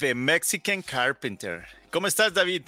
[0.00, 1.66] The Mexican Carpenter.
[1.90, 2.62] ¿Cómo estás, David?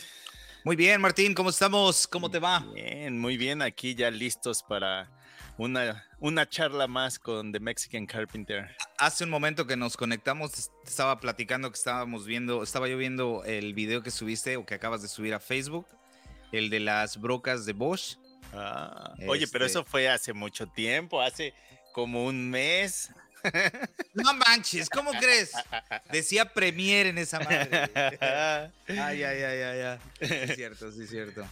[0.62, 2.07] Muy bien, Martín, ¿cómo estamos?
[2.07, 2.61] ¿Cómo te va?
[2.75, 5.08] Bien, muy bien, aquí ya listos para
[5.57, 8.77] una, una charla más con The Mexican Carpenter.
[8.98, 13.72] Hace un momento que nos conectamos, estaba platicando que estábamos viendo, estaba yo viendo el
[13.72, 15.86] video que subiste o que acabas de subir a Facebook,
[16.52, 18.18] el de las brocas de Bosch.
[18.52, 21.54] Ah, oye, pero este eso fue hace mucho tiempo, hace
[21.93, 23.11] como un mes.
[24.14, 25.52] No manches, ¿cómo crees?
[26.11, 27.91] Decía Premier en esa madre.
[28.89, 29.99] Ay, ay, ay, ay, ay.
[30.49, 31.46] Sí, cierto, sí, cierto.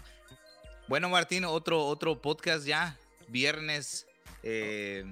[0.88, 2.96] Bueno, Martín, otro, otro podcast ya,
[3.28, 4.06] viernes.
[4.42, 5.04] Eh,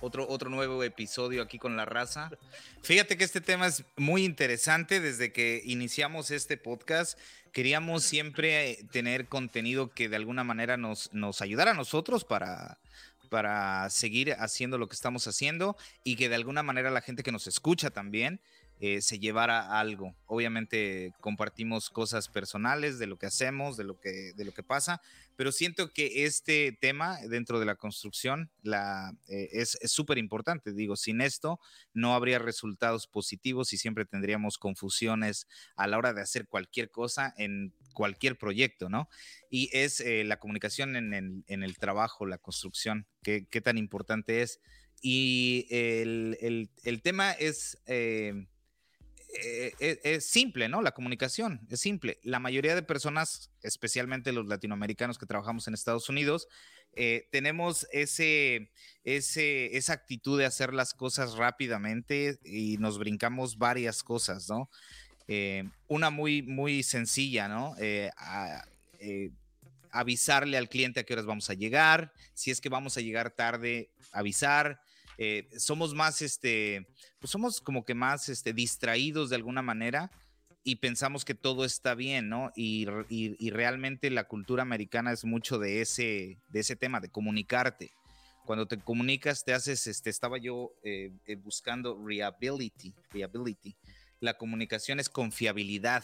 [0.00, 2.30] otro, otro nuevo episodio aquí con la raza.
[2.82, 5.00] Fíjate que este tema es muy interesante.
[5.00, 7.18] Desde que iniciamos este podcast,
[7.52, 12.78] queríamos siempre tener contenido que de alguna manera nos, nos ayudara a nosotros para,
[13.34, 17.32] para seguir haciendo lo que estamos haciendo y que de alguna manera la gente que
[17.32, 18.40] nos escucha también
[18.86, 20.14] eh, se llevara algo.
[20.26, 25.00] Obviamente compartimos cosas personales de lo que hacemos, de lo que, de lo que pasa,
[25.36, 30.74] pero siento que este tema dentro de la construcción la, eh, es súper importante.
[30.74, 31.60] Digo, sin esto
[31.94, 37.32] no habría resultados positivos y siempre tendríamos confusiones a la hora de hacer cualquier cosa
[37.38, 39.08] en cualquier proyecto, ¿no?
[39.48, 43.78] Y es eh, la comunicación en el, en el, trabajo, la construcción, qué, qué tan
[43.78, 44.60] importante es.
[45.00, 47.78] Y el, el, tema es...
[49.42, 50.82] eh, es, simple, ¿no?
[50.82, 52.18] La comunicación es simple.
[52.22, 56.48] La mayoría de personas, especialmente los latinoamericanos que trabajamos en Estados Unidos,
[56.96, 58.70] eh, tenemos ese,
[59.04, 64.70] ese, esa actitud de hacer las cosas rápidamente y nos brincamos varias cosas, ¿no?
[65.88, 67.74] una muy, muy sencilla, ¿no?
[69.90, 73.30] avisarle al cliente a qué horas vamos a llegar, si es que vamos a llegar
[73.30, 74.83] tarde, avisar,
[75.18, 76.86] eh, somos más, este,
[77.20, 80.10] pues somos como que más este, distraídos de alguna manera
[80.64, 82.50] y pensamos que todo está bien, ¿no?
[82.56, 87.92] Y, y, realmente la cultura americana es mucho de ese, de ese tema, de comunicarte.
[88.46, 93.76] Cuando te comunicas, te haces, este, estaba yo eh, eh, buscando reliability, reliability.
[94.20, 96.02] La comunicación es confiabilidad,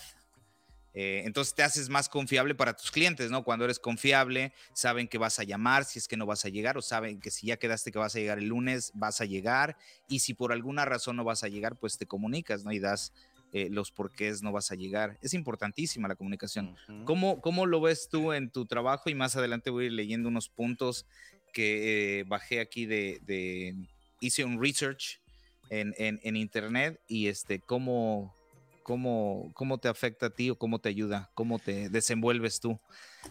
[0.92, 3.44] eh, entonces te haces más confiable para tus clientes, ¿no?
[3.44, 6.76] Cuando eres confiable, saben que vas a llamar si es que no vas a llegar
[6.76, 9.76] o saben que si ya quedaste que vas a llegar el lunes, vas a llegar
[10.08, 12.72] y si por alguna razón no vas a llegar, pues te comunicas, ¿no?
[12.72, 13.12] Y das
[13.52, 15.18] eh, los porqués no vas a llegar.
[15.22, 16.76] Es importantísima la comunicación.
[17.04, 19.10] ¿Cómo, ¿Cómo, lo ves tú en tu trabajo?
[19.10, 21.06] Y más adelante voy a ir leyendo unos puntos
[21.52, 23.74] que eh, bajé aquí de,
[24.20, 25.20] hice un research
[25.68, 28.34] en, en, en internet y este, cómo
[28.82, 32.80] cómo, cómo te afecta a ti o cómo te ayuda, cómo te desenvuelves tú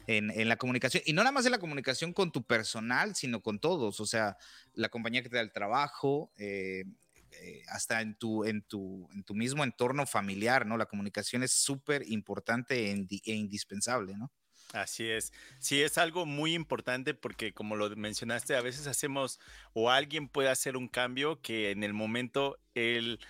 [0.07, 1.03] en, en, la comunicación.
[1.05, 4.37] Y no nada más en la comunicación con tu personal, sino con todos, o sea,
[4.73, 6.85] la compañía que te da el trabajo, eh,
[7.31, 10.77] eh, hasta en tu, en, tu, en tu mismo entorno familiar, ¿no?
[10.77, 14.31] La comunicación es súper importante e, e indispensable, ¿no?
[14.73, 15.33] Así es.
[15.59, 19.39] Sí, es algo muy importante porque como lo mencionaste, a veces hacemos
[19.73, 23.25] o alguien puede hacer un cambio que en el momento él eh,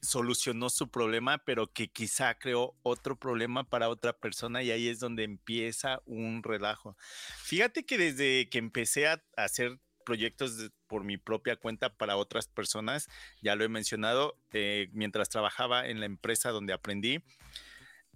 [0.00, 5.00] solucionó su problema, pero que quizá creó otro problema para otra persona y ahí es
[5.00, 6.96] donde empieza un relajo.
[7.42, 13.08] Fíjate que desde que empecé a hacer proyectos por mi propia cuenta para otras personas,
[13.42, 17.22] ya lo he mencionado, eh, mientras trabajaba en la empresa donde aprendí,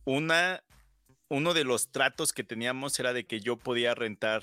[0.05, 0.65] una,
[1.29, 4.43] uno de los tratos que teníamos era de que yo podía rentar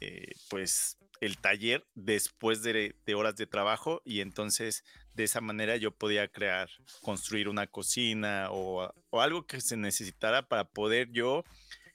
[0.00, 4.84] eh, pues el taller después de, horas de trabajo y entonces
[5.14, 6.68] de esa manera yo podía crear,
[7.02, 11.44] construir una cocina o, algo que se necesitara para poder yo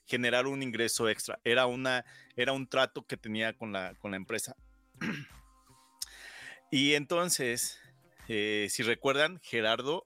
[0.06, 1.38] generar un ingreso extra.
[1.44, 2.04] Era, una,
[2.36, 4.56] era un trato que tenía con la, con la empresa.
[6.70, 7.78] y entonces,
[8.28, 10.04] eh, si recuerdan, Gerardo,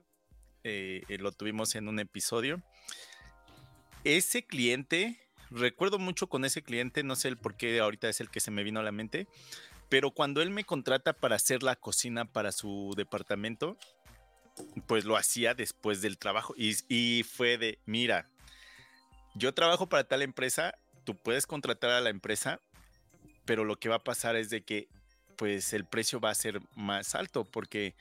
[0.65, 2.63] eh, lo tuvimos en un episodio.
[4.05, 5.21] Ese cliente
[5.51, 8.51] recuerdo mucho con ese cliente, no sé el por qué ahorita es el que se
[8.51, 9.27] me vino a la mente,
[9.91, 13.77] pero cuando él me contrata para hacer la cocina para su departamento,
[14.87, 18.27] pues lo hacía después del trabajo y, y fue de, mira,
[19.35, 22.61] yo trabajo para tal empresa, tú puedes contratar a la empresa,
[23.45, 24.89] pero lo que va a pasar es de que
[25.37, 27.95] pues el precio va a ser más alto porque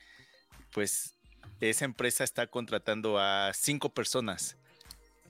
[0.72, 1.16] pues
[1.60, 4.56] esa empresa está contratando a cinco personas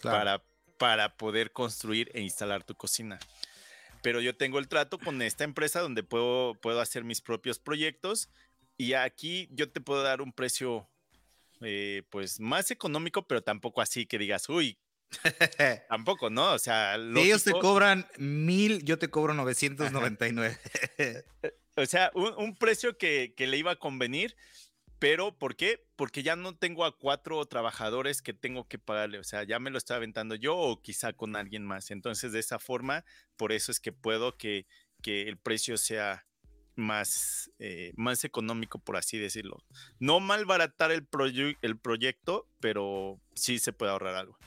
[0.03, 0.43] para
[0.81, 3.19] para poder construir e instalar tu cocina.
[4.03, 8.31] Pero yo tengo el trato con esta empresa donde puedo, puedo hacer mis propios proyectos
[8.77, 10.89] y aquí yo te puedo dar un precio
[11.61, 14.79] eh, pues más económico, pero tampoco así que digas, uy,
[15.89, 16.53] tampoco, ¿no?
[16.53, 20.59] O sea, ellos te cobran mil, yo te cobro 999.
[21.77, 24.37] o sea, un, precio que, que, le iba a convenir,
[25.01, 25.83] Pero, ¿por qué?
[25.97, 29.19] Porque ya no tengo a cuatro trabajadores que tengo que pagarle.
[29.19, 31.91] O sea, ya me lo estoy aventando yo o quizá con alguien más.
[31.91, 33.05] Entonces, de esa forma,
[33.37, 34.67] por eso es que puedo que,
[35.03, 36.27] que el precio sea
[36.77, 39.65] más, eh, más económico, por así decirlo.
[39.99, 41.09] No malbaratar el,
[41.63, 44.39] el proyecto, pero sí se puede ahorrar algo.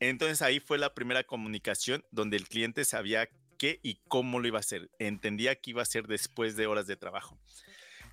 [0.00, 3.28] Entonces ahí fue la primera comunicación donde el cliente sabía
[3.58, 4.90] qué y cómo lo iba a hacer.
[4.98, 7.38] Entendía que iba a ser después de horas de trabajo.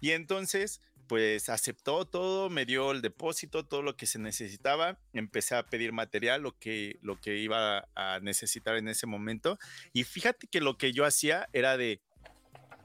[0.02, 5.56] Y entonces pues aceptó todo, me dio el depósito, todo lo que se necesitaba, empecé
[5.56, 9.58] a pedir material, lo que, lo que iba a necesitar en ese momento.
[9.92, 12.00] Y fíjate que lo que yo hacía era de,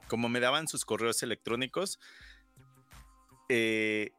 [0.09, 2.01] como me daban sus correos electrónicos,
[3.51, 4.13] eh,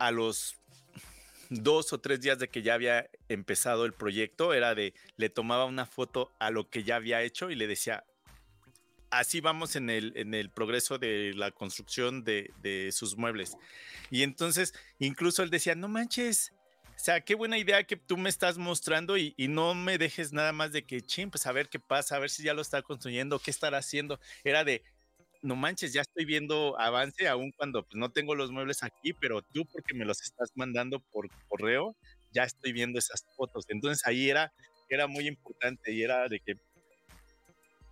[0.00, 0.58] a los
[1.48, 5.66] dos o tres días de que ya había empezado el proyecto, era de, le tomaba
[5.66, 8.04] una foto a lo que ya había hecho y le decía,
[9.18, 13.56] así vamos en el, progreso de la construcción de, sus muebles.
[14.10, 16.52] Y entonces, incluso él decía, no manches,
[16.96, 20.52] o sea, qué buena idea que tú me estás mostrando y, no me dejes nada
[20.52, 22.82] más de que, ching, pues a ver qué pasa, a ver si ya lo está
[22.82, 24.18] construyendo, qué estará haciendo.
[24.44, 24.82] Era de,
[25.42, 29.42] no manches, ya estoy viendo avance, aún cuando pues, no tengo los muebles aquí, pero
[29.42, 31.96] tú porque me los estás mandando por correo,
[32.32, 33.64] ya estoy viendo esas fotos.
[33.68, 34.52] Entonces ahí era,
[34.88, 36.56] era muy importante y era de que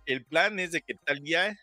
[0.05, 1.57] el plan es de que tal día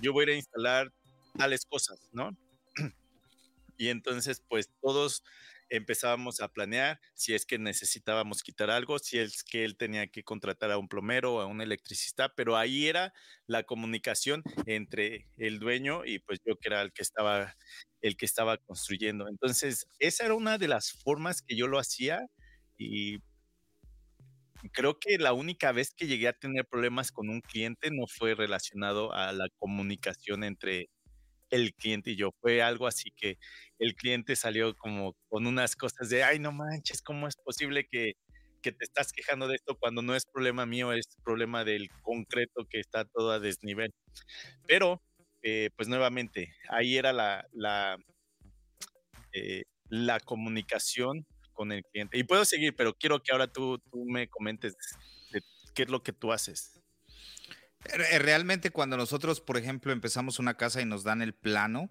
[0.00, 0.92] yo voy a instalar
[1.36, 2.36] tales cosas, ¿no?
[3.78, 5.22] y entonces, pues todos
[5.70, 10.22] empezábamos a planear si es que necesitábamos quitar algo, si es que él tenía que
[10.22, 13.12] contratar a un plomero o a un electricista, pero ahí era
[13.46, 17.56] la comunicación entre el dueño y pues yo que era el que estaba
[18.02, 19.28] el que estaba construyendo.
[19.28, 22.26] Entonces, esa era una de las formas que yo lo hacía
[22.76, 23.18] y
[24.72, 28.34] creo que la única vez que llegué a tener problemas con un cliente no fue
[28.34, 30.88] relacionado a la comunicación entre
[31.50, 32.30] el cliente y yo.
[32.40, 33.38] Fue algo así que
[33.78, 38.14] el cliente salió como con unas cosas de, ay, no manches, ¿cómo es posible que,
[38.62, 42.66] que te estás quejando de esto cuando no es problema mío, es problema del concreto
[42.68, 43.92] que está todo a desnivel?
[44.66, 45.02] Pero,
[45.42, 47.98] eh, pues nuevamente, ahí era la, la,
[49.32, 52.18] eh, la comunicación con el cliente.
[52.18, 54.76] Y puedo seguir, pero quiero que ahora tú, tú me comentes
[55.74, 56.80] qué es lo que tú haces.
[58.18, 61.90] Realmente cuando nosotros, por ejemplo, empezamos una casa y nos dan el plano,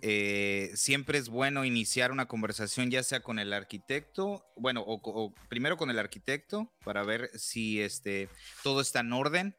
[0.00, 5.76] eh, siempre es bueno iniciar una conversación ya sea con el arquitecto, bueno, o, primero
[5.76, 8.28] con el arquitecto para ver si este,
[8.62, 9.56] todo está en orden.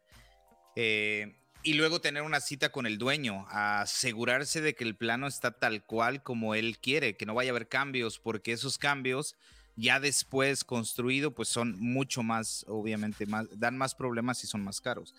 [0.76, 5.52] Eh, y luego tener una cita con el dueño, asegurarse de que el plano está
[5.52, 9.36] tal cual como él quiere, que no vaya a haber cambios, porque esos cambios
[9.76, 14.82] ya después construido, pues son mucho más, obviamente, más, dan más problemas y son más
[14.82, 15.14] caros.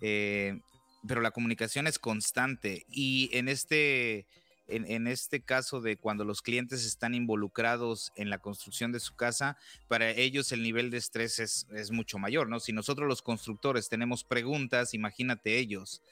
[0.00, 0.60] Eh,
[1.06, 4.26] pero la comunicación es constante y en este,
[4.68, 9.56] en, este caso de cuando los clientes están involucrados en la construcción de su casa,
[9.88, 12.60] para ellos el nivel de estrés es, mucho mayor, ¿no?
[12.60, 16.02] Si nosotros los constructores tenemos preguntas, imagínate ellos.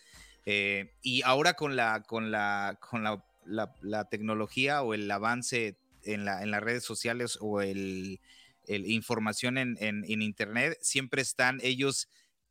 [0.47, 6.43] Eh, y ahora con la, con la, con la, tecnología o el avance en, la,
[6.43, 8.21] en las redes sociales o el,
[8.67, 12.09] información en, en, internet, siempre están ellos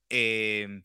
[0.09, 0.81] eh,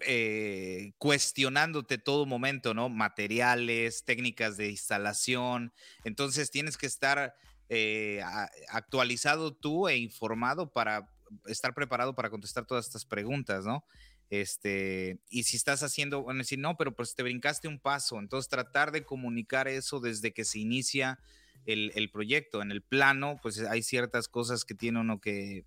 [0.00, 2.88] eh, cuestionándote todo momento, ¿no?
[2.88, 5.72] Materiales, técnicas de instalación.
[6.04, 7.34] Entonces tienes que estar
[7.68, 8.22] eh,
[8.68, 11.10] actualizado tú e informado para
[11.46, 13.84] estar preparado para contestar todas estas preguntas, ¿no?
[14.30, 18.18] Este, y si estás haciendo, bueno, decir, no, pero pues te brincaste un paso.
[18.18, 21.18] Entonces tratar de comunicar eso desde que se inicia
[21.66, 22.62] el, proyecto.
[22.62, 25.66] En el plano, pues hay ciertas cosas que tiene uno que,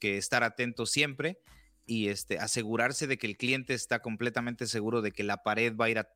[0.00, 1.38] que estar atento siempre
[1.88, 5.86] y este, asegurarse de que el cliente está completamente seguro de que la pared va
[5.86, 6.08] a ir a,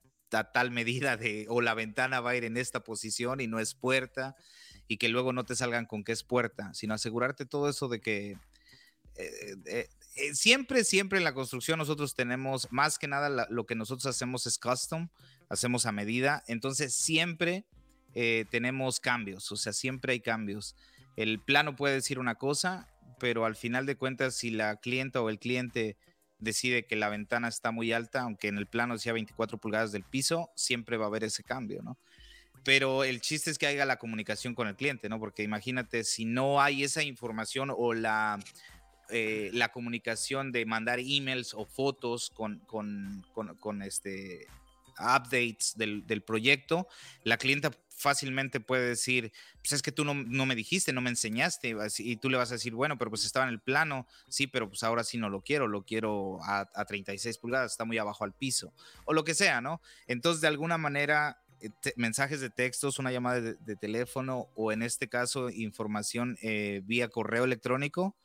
[0.53, 3.75] tal medida de, o la ventana va a ir en esta posición y no es
[3.75, 4.37] puerta,
[4.87, 8.03] y que luego no te salgan con que es puerta, sino asegurarte todo eso de
[8.03, 8.33] que
[9.17, 13.75] eh, eh, eh, siempre, siempre en la construcción nosotros tenemos, más que nada lo que
[13.75, 15.09] nosotros hacemos es custom,
[15.49, 17.65] hacemos a medida, entonces siempre
[18.51, 20.77] tenemos cambios, o sea, siempre hay cambios.
[21.17, 22.92] El plano puede decir una cosa
[23.23, 25.97] pero al final de cuentas, si la clienta o el cliente
[26.41, 30.03] decide que la ventana está muy alta, aunque en el plano sea 24 pulgadas del
[30.03, 31.97] piso, siempre va a haber ese cambio, ¿no?
[32.65, 35.21] Pero el chiste es que haya la comunicación con el cliente, ¿no?
[35.21, 38.41] Porque imagínate, si no hay esa información o la,
[39.11, 44.49] eh, la comunicación de mandar emails o fotos con, con, este,
[44.99, 46.89] updates del, del, proyecto,
[47.23, 47.71] la clienta
[48.03, 52.29] fácilmente puede decir, pues es que tú no, me dijiste, no me enseñaste, y tú
[52.29, 55.05] le vas a decir, bueno, pero pues estaba en el plano, sí, pero pues ahora
[55.05, 58.73] sí no lo quiero, lo quiero a, 36 pulgadas, está muy abajo al piso,
[59.05, 59.81] o lo que sea, ¿no?
[60.07, 65.09] Entonces, de alguna manera, eh, mensajes de textos, una llamada de, teléfono o en este
[65.09, 68.17] caso información eh, vía correo electrónico,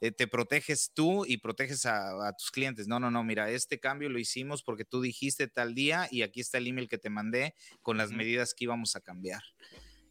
[0.00, 2.88] eh, te proteges tú y proteges a, tus clientes.
[2.88, 6.40] No, no, no, mira, este cambio lo hicimos porque tú dijiste tal día y aquí
[6.40, 9.42] está el email que te mandé con las medidas que íbamos a cambiar.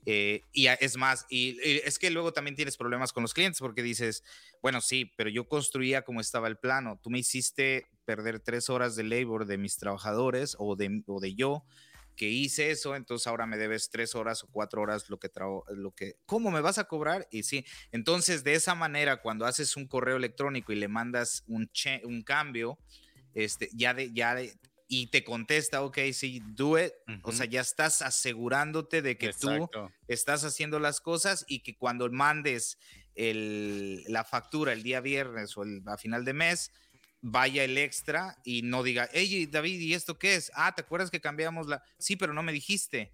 [0.06, 3.84] Eh, y es más, y, es que luego también tienes problemas con los clientes porque
[3.84, 4.24] dices,
[4.62, 7.00] bueno, sí, pero yo construía como estaba el plano.
[7.02, 11.36] Tú me hiciste perder tres horas de labor de mis trabajadores o de, o de
[11.36, 11.66] yo
[12.20, 15.64] que hice eso, entonces ahora me debes tres horas o cuatro horas lo que trabajo,
[15.74, 17.30] lo que, ¿cómo me vas a cobrar?
[17.32, 21.72] Y sí, entonces de esa manera, cuando haces un correo electrónico y le mandas un,
[22.04, 22.78] un cambio,
[23.34, 24.36] este, ya de, ya
[24.90, 26.92] y te contesta, ok, sí, do it,
[27.24, 29.70] o sea, ya estás asegurándote de que tú
[30.10, 32.78] estás haciendo las cosas y que cuando mandes
[33.16, 36.74] el, la factura el día viernes o el, a final de mes,
[37.22, 40.52] vaya el extra y no diga, hey David, ¿y esto qué es?
[40.56, 41.84] Ah, ¿te acuerdas que cambiamos la?
[41.98, 43.14] Sí, pero no me dijiste.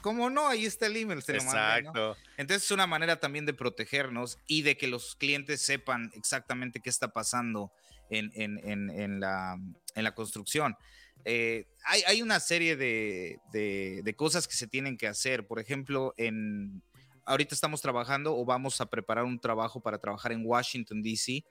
[0.00, 0.48] ¿Cómo no?
[0.48, 1.20] Ahí está el email.
[1.20, 2.16] Exacto.
[2.36, 6.90] Entonces es una manera también de protegernos y de que los clientes sepan exactamente qué
[6.90, 7.70] está pasando
[8.10, 9.56] en, en, en, en la,
[9.94, 10.76] la, construcción.
[11.24, 15.46] Eh, hay, hay, una serie de, de, de, cosas que se tienen que hacer.
[15.46, 16.82] Por ejemplo, en,
[17.24, 21.44] ahorita estamos trabajando o vamos a preparar un trabajo para trabajar en Washington, D.C.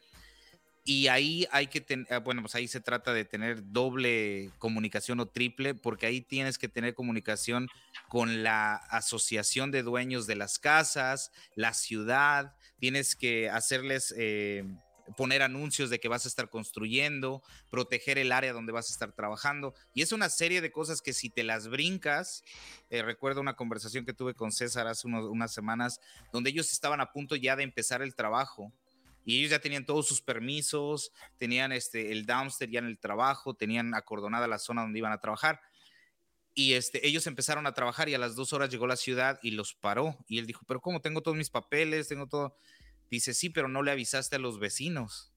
[0.89, 5.19] Y ahí hay que tener, ah, bueno, pues ahí se trata de tener doble comunicación
[5.19, 7.67] o triple, porque ahí tienes que tener comunicación
[8.07, 14.15] con la asociación de dueños de las casas, la ciudad, tienes que hacerles...
[14.17, 14.63] Eh,
[15.15, 17.41] poner anuncios de que vas a estar construyendo,
[17.71, 19.73] proteger el área donde vas a estar trabajando.
[19.93, 22.43] Y es una serie de cosas que si te las brincas,
[22.89, 26.01] eh, recuerdo una conversación que tuve con César hace unas semanas,
[26.33, 28.73] donde ellos estaban a punto ya de empezar el trabajo
[29.27, 33.55] y ellos ya tenían todos sus permisos, tenían este, el downstairs ya en el trabajo,
[33.55, 35.59] tenían acordonada la zona donde iban a trabajar.
[36.53, 39.51] Y este, ellos empezaron a trabajar y a las dos horas llegó la ciudad y
[39.51, 40.17] los paró.
[40.29, 42.07] Y él dijo, pero ¿cómo tengo todos mis papeles?
[42.07, 42.55] Tengo todo.
[43.11, 45.33] Dice, sí, pero no le avisaste a los vecinos.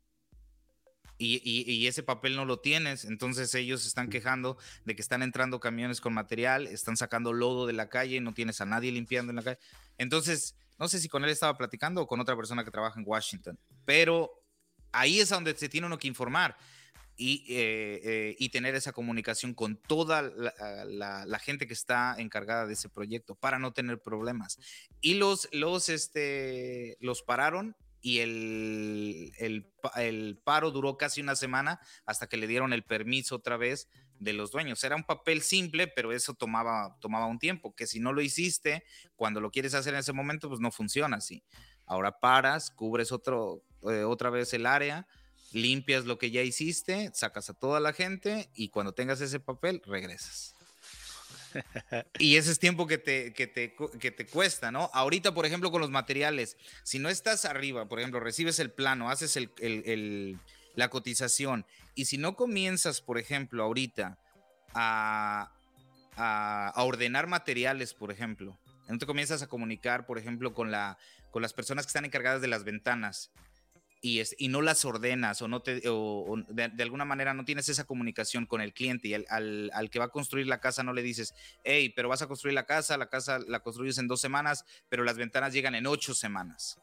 [1.18, 3.04] Y, y, ese papel no lo tienes.
[3.04, 7.72] Entonces ellos están quejando de que están entrando camiones con material, están sacando lodo de
[7.72, 9.58] la calle, no tienes a nadie limpiando en la calle.
[9.98, 13.04] Entonces, no sé si con él estaba platicando o con otra persona que trabaja en
[13.06, 14.40] Washington pero
[14.92, 16.56] ahí es donde se tiene uno que informar.
[17.16, 22.72] Y, eh, eh, y, tener esa comunicación con toda la, gente que está encargada de
[22.72, 24.58] ese proyecto para no tener problemas.
[25.02, 31.78] Y los, los, este, los pararon y el, el, el, paro duró casi una semana
[32.06, 34.84] hasta que le dieron el permiso otra vez de los dueños.
[34.84, 38.84] Era un papel simple, pero eso tomaba, tomaba un tiempo, que si no lo hiciste,
[39.16, 41.42] cuando lo quieres hacer en ese momento, pues no funciona así.
[41.86, 45.08] Ahora paras, cubres otro, eh, otra vez el área,
[45.52, 49.82] limpias lo que ya hiciste, sacas a toda la gente y cuando tengas ese papel,
[49.84, 50.54] regresas.
[52.18, 54.90] y ese es tiempo que te, que, te, que te cuesta, ¿no?
[54.92, 59.10] Ahorita, por ejemplo, con los materiales, si no estás arriba, por ejemplo, recibes el plano,
[59.10, 60.38] haces el, el,
[60.74, 64.18] la cotización y si no comienzas, por ejemplo, ahorita
[64.74, 65.52] a,
[66.16, 70.98] a, a ordenar materiales, por ejemplo, no te comienzas a comunicar, por ejemplo, con, la,
[71.30, 73.30] con las personas que están encargadas de las ventanas
[74.02, 77.84] y, y no las ordenas o, no te, o, de, alguna manera no tienes esa
[77.84, 81.02] comunicación con el cliente y al, al, que va a construir la casa no le
[81.02, 84.64] dices, hey, pero vas a construir la casa, la casa la construyes en dos semanas,
[84.88, 86.78] pero las ventanas llegan en ocho semanas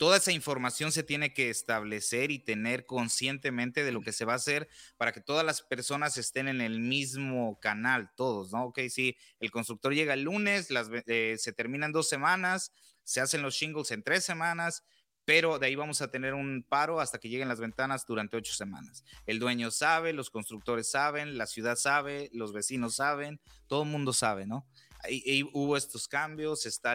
[0.00, 4.32] toda esa información se tiene que establecer y tener conscientemente de lo que se va
[4.32, 4.66] a hacer
[4.96, 8.64] para que todas las personas estén en el mismo canal, todos, ¿no?
[8.64, 12.72] Ok, sí, el constructor llega el lunes, las, eh, se terminan dos semanas,
[13.04, 14.84] se hacen los shingles en tres semanas,
[15.26, 18.54] pero de ahí vamos a tener un paro hasta que lleguen las ventanas durante ocho
[18.54, 19.04] semanas.
[19.26, 24.14] El dueño sabe, los constructores saben, la ciudad sabe, los vecinos saben, todo el mundo
[24.14, 24.66] sabe, ¿no?
[25.02, 26.94] Ahí, hubo estos cambios, está,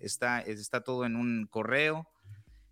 [0.00, 2.08] está, está todo en un correo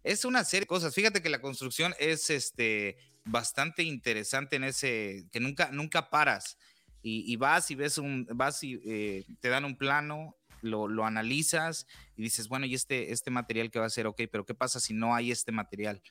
[0.08, 0.94] es una serie de cosas.
[0.94, 2.96] Fíjate que la construcción es este,
[3.26, 6.56] bastante interesante en ese, que nunca, nunca paras.
[7.02, 11.86] Y, vas y ves un, vas y eh, te dan un plano, lo, lo, analizas
[12.16, 14.78] y dices, bueno, y este, este material que va a ser, ok, pero ¿qué pasa
[14.78, 16.02] si no hay este material?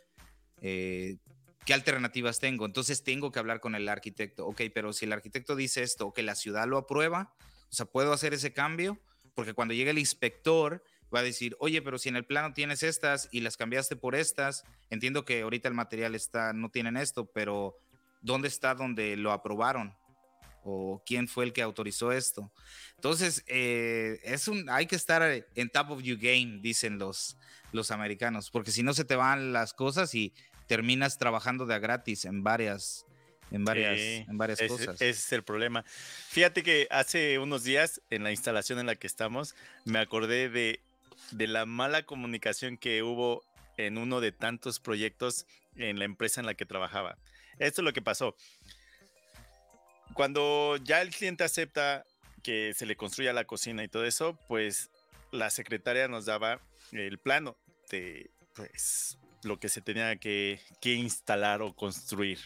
[0.62, 1.18] Eh,
[1.66, 2.66] ¿Qué alternativas tengo?
[2.66, 4.48] Entonces tengo que hablar con el arquitecto.
[4.48, 7.36] Ok, pero si el arquitecto dice esto, que la ciudad lo aprueba,
[7.70, 9.00] o sea, ¿puedo hacer ese cambio?
[9.36, 10.84] Porque cuando llega el inspector,
[11.14, 14.16] va a decir, oye, pero si en el plano tienes estas y las cambiaste por
[14.16, 17.78] estas, entiendo que ahorita el material está, no tienen esto, pero
[18.22, 19.96] ¿dónde está donde lo aprobaron?
[20.64, 22.52] ¿O quién fue el que autorizó esto?
[22.96, 25.24] Entonces, eh, es un, hay que estar
[25.56, 27.38] en top of your game, dicen los,
[27.72, 30.34] los americanos, porque si no se te van las cosas y
[30.68, 33.06] terminas trabajando de a gratis en varias,
[33.52, 34.96] en varias, en varias cosas.
[34.96, 35.84] Ese es el problema.
[36.30, 40.82] Fíjate que hace unos días, en la instalación en la que estamos, me acordé de,
[41.31, 43.43] de la mala comunicación que hubo
[43.77, 47.17] en uno de tantos proyectos en la empresa en la que trabajaba.
[47.60, 48.36] Esto es lo que pasó.
[50.13, 52.05] Cuando ya el cliente acepta
[52.43, 54.89] que se le construya la cocina y todo eso, pues
[55.31, 57.57] la secretaria nos daba el plano
[57.91, 62.39] de pues lo que se tenía que, que instalar o construir.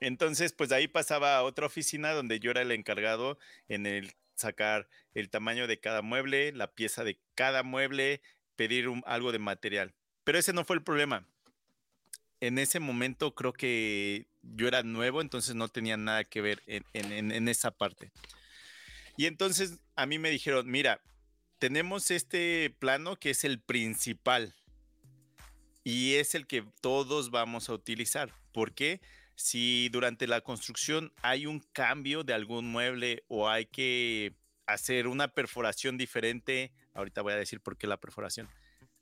[0.00, 4.12] Entonces, pues de ahí pasaba a otra oficina donde yo era el encargado en el
[4.36, 8.20] sacar el tamaño de cada mueble, la pieza de cada mueble,
[8.54, 9.94] pedir algo de material.
[10.24, 11.26] Pero ese no fue el problema.
[12.40, 17.48] En ese momento creo que yo era nuevo, entonces no tenía nada que ver en,
[17.48, 18.12] esa parte.
[19.16, 21.00] Y entonces a mí me dijeron, mira,
[21.58, 24.54] tenemos este plano que es el principal
[25.82, 28.32] y es el que todos vamos a utilizar.
[28.52, 29.00] ¿Por qué?
[29.36, 34.34] Si durante la construcción hay un cambio de algún mueble o hay que
[34.66, 38.48] hacer una perforación diferente, ahorita voy a decir por qué la perforación,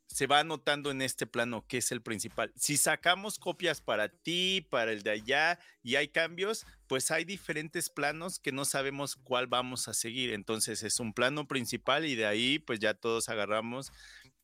[0.06, 2.52] se va anotando en este plano que es el principal.
[2.56, 7.88] Si sacamos copias para ti, para el de allá y hay cambios, pues hay diferentes
[7.88, 10.32] planos que no sabemos cuál vamos a seguir.
[10.32, 13.92] Entonces es un plano principal y de ahí pues ya todos agarramos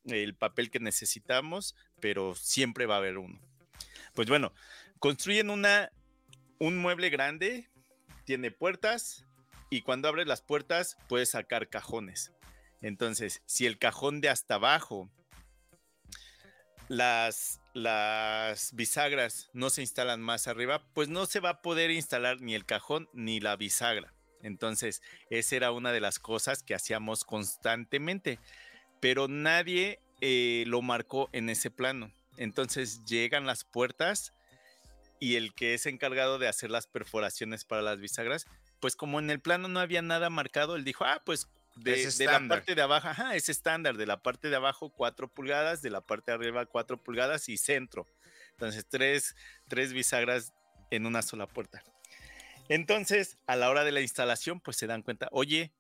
[0.04, 3.38] el papel que necesitamos, pero siempre va a haber uno.
[4.14, 4.52] Pues bueno,
[5.00, 5.90] construyen una,
[6.58, 7.68] un mueble grande,
[8.24, 9.24] tiene puertas
[9.70, 12.32] y cuando abres las puertas puedes sacar cajones.
[12.82, 15.10] Entonces, si el cajón de hasta abajo
[16.88, 22.40] las, las bisagras no se instalan más arriba, pues no se va a poder instalar
[22.40, 24.14] ni el cajón ni la bisagra.
[24.42, 28.38] Entonces, esa era una de las cosas que hacíamos constantemente,
[29.00, 32.12] pero nadie eh, lo marcó en ese plano.
[32.36, 34.32] Entonces llegan las puertas
[35.20, 38.46] y el que es encargado de hacer las perforaciones para las bisagras,
[38.80, 42.48] pues como en el plano no había nada marcado, él dijo, ah, pues de, la
[42.48, 46.00] parte de abajo, ajá, es estándar, de la parte de abajo 4 pulgadas, de la
[46.00, 48.06] parte de arriba 4 pulgadas y centro.
[48.52, 49.36] Entonces, tres,
[49.68, 50.52] tres bisagras
[50.90, 51.82] en una sola puerta.
[52.68, 55.72] Entonces, a la hora de la instalación, pues se dan cuenta, oye,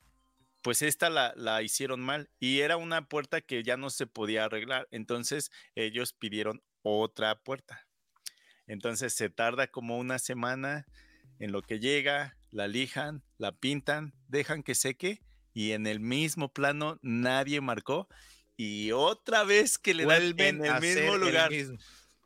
[0.62, 4.44] pues esta la, la, hicieron mal y era una puerta que ya no se podía
[4.44, 4.86] arreglar.
[4.90, 7.86] Entonces, ellos pidieron otra puerta.
[8.70, 10.86] Entonces, se tarda como una semana
[11.40, 16.52] en lo que llega, la lijan, la pintan, dejan que seque y en el mismo
[16.52, 18.08] plano nadie marcó
[18.56, 21.50] y otra vez que le Vuelven en el mismo lugar.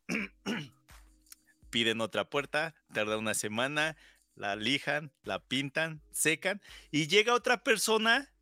[1.70, 3.96] Piden otra puerta, tarda una semana,
[4.34, 8.34] la lijan, la pintan, secan y llega otra persona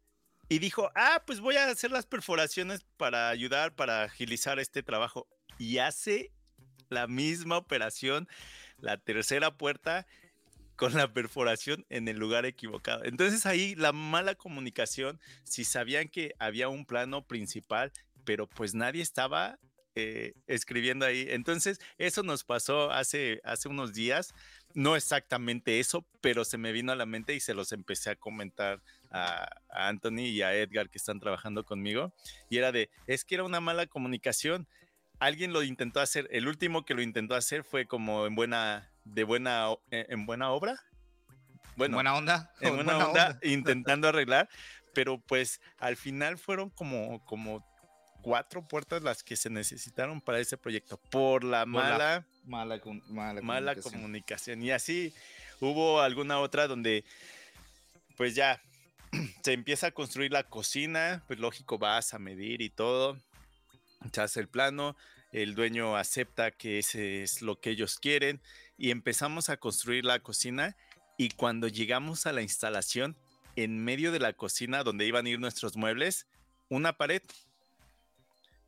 [0.49, 5.29] y dijo, ah, pues voy a hacer las perforaciones para ayudar, para agilizar este trabajo.
[5.57, 6.33] Y hace
[6.93, 8.29] la misma operación,
[8.79, 10.07] la tercera puerta
[10.77, 13.05] con la perforación en el lugar equivocado.
[13.05, 17.93] Entonces ahí la mala comunicación, si sabían que había un plano principal,
[18.25, 19.59] pero pues nadie estaba
[19.95, 21.27] eh, escribiendo ahí.
[21.29, 24.35] Entonces eso nos pasó hace, hace unos días,
[24.75, 28.17] no exactamente eso, pero se me vino a la mente y se los empecé a
[28.17, 32.15] comentar a, a Anthony y a Edgar que están trabajando conmigo.
[32.49, 34.67] Y era de, es que era una mala comunicación.
[35.23, 39.23] Alguien lo intentó hacer, el último que lo intentó hacer fue como en buena de
[39.23, 40.83] buena, eh, en buena obra.
[41.77, 42.53] Bueno, buena onda.
[42.61, 44.49] En buena, onda, intentando arreglar,
[44.93, 47.65] pero pues al final fueron como, como
[48.21, 52.81] cuatro puertas las que se necesitaron para ese proyecto por la mala, mala,
[53.43, 54.61] mala, comunicación.
[54.61, 55.15] Y así
[55.61, 57.05] hubo alguna otra donde
[58.17, 58.61] pues ya
[59.45, 63.17] se empieza a construir la cocina, pues lógico vas a medir y todo,
[64.17, 64.97] hace el plano,
[65.33, 68.41] el dueño acepta que ese es lo que ellos quieren
[68.77, 70.77] y empezamos a construir la cocina
[71.17, 73.17] y cuando llegamos a la instalación,
[73.57, 76.27] en medio de la cocina donde iban a ir nuestros muebles,
[76.69, 77.23] una pared.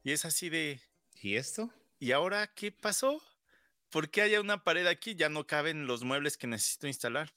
[0.03, 0.81] Y es así de...
[1.23, 1.71] ¿Y esto?
[1.99, 3.23] ¿Y ahora qué pasó?
[3.91, 5.15] ¿Por qué hay una pared aquí?
[5.15, 7.33] Ya no caben los muebles que necesito instalar.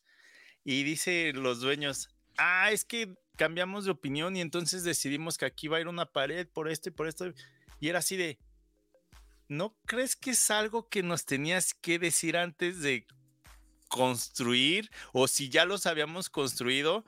[0.66, 5.70] Y dice los dueños, ah, es que cambiamos de opinión y entonces decidimos que aquí
[5.70, 7.32] va a ir una pared por esto y por esto.
[7.80, 8.38] Y era así de,
[9.48, 13.06] ¿no crees que es algo que nos tenías que decir antes de
[13.88, 14.90] construir?
[15.14, 17.06] O si ya los habíamos construido,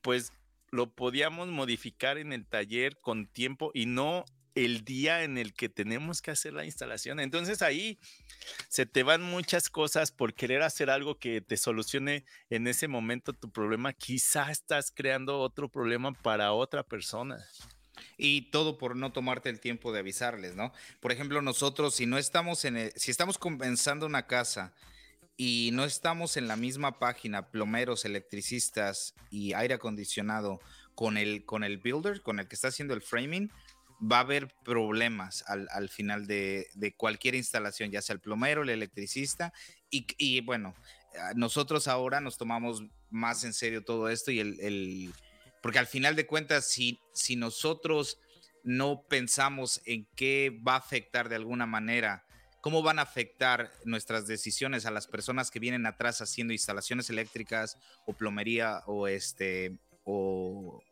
[0.00, 0.32] pues
[0.70, 4.24] lo podíamos modificar en el taller con tiempo y no
[4.54, 7.20] el día en el que tenemos que hacer la instalación.
[7.20, 7.98] Entonces ahí
[8.68, 13.32] se te van muchas cosas por querer hacer algo que te solucione en ese momento
[13.32, 13.92] tu problema.
[13.92, 17.38] Quizá estás creando otro problema para otra persona.
[18.16, 20.72] Y todo por no tomarte el tiempo de avisarles, ¿no?
[21.00, 24.72] Por ejemplo, nosotros, si no estamos en, si estamos compensando una casa
[25.36, 30.60] y no estamos en la misma página, plomeros, electricistas y aire acondicionado,
[30.94, 33.50] con el, con el builder, con el que está haciendo el framing,
[34.00, 39.52] va a haber problemas al, final de, cualquier instalación, ya sea el plomero, el electricista,
[39.90, 40.74] y, bueno,
[41.18, 45.12] ah, nosotros ahora nos tomamos más en serio todo esto y el,
[45.62, 48.18] porque al final de cuentas, si, si nosotros
[48.64, 52.26] no pensamos en qué va a afectar de alguna manera,
[52.60, 57.78] cómo van a afectar nuestras decisiones a las personas que vienen atrás haciendo instalaciones eléctricas
[58.06, 60.82] o plomería o este o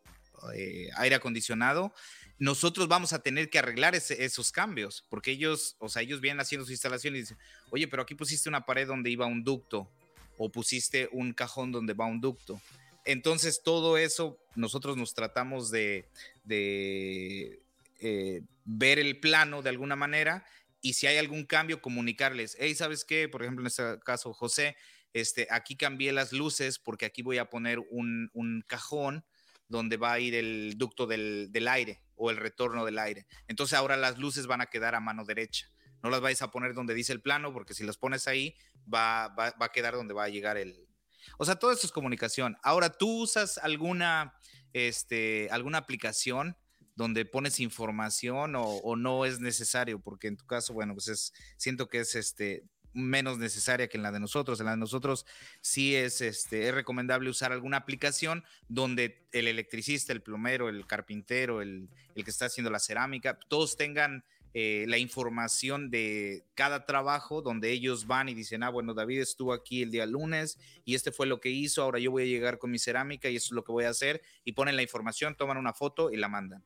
[0.55, 1.93] eh, aire acondicionado,
[2.39, 6.65] nosotros vamos a tener que arreglar esos cambios, porque ellos, o sea, ellos vienen haciendo
[6.65, 7.37] su instalación y dicen,
[7.71, 9.91] oye, pero aquí pusiste una pared donde iba un ducto,
[10.39, 12.63] o pusiste un cajón donde va un ducto.
[13.05, 16.09] Entonces, todo eso nosotros nos tratamos de,
[16.49, 20.45] eh, ver el plano de alguna manera
[20.81, 23.29] y si hay algún cambio, comunicarles, hey, ¿sabes qué?
[23.29, 24.77] Por ejemplo, en este caso, José,
[25.13, 29.25] este, aquí cambié las luces porque aquí voy a poner un, cajón
[29.69, 33.27] donde va a ir el ducto del, aire o el retorno del aire.
[33.47, 35.69] Entonces ahora las luces van a quedar a mano derecha.
[36.03, 38.57] No las vais a poner donde dice el plano, porque si las pones ahí,
[38.93, 40.89] va, va, a quedar donde va a llegar el...
[41.39, 42.57] O sea, todo esto es comunicación.
[42.63, 44.35] Ahora, ¿tú usas alguna,
[44.73, 46.57] este, alguna aplicación
[46.97, 50.01] donde pones información o, no es necesario?
[50.01, 54.03] Porque en tu caso, bueno, pues es, siento que es este, menos necesaria que en
[54.03, 54.61] la de nosotros.
[54.61, 55.27] En la de nosotros
[55.61, 61.63] sí es, este, es recomendable usar alguna aplicación donde el electricista, el plomero, el carpintero,
[61.63, 67.71] el que está haciendo la cerámica, todos tengan eh, la información de cada trabajo donde
[67.71, 71.27] ellos van y dicen, ah, bueno, David estuvo aquí el día lunes y este fue
[71.27, 73.65] lo que hizo, ahora yo voy a llegar con mi cerámica y eso es lo
[73.65, 76.65] que voy a hacer y ponen la información, toman una foto y la mandan.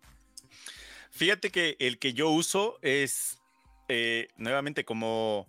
[1.11, 3.39] Fíjate que el que yo uso es
[3.89, 5.47] eh, nuevamente como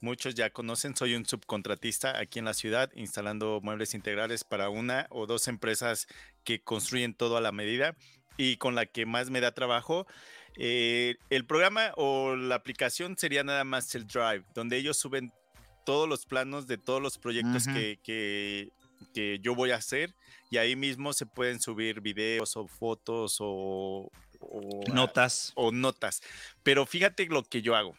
[0.00, 5.06] muchos ya conocen, soy un subcontratista aquí en la ciudad instalando muebles integrales para una
[5.10, 6.06] o dos empresas
[6.44, 7.96] que construyen todo a la medida
[8.36, 10.06] y con la que más me da trabajo.
[10.56, 15.32] Eh, el programa o la aplicación sería nada más el Drive, donde ellos suben
[15.84, 18.70] todos los planos de todos los proyectos que, que,
[19.40, 20.14] yo voy a hacer
[20.50, 25.52] y ahí mismo se pueden subir videos o fotos o, o notas.
[25.54, 26.22] O notas.
[26.62, 27.96] Pero fíjate lo que yo hago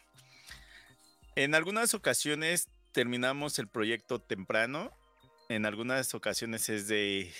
[1.38, 4.90] en algunas ocasiones terminamos el proyecto temprano,
[5.48, 7.32] en algunas ocasiones es de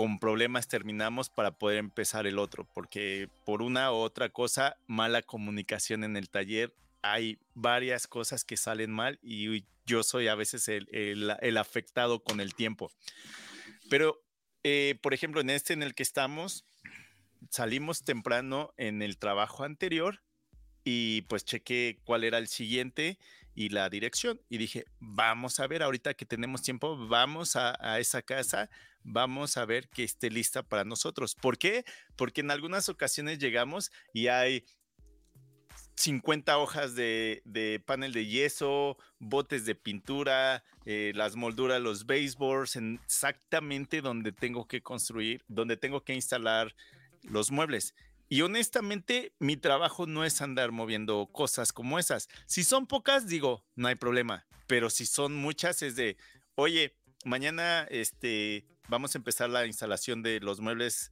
[0.00, 5.20] con problemas terminamos para poder empezar el otro, porque por una u otra cosa, mala
[5.20, 10.68] comunicación en el taller, hay varias cosas que salen mal y yo soy a veces
[10.68, 12.90] el, afectado con el tiempo.
[13.90, 14.22] Pero,
[14.64, 16.64] eh, por ejemplo, en este en el que estamos,
[17.50, 20.22] salimos temprano en el trabajo anterior
[20.82, 23.18] y pues chequé cuál era el siguiente
[23.54, 28.22] y la dirección y dije, vamos a ver, ahorita que tenemos tiempo, vamos a, esa
[28.22, 28.70] casa,
[29.02, 31.34] vamos a ver que esté lista para nosotros.
[31.34, 31.84] ¿Por qué?
[32.16, 34.64] Porque en algunas ocasiones llegamos y hay
[35.96, 44.00] 50 hojas de, panel de yeso, botes de pintura, eh, las molduras, los baseboards, exactamente
[44.00, 46.74] donde tengo que construir, donde tengo que instalar
[47.22, 47.94] los muebles.
[48.32, 52.28] Y honestamente, mi trabajo no es andar moviendo cosas como esas.
[52.46, 54.46] Si son pocas, digo, no hay problema.
[54.68, 56.16] Pero si son muchas, es de,
[56.54, 61.10] oye, mañana este, vamos a empezar la instalación de los muebles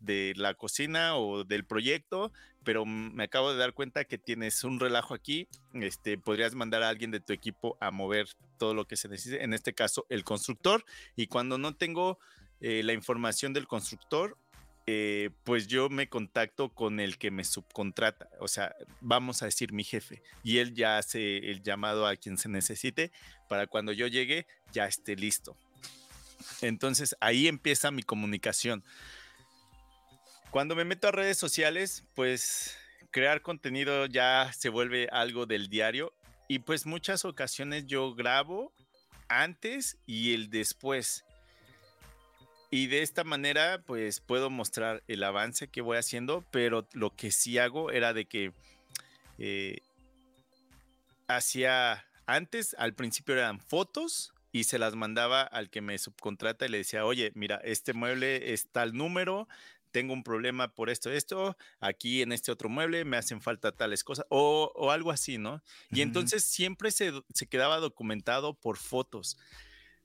[0.00, 2.32] de la cocina o del proyecto,
[2.64, 5.48] pero me acabo de dar cuenta que tienes un relajo aquí.
[5.74, 9.44] Este, podrías mandar a alguien de tu equipo a mover todo lo que se necesite,
[9.44, 10.82] en este caso el constructor.
[11.14, 12.18] Y cuando no tengo
[12.60, 14.38] eh, la información del constructor,
[14.86, 19.72] eh, pues yo me contacto con el que me subcontrata, o sea, vamos a decir
[19.72, 23.10] mi jefe, y él ya hace el llamado a quien se necesite
[23.48, 25.56] para cuando yo llegue ya esté listo.
[26.60, 28.84] Entonces ahí empieza mi comunicación.
[30.50, 32.76] Cuando me meto a redes sociales, pues
[33.10, 36.12] crear contenido ya se vuelve algo del diario
[36.48, 38.72] y pues muchas ocasiones yo grabo
[39.28, 41.24] antes y el después.
[42.74, 47.30] Y de esta manera, pues puedo mostrar el avance que voy haciendo, pero lo que
[47.30, 48.52] sí hago era de que
[49.38, 49.78] eh,
[51.28, 56.70] hacía antes, al principio eran fotos y se las mandaba al que me subcontrata y
[56.70, 59.46] le decía, oye, mira, este mueble es tal número,
[59.92, 64.02] tengo un problema por esto, esto, aquí en este otro mueble me hacen falta tales
[64.02, 65.62] cosas, o, algo así, ¿no?
[65.92, 69.38] Y entonces siempre se, se, quedaba documentado por fotos.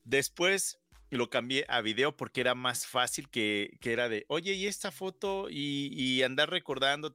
[0.03, 0.77] Después
[1.17, 5.47] lo cambié a video porque era más fácil que, era de, oye, y esta foto
[5.49, 7.13] y, andar recordando,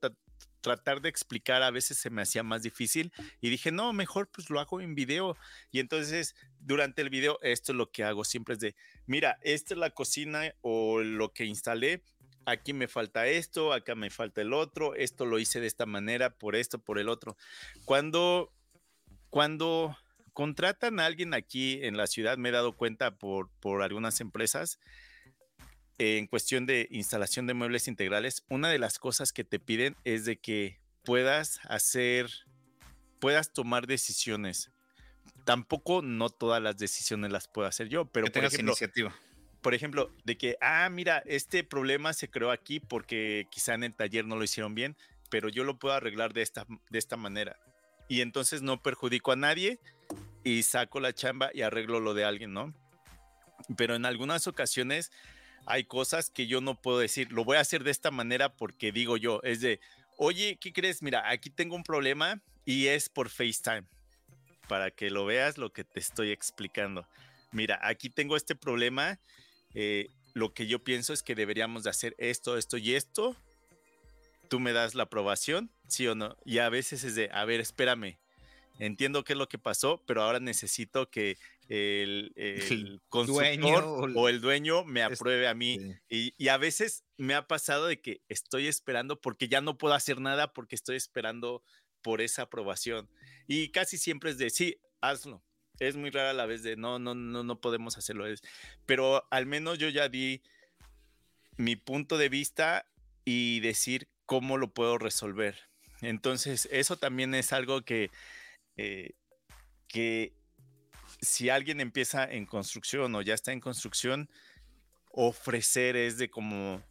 [0.60, 4.50] tratar de explicar a veces se me hacía más difícil y dije, no, mejor pues
[4.50, 5.36] lo hago en video.
[5.70, 8.74] Y entonces durante el video esto es lo que hago siempre es de,
[9.06, 12.02] mira, esta es la cocina o lo que instalé,
[12.46, 16.30] aquí me falta esto, acá me falta el otro, esto lo hice de esta manera,
[16.30, 17.36] por esto, por el otro.
[17.84, 18.52] Cuando,
[19.30, 19.96] cuando
[20.34, 24.78] contratan a alguien aquí en la ciudad, me he dado cuenta por, por algunas empresas,
[25.98, 30.24] en cuestión de instalación de muebles integrales, una de las cosas que te piden es
[30.24, 32.28] de que puedas hacer,
[33.20, 34.72] puedas tomar decisiones.
[35.44, 39.14] Tampoco no todas las decisiones las puedo hacer yo, pero por ejemplo, iniciativa.
[39.62, 43.94] Por ejemplo, de que, ah, mira, este problema se creó aquí porque quizá en el
[43.94, 44.96] taller no lo hicieron bien,
[45.30, 47.56] pero yo lo puedo arreglar de esta, de esta manera.
[48.08, 49.78] Y entonces no perjudico a nadie
[50.44, 52.72] y saco la chamba y arreglo lo de alguien, ¿no?
[53.76, 55.10] Pero en algunas ocasiones
[55.66, 58.92] hay cosas que yo no puedo decir, lo voy a hacer de esta manera porque
[58.92, 59.80] digo yo, es de,
[60.18, 61.02] oye, ¿qué crees?
[61.02, 63.84] Mira, aquí tengo un problema y es por FaceTime,
[64.68, 67.06] para que lo veas lo que te estoy explicando.
[67.52, 69.18] Mira, aquí tengo este problema,
[69.74, 73.36] eh, lo que yo pienso es que deberíamos de hacer esto, esto y esto.
[74.48, 76.36] Tú me das la aprobación, sí o no.
[76.44, 78.18] Y a veces es de, a ver, espérame,
[78.78, 84.40] entiendo qué es lo que pasó, pero ahora necesito que el, el dueño o el
[84.40, 85.78] dueño me apruebe a mí.
[86.08, 90.20] Y, a veces me ha pasado de que estoy esperando porque ya no puedo hacer
[90.20, 91.62] nada porque estoy esperando
[92.02, 93.08] por esa aprobación.
[93.46, 95.42] Y casi siempre es de, sí, hazlo.
[95.80, 98.26] Es muy rara la vez de, no, no, no, no podemos hacerlo.
[98.86, 100.42] Pero al menos yo ya di
[101.56, 102.86] mi punto de vista
[103.24, 105.56] y decir cómo lo puedo resolver.
[106.00, 108.10] Entonces, eso también es algo que,
[108.76, 109.14] eh,
[109.88, 110.34] que
[111.20, 114.28] si alguien empieza en construcción o ya está en construcción,
[115.10, 116.82] ofrecer es de como...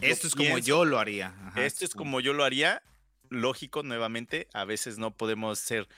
[0.00, 1.34] Esto es como yo lo haría.
[1.56, 2.82] esto es como yo lo haría.
[3.28, 5.88] Lógico, nuevamente, a veces no podemos ser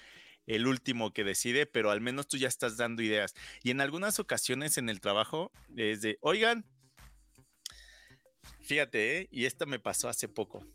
[0.47, 3.35] el último que decide, pero al menos tú ya estás dando ideas.
[3.63, 6.65] Y en algunas ocasiones en el trabajo es de, oigan,
[8.63, 9.29] fíjate, ¿eh?
[9.31, 10.67] y esto me pasó hace poco.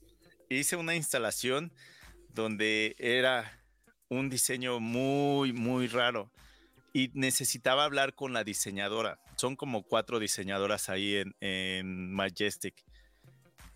[0.50, 1.74] Hice una instalación
[2.30, 3.59] donde era
[4.10, 6.32] un diseño muy, muy raro
[6.94, 9.20] y necesitaba hablar con la diseñadora.
[9.36, 12.76] Son como cuatro diseñadoras ahí en, Majestic.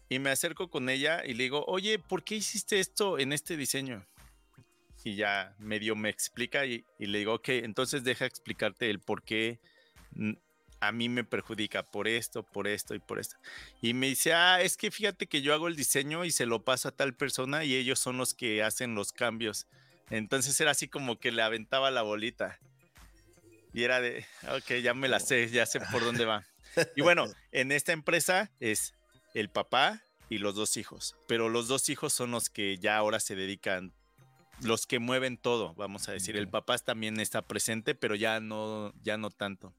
[0.09, 3.57] Y me acerco con ella y le digo, oye, ¿por qué hiciste esto en este
[3.57, 4.05] diseño?
[5.03, 9.23] Y ya medio me explica y, y le digo, ok, entonces deja explicarte el por
[9.23, 9.59] qué
[10.79, 13.37] a mí me perjudica por esto, por esto y por esto.
[13.81, 16.63] Y me dice, ah, es que fíjate que yo hago el diseño y se lo
[16.63, 19.67] paso a tal persona y ellos son los que hacen los cambios.
[20.09, 22.59] Entonces era así como que le aventaba la bolita.
[23.73, 26.45] Y era de, ok, ya me la sé, ya sé por dónde va.
[26.95, 28.93] Y bueno, en esta empresa es
[29.33, 33.19] el papá y los dos hijos, pero los dos hijos son los que ya ahora
[33.19, 33.93] se dedican,
[34.61, 36.37] los que mueven todo, vamos a decir.
[36.37, 39.73] El papá también está presente, pero ya no, ya no tanto.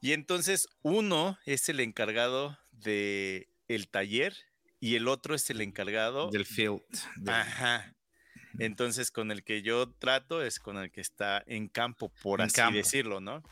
[0.00, 4.36] Y entonces uno es el encargado de el taller
[4.80, 6.82] y el otro es el encargado del field.
[7.26, 7.94] Ajá.
[8.58, 12.60] Entonces, con el que yo trato es con el que está en campo, por así
[12.72, 13.42] decirlo, ¿no?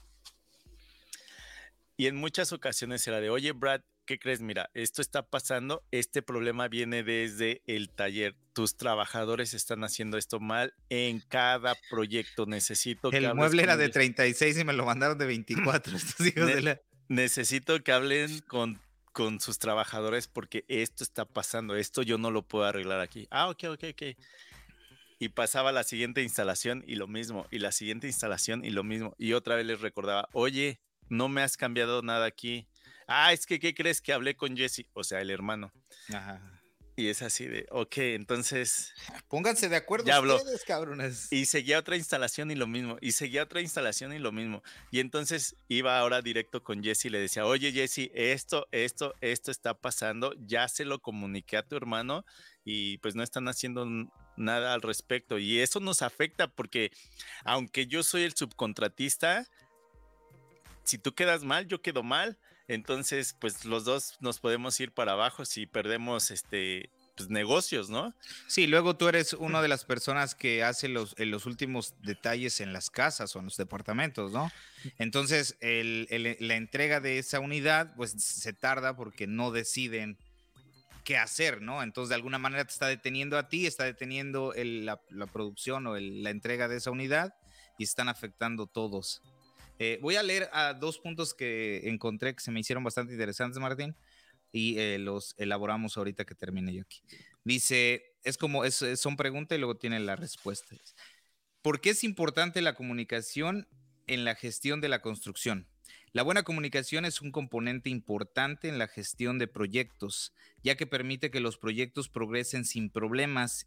[1.97, 4.41] Y en muchas ocasiones era de, oye, Brad, ¿qué crees?
[4.41, 8.37] Mira, esto está pasando, este problema viene desde el taller.
[8.53, 12.45] Tus trabajadores están haciendo esto mal en cada proyecto.
[12.45, 13.19] Necesito que...
[13.19, 15.97] El mueble era de 36 y me lo mandaron de 24.
[17.09, 18.79] Necesito que hablen con,
[19.13, 21.77] con sus trabajadores porque esto está pasando.
[21.77, 23.27] Esto yo no lo puedo arreglar aquí.
[23.31, 24.03] Ah, ok, ok, ok
[25.19, 29.15] y pasaba la siguiente instalación y lo mismo, y la siguiente instalación y lo mismo.
[29.19, 32.69] Y otra vez les recordaba, oye, no me has cambiado nada aquí.
[33.07, 34.87] Ah, es que, ¿qué crees que hablé con Jesse?
[34.93, 35.73] O sea, el hermano.
[36.13, 36.57] Ajá.
[36.99, 38.95] Y es así de, ok, entonces.
[39.29, 41.31] Pónganse de acuerdo ya ustedes, cabrones.
[41.31, 42.97] Y seguía otra instalación y lo mismo.
[43.03, 44.63] Y seguía otra instalación y lo mismo.
[44.91, 49.51] Y entonces iba ahora directo con Jesse y le decía, oye, Jesse, esto, esto, esto
[49.51, 50.35] está pasando.
[50.39, 52.25] Ya se lo comuniqué a tu hermano
[52.67, 53.87] y pues no están haciendo
[54.37, 55.39] nada al respecto.
[55.39, 56.91] Y eso nos afecta porque
[57.45, 59.47] aunque yo soy el subcontratista,
[60.83, 62.37] si tú quedas mal, yo quedo mal.
[62.69, 68.13] Entonces, pues los dos nos podemos ir para abajo si perdemos este pues, negocios, ¿no?
[68.49, 72.73] Sí, luego tú eres una de las personas que hace los, los últimos detalles en
[72.73, 74.51] las casas o en los departamentos, ¿no?
[74.99, 80.19] Entonces, la entrega de esa unidad, pues se tarda porque no deciden
[81.07, 81.85] qué hacer, ¿no?
[81.85, 85.01] Entonces, de alguna manera te está deteniendo a ti, está deteniendo la,
[85.33, 87.33] producción o la entrega de esa unidad
[87.79, 89.23] y están afectando todos.
[89.79, 93.61] Eh, voy a leer a dos puntos que encontré que se me hicieron bastante interesantes,
[93.61, 93.95] Martín,
[94.51, 97.01] y eh, los elaboramos ahorita que termine yo aquí.
[97.45, 100.75] Dice, es como, es, son preguntas y luego tiene la respuesta.
[101.63, 103.69] ¿Por qué es importante la comunicación
[104.09, 105.69] en la gestión de la construcción?
[106.17, 111.31] La buena comunicación es un componente importante en la gestión de proyectos, ya que permite
[111.31, 113.67] que los proyectos progresen sin problemas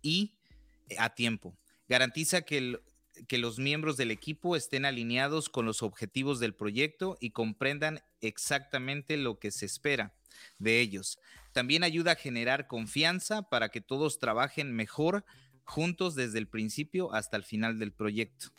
[0.00, 0.36] y
[0.88, 1.58] eh, a tiempo.
[1.88, 2.78] Garantiza que,
[3.26, 9.16] que los miembros del equipo estén alineados con los objetivos del proyecto y comprendan exactamente
[9.16, 10.14] lo que se espera
[10.60, 11.18] de ellos.
[11.52, 15.24] También ayuda a generar confianza para que todos trabajen mejor
[15.64, 18.52] juntos desde el principio hasta el final del proyecto.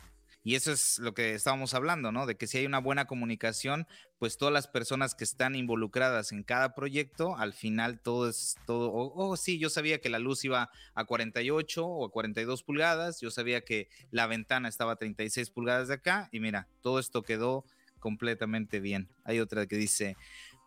[0.45, 2.27] Y eso es lo que estábamos hablando, ¿no?
[2.27, 3.87] De que si hay una buena comunicación,
[4.19, 8.91] pues todas las personas que están involucradas en cada proyecto, al final todo es todo,
[8.93, 13.31] oh, sí, yo sabía que la luz iba a 48 o a 42 pulgadas, yo
[13.31, 17.65] sabía que la ventana estaba a 36 pulgadas de acá y mira, todo esto quedó
[17.97, 19.09] completamente bien.
[19.23, 20.15] Hay otra que dice,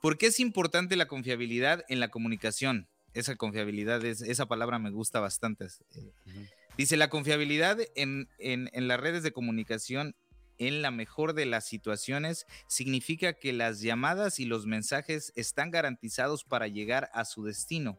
[0.03, 2.89] ¿por qué es importante la confiabilidad en la comunicación?
[3.15, 5.67] Esa confiabilidad, es, esa palabra me gusta bastante.
[5.95, 8.29] Eh, Dice, la confiabilidad en,
[8.73, 10.15] las redes de comunicación
[10.59, 16.45] en la mejor de las situaciones significa que las llamadas y los mensajes están garantizados
[16.45, 17.99] para llegar a su destino,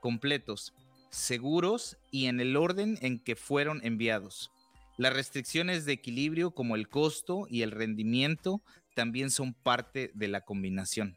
[0.00, 0.74] completos,
[1.08, 4.50] seguros y en el orden en que fueron enviados.
[4.98, 8.62] Las restricciones de equilibrio como el costo y el rendimiento
[8.94, 11.16] también son parte de la combinación.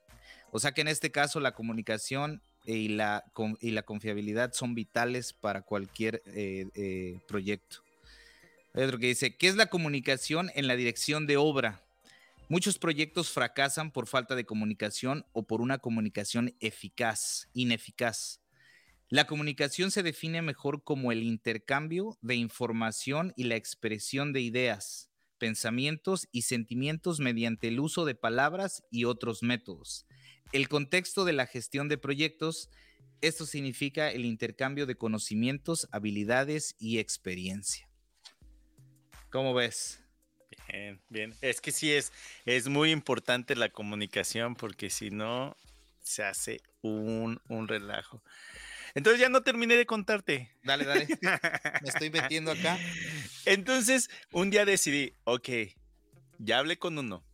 [0.52, 3.24] O sea que en este caso la comunicación y la,
[3.60, 7.84] y la confiabilidad son vitales para cualquier eh, eh, proyecto.
[8.74, 11.84] Hay otro que dice, ¿qué es la comunicación en la dirección de obra?
[12.50, 18.42] Muchos proyectos fracasan por falta de comunicación o por una comunicación eficaz, ineficaz.
[19.10, 25.10] La comunicación se define mejor como el intercambio de información y la expresión de ideas,
[25.38, 30.08] pensamientos y sentimientos mediante el uso de palabras y otros métodos
[30.52, 32.70] el contexto de la gestión de proyectos,
[33.22, 37.90] esto significa el intercambio de conocimientos, habilidades y experiencia.
[39.30, 40.04] ¿Cómo ves?
[40.68, 41.34] Bien, bien.
[41.42, 42.12] Es que sí es,
[42.46, 45.56] es muy importante la comunicación porque si no,
[46.02, 48.22] se hace un, un relajo.
[48.94, 50.56] Entonces ya no terminé de contarte.
[50.64, 51.08] Dale, dale.
[51.82, 52.78] Me estoy metiendo acá.
[53.46, 55.50] Entonces, un día decidí, ok,
[56.38, 57.26] ya hablé con uno.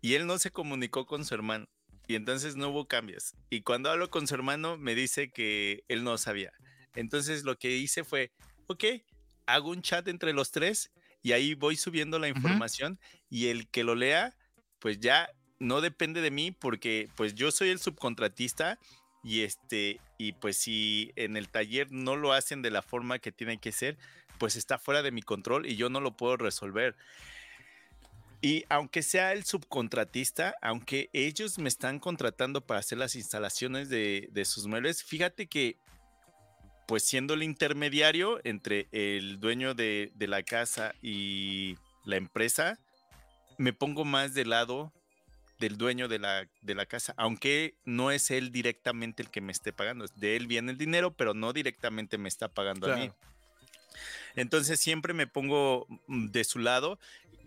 [0.00, 1.68] Y él no se comunicó con su hermano
[2.12, 3.34] y entonces no hubo cambios.
[3.48, 6.52] Y cuando hablo con su hermano me dice que él no sabía.
[6.94, 8.32] Entonces lo que hice fue,
[8.66, 8.84] ok,
[9.46, 13.82] hago un chat entre los tres y ahí voy subiendo la información y el que
[13.82, 14.36] lo lea,
[14.78, 18.78] pues ya no depende de mí porque pues yo soy el subcontratista
[19.24, 23.32] y este y pues si en el taller no lo hacen de la forma que
[23.32, 23.96] tiene que ser,
[24.36, 26.94] pues está fuera de mi control y yo no lo puedo resolver.
[28.44, 34.42] Y aunque sea el subcontratista, aunque ellos me están contratando para hacer las instalaciones de,
[34.44, 35.76] sus muebles, fíjate que,
[36.88, 42.80] pues siendo el intermediario entre el dueño de, la casa y la empresa,
[43.58, 44.92] me pongo más del lado
[45.60, 49.52] del dueño de la, de la casa, aunque no es él directamente el que me
[49.52, 53.12] esté pagando, de él viene el dinero, pero no directamente me está pagando a mí.
[54.34, 56.98] Entonces siempre me pongo mm, de su lado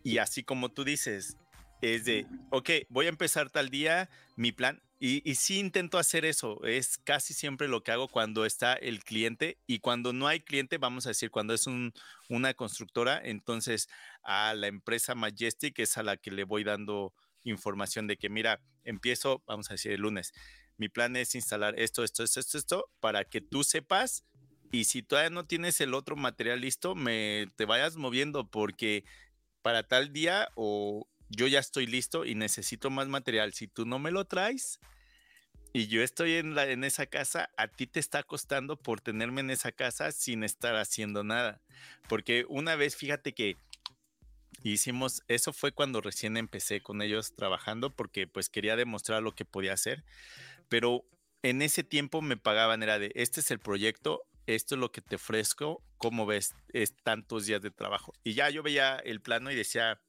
[0.05, 1.35] y así como tú dices,
[1.81, 6.25] es de, ok, voy a empezar tal día, mi plan, y, y, sí intento hacer
[6.25, 10.41] eso, es casi siempre lo que hago cuando está el cliente y cuando no hay
[10.41, 11.91] cliente, vamos a decir, cuando es un,
[12.29, 13.89] una constructora, entonces
[14.21, 17.11] a la empresa Majestic es a la que le voy dando
[17.43, 20.33] información de que, mira, empiezo, vamos a decir, el lunes,
[20.77, 24.23] mi plan es instalar esto, esto, esto, esto, esto, para que tú sepas
[24.71, 29.05] y si todavía no tienes el otro material listo, me te vayas moviendo porque
[29.65, 33.51] para tal día o yo ya estoy listo y necesito más material.
[33.51, 34.79] Si tú no me lo traes
[35.73, 39.41] y yo estoy en, la, en esa casa, a ti te está costando por tenerme
[39.41, 41.63] en esa casa sin estar haciendo nada.
[42.07, 43.57] Porque una vez, fíjate que
[44.61, 49.45] hicimos, eso fue cuando recién empecé con ellos trabajando porque pues quería demostrar lo que
[49.45, 50.03] podía hacer.
[50.69, 51.05] Pero
[51.41, 55.01] en ese tiempo me pagaban, era de, este es el proyecto, esto es lo que
[55.01, 56.55] te ofrezco, ¿cómo ves?
[56.73, 58.13] Es tantos días de trabajo.
[58.23, 60.01] Y ya yo veía el plano y decía,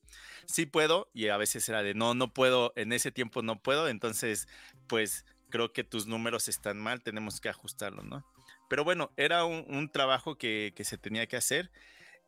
[0.46, 3.88] sí puedo, y a veces era de, no, no puedo, en ese tiempo no puedo,
[3.88, 4.48] entonces,
[4.86, 8.24] pues creo que tus números están mal, tenemos que ajustarlo, ¿no?
[8.68, 11.70] Pero bueno, era un, trabajo que, se tenía que hacer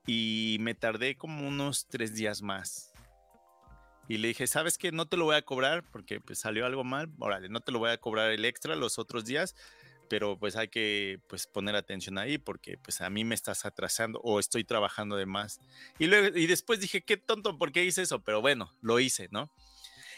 [0.07, 2.93] y me tardé como unos tres días más.
[4.09, 4.91] Y le dije, ¿sabes qué?
[4.93, 7.13] No te lo voy a cobrar porque pues salió algo mal.
[7.19, 9.55] Órale, no te lo voy a cobrar el extra los otros días
[10.09, 14.21] pero pues hay que pues poner atención ahí porque pues a mí me estás atrasando
[14.23, 15.61] o estoy trabajando de más.
[15.99, 18.23] Y luego y después dije, qué tonto, ¿por qué hice eso?
[18.23, 19.51] Pero bueno, lo hice, ¿no?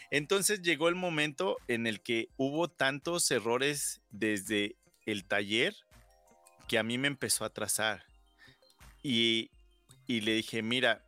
[0.09, 4.75] Entonces llegó el momento en el que hubo tantos errores desde
[5.05, 5.75] el taller
[6.67, 8.03] que a mí me empezó a atrasar.
[9.03, 9.51] Y
[10.11, 11.01] y le dije, mira,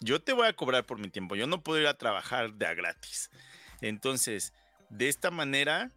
[0.00, 2.66] yo te voy a cobrar por mi tiempo, yo no puedo ir a trabajar de
[2.66, 3.30] a gratis.
[3.82, 4.54] Entonces,
[4.88, 5.90] de esta manera,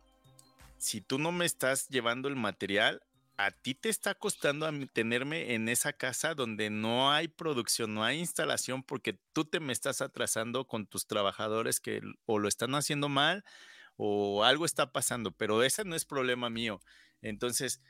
[0.80, 3.01] si tú no me estás llevando el material,
[3.38, 8.19] a ti te está costando tenerme en esa casa donde no hay producción, no hay
[8.19, 13.07] instalación, porque tú te me estás atrasando con tus trabajadores que o lo están haciendo
[13.07, 13.45] mal
[13.95, 16.82] o algo está pasando, pero ese no es problema mío.
[17.21, 17.82] Entonces,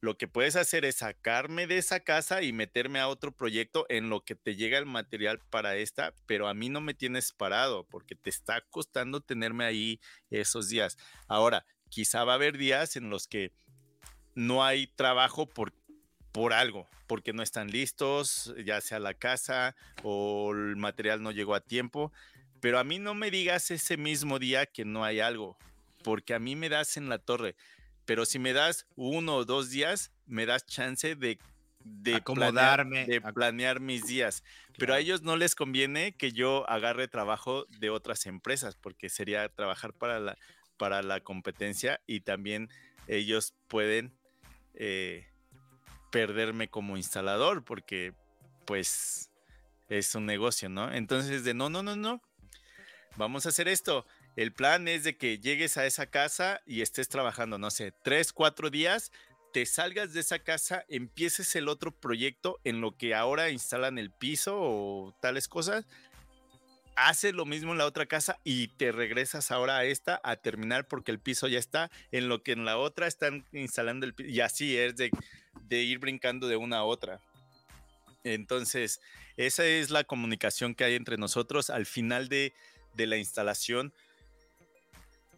[0.00, 4.10] lo que puedes hacer es sacarme de esa casa y meterme a otro proyecto en
[4.10, 7.84] lo que te llega el material para esta, pero a mí no me tienes parado
[7.88, 10.96] porque te está costando tenerme ahí esos días.
[11.26, 13.52] Ahora, quizá va a haber días en los que
[14.34, 15.72] no hay trabajo por,
[16.32, 21.54] por algo, porque no están listos, ya sea la casa o el material no llegó
[21.54, 22.12] a tiempo,
[22.60, 25.56] pero a mí no me digas ese mismo día que no hay algo,
[26.02, 27.56] porque a mí me das en la torre
[28.08, 31.38] pero si me das uno o dos días, me das chance de,
[31.84, 34.42] de acomodarme, planear, de planear mis días.
[34.78, 39.46] Pero a ellos no les conviene que yo agarre trabajo de otras empresas, porque sería
[39.50, 40.38] trabajar para la,
[40.78, 42.70] para la competencia y también
[43.06, 44.16] ellos pueden
[44.74, 45.26] eh,
[46.10, 48.14] perderme como instalador, porque
[48.64, 49.30] pues
[49.88, 50.92] es un negocio, ¿no?
[50.92, 52.22] Entonces, de no, no, no, no,
[53.16, 54.06] vamos a hacer esto
[54.38, 58.32] el plan es de que llegues a esa casa y estés trabajando, no sé, tres,
[58.32, 59.10] cuatro días,
[59.52, 64.12] te salgas de esa casa, empieces el otro proyecto en lo que ahora instalan el
[64.12, 65.88] piso o tales cosas,
[66.98, 70.88] haces lo mismo en la otra casa y te regresas ahora a esta a terminar
[70.88, 74.28] porque el piso ya está, en lo que en la otra están instalando el piso
[74.28, 75.10] y así es de,
[75.70, 77.20] ir brincando de una a otra.
[78.24, 79.00] Entonces,
[79.36, 82.52] esa es la comunicación que hay entre nosotros al final de,
[82.94, 83.94] de la instalación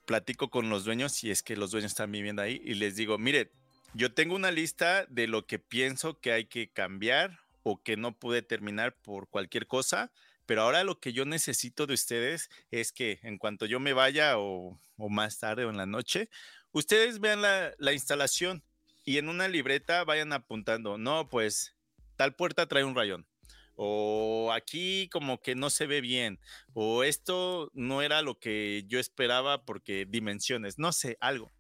[0.07, 3.19] platico con los dueños, si es que los dueños están viviendo ahí, y les digo,
[3.19, 3.53] mire,
[3.93, 8.13] yo tengo una lista de lo que pienso que hay que cambiar o que no
[8.13, 10.11] pude terminar por cualquier cosa,
[10.51, 14.37] pero ahora lo que yo necesito de ustedes es que en cuanto yo me vaya
[14.37, 16.29] o, más tarde o en la noche,
[16.73, 18.65] ustedes vean la, la instalación
[19.05, 21.77] y en una libreta vayan apuntando, no, pues
[22.17, 23.29] tal puerta trae un rayón,
[23.77, 26.41] o aquí como que no se ve bien,
[26.73, 31.53] o esto no era lo que yo esperaba porque dimensiones, no sé, algo.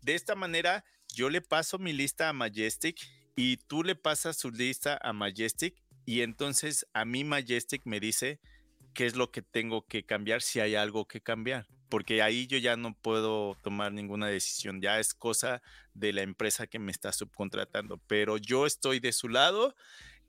[0.00, 2.98] De esta manera, yo le paso mi lista a Majestic
[3.36, 8.40] y tú le pasas su lista a Majestic y entonces a mí Majestic me dice
[8.94, 12.56] qué es lo que tengo que cambiar si hay algo que cambiar, porque ahí yo
[12.58, 15.60] ya no puedo tomar ninguna decisión, ya es cosa
[15.94, 19.74] de la empresa que me está subcontratando, pero yo estoy de su lado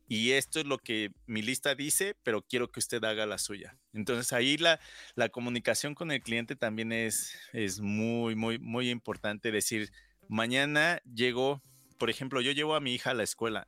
[0.10, 3.78] y esto es lo que mi lista dice, pero quiero que usted haga la suya.
[3.94, 4.80] Entonces ahí la,
[5.16, 9.92] la comunicación con el cliente también es, es muy, muy, muy importante decir,
[10.28, 11.62] mañana llego,
[12.00, 13.68] por ejemplo, yo llevo a mi hija a la escuela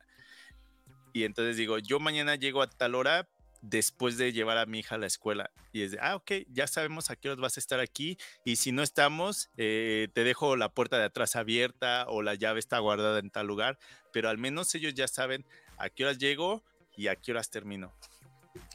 [1.12, 3.28] y entonces digo, yo mañana llego a tal hora
[3.62, 5.50] después de llevar a mi hija a la escuela.
[5.72, 8.16] Y es de, ah, ok, ya sabemos a qué horas vas a estar aquí.
[8.44, 12.58] Y si no estamos, eh, te dejo la puerta de atrás abierta o la llave
[12.58, 13.78] está guardada en tal lugar.
[14.12, 15.44] Pero al menos ellos ya saben
[15.78, 16.62] a qué horas llego
[16.96, 17.92] y a qué horas termino.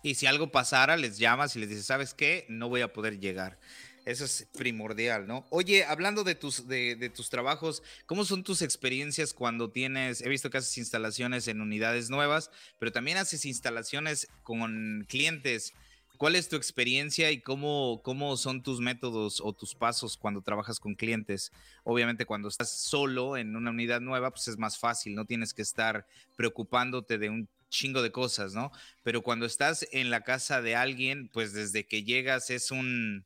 [0.04, 2.46] Y si algo pasara, les llamas y les dices, ¿sabes qué?
[2.48, 3.58] No voy a poder llegar.
[4.06, 5.48] Eso es primordial, ¿no?
[5.50, 10.52] Oye, hablando de tus, de, tus trabajos, ¿cómo son tus experiencias cuando tienes, he visto
[10.52, 15.74] que haces instalaciones en unidades nuevas, pero también haces instalaciones con clientes?
[16.18, 20.80] ¿Cuál es tu experiencia y cómo, cómo son tus métodos o tus pasos cuando trabajas
[20.80, 21.52] con clientes?
[21.84, 25.64] Obviamente cuando estás solo en una unidad nueva, pues es más fácil, no tienes que
[25.64, 28.72] estar preocupándote de un chingo de cosas, ¿no?
[29.02, 33.26] Pero cuando estás en la casa de alguien, pues desde que llegas es un,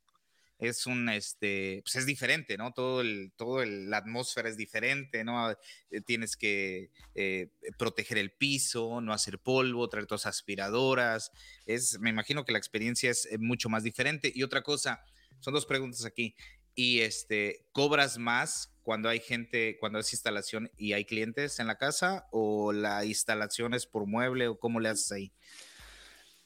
[0.59, 2.73] es un, este, pues es diferente, ¿no?
[2.73, 5.51] Todo el, todo la atmósfera es diferente, ¿no?
[5.51, 11.31] Eh, tienes que eh, proteger el piso, no hacer polvo, traer todas aspiradoras.
[11.65, 14.31] Es, me imagino que la experiencia es eh, mucho más diferente.
[14.35, 15.01] Y otra cosa,
[15.39, 16.35] son dos preguntas aquí.
[16.75, 21.77] Y este, ¿cobras más cuando hay gente, cuando es instalación y hay clientes en la
[21.77, 22.27] casa?
[22.31, 25.33] ¿O la instalación es por mueble o cómo le haces ahí?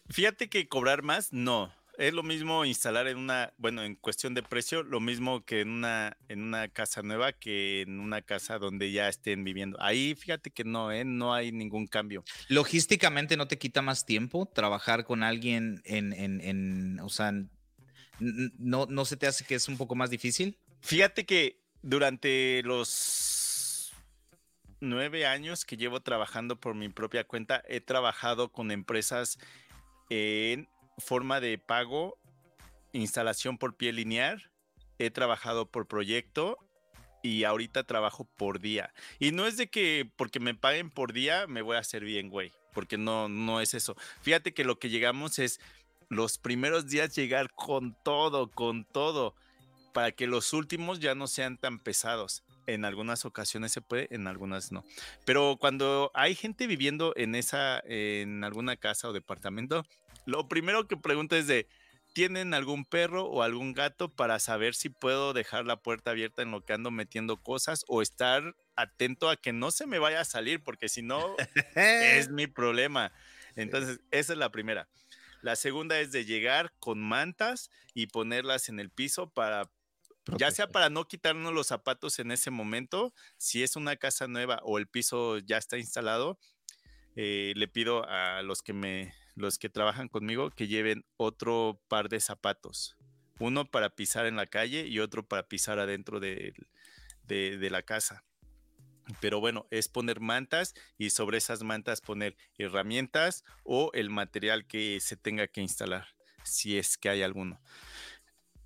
[0.09, 4.43] Fíjate que cobrar más, no es lo mismo instalar en una, bueno, en cuestión de
[4.43, 8.91] precio, lo mismo que en una, en una casa nueva que en una casa donde
[8.91, 9.81] ya estén viviendo.
[9.81, 11.05] Ahí fíjate que no, ¿eh?
[11.05, 12.23] no hay ningún cambio.
[12.47, 17.31] Logísticamente no te quita más tiempo trabajar con alguien en, en, en o sea,
[18.19, 20.57] no, no se te hace que es un poco más difícil.
[20.81, 23.93] Fíjate que durante los
[24.79, 29.37] nueve años que llevo trabajando por mi propia cuenta, he trabajado con empresas
[30.09, 30.67] en
[30.97, 32.17] forma de pago,
[32.91, 34.51] instalación por pie lineal,
[34.99, 36.57] he trabajado por proyecto
[37.21, 38.93] y ahorita trabajo por día.
[39.19, 42.29] Y no es de que porque me paguen por día me voy a hacer bien,
[42.29, 42.51] güey.
[42.73, 43.95] porque no, no es eso.
[44.21, 45.59] Fíjate que lo que llegamos es
[46.09, 49.35] los primeros días llegar con todo, con todo,
[49.93, 52.43] para que los últimos ya no sean tan pesados.
[52.65, 54.83] En algunas ocasiones se puede, en algunas no.
[55.25, 59.85] Pero cuando hay gente viviendo en esa, en alguna casa o departamento,
[60.25, 61.67] lo primero que pregunto es de,
[62.13, 66.51] ¿tienen algún perro o algún gato para saber si puedo dejar la puerta abierta en
[66.51, 70.25] lo que ando metiendo cosas o estar atento a que no se me vaya a
[70.25, 70.63] salir?
[70.63, 71.35] Porque si no,
[71.75, 73.11] es mi problema.
[73.55, 74.87] Entonces, esa es la primera.
[75.41, 79.69] La segunda es de llegar con mantas y ponerlas en el piso para
[80.37, 84.61] ya sea para no quitarnos los zapatos en ese momento, si es una casa nueva
[84.63, 86.39] o el piso ya está instalado,
[87.17, 92.09] eh, le pido a los que me, los que trabajan conmigo que lleven otro par
[92.09, 92.95] de zapatos,
[93.39, 96.53] uno para pisar en la calle y otro para pisar adentro de,
[97.27, 98.23] la casa.
[99.19, 104.99] Pero bueno, es poner mantas y sobre esas mantas poner herramientas o el material que
[105.01, 106.07] se tenga que instalar,
[106.43, 107.59] si es que hay alguno.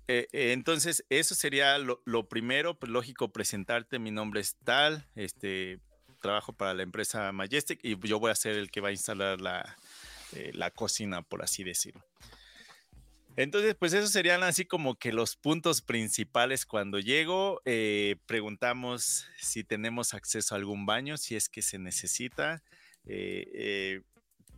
[0.06, 5.80] Eh, eh, entonces, eso sería lo, primero, pues lógico, presentarte, mi nombre es tal, este,
[6.20, 9.40] trabajo para la empresa Majestic y yo voy a ser el que va a instalar
[9.40, 9.76] la,
[10.32, 12.04] eh, la cocina, por así decirlo.
[13.36, 17.62] Entonces, pues esos serían así como que los puntos principales cuando llego.
[18.26, 22.62] preguntamos si tenemos acceso a algún baño, si es que se necesita.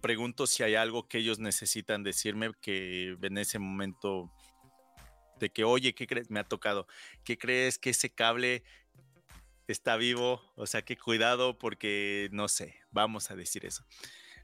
[0.00, 4.32] pregunto si hay algo que ellos necesitan decirme que en ese momento
[5.40, 6.30] de que, oye, ¿qué crees?
[6.30, 6.86] Me ha tocado.
[7.24, 8.62] ¿Qué crees que ese cable
[9.66, 10.40] está vivo?
[10.54, 13.84] O sea, que cuidado porque, no sé, vamos a decir eso.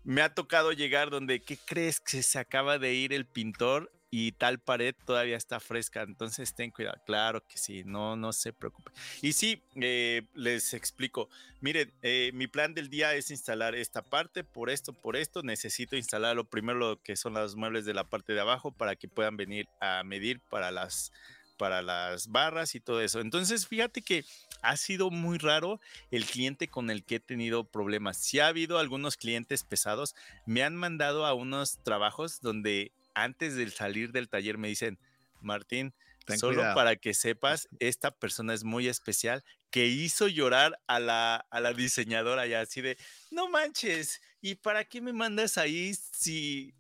[0.07, 4.31] Me ha tocado llegar donde, ¿qué crees que se acaba de ir el pintor y
[4.31, 7.03] tal pared todavía está fresca, entonces ten cuidado.
[7.05, 8.93] Claro que sí, no, no se preocupe.
[9.21, 11.29] Y sí, eh, les explico.
[11.61, 15.43] Miren, eh, mi plan del día es instalar esta parte, por esto, por esto.
[15.43, 18.95] Necesito instalar lo primero lo que son los muebles de la parte de abajo para
[18.95, 21.11] que puedan venir a medir para las
[21.57, 23.21] para las barras y todo eso.
[23.21, 24.25] Entonces, fíjate que
[24.63, 25.81] ha sido muy raro
[26.11, 28.17] el cliente con el que he tenido problemas.
[28.17, 30.15] Si ha habido algunos clientes pesados,
[30.47, 34.99] me han mandado a unos trabajos donde antes de salir del taller me dicen,
[35.41, 35.95] Martín,
[36.39, 41.61] solo para que sepas, esta persona es muy especial que hizo llorar a la, a
[41.61, 42.97] la diseñadora ya así de,
[43.31, 46.75] no manches, ¿y para qué me mandas ahí si,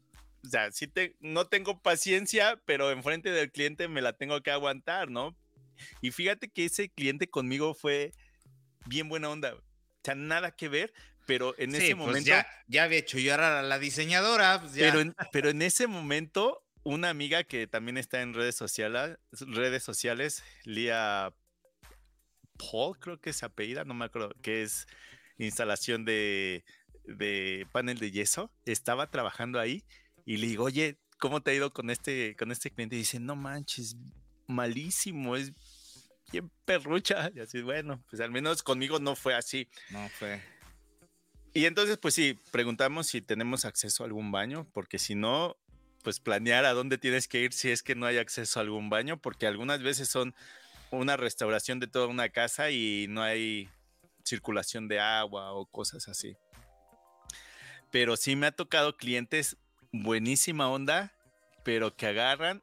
[0.46, 5.10] o sea, te, no tengo paciencia, pero enfrente del cliente me la tengo que aguantar,
[5.10, 5.36] ¿no?
[6.00, 8.12] Y fíjate que ese cliente conmigo fue
[8.86, 9.62] bien buena onda, o
[10.02, 10.92] sea, nada que ver,
[11.26, 12.30] pero en ese pues momento.
[12.68, 14.60] Ya, había hecho llorar a la diseñadora.
[14.60, 19.18] Pues pero, en, pero en ese momento, una amiga que también está en redes sociales,
[19.32, 21.34] redes sociales, Lía
[22.56, 24.86] Paul, creo que es apellida, no me acuerdo, que es
[25.38, 26.64] instalación de,
[27.04, 29.84] de panel de yeso, estaba trabajando ahí
[30.26, 32.96] y le digo, oye, ¿cómo te ha ido con este, con este cliente?
[32.96, 33.96] Y dice, no manches,
[34.48, 35.52] malísimo, es
[36.32, 37.30] bien perrucha.
[37.34, 39.68] Y así, bueno, pues al menos conmigo no fue así.
[39.90, 40.42] No fue.
[41.54, 45.56] Y entonces, pues sí, preguntamos si tenemos acceso a algún baño, porque si no,
[46.02, 48.90] pues planear a dónde tienes que ir si es que no hay acceso a algún
[48.90, 50.34] baño, porque algunas veces son
[50.90, 53.70] una restauración de toda una casa y no hay
[54.24, 56.36] circulación de agua o cosas así.
[57.92, 59.56] Pero sí me ha tocado clientes
[59.92, 61.12] buenísima onda,
[61.64, 62.62] pero que agarran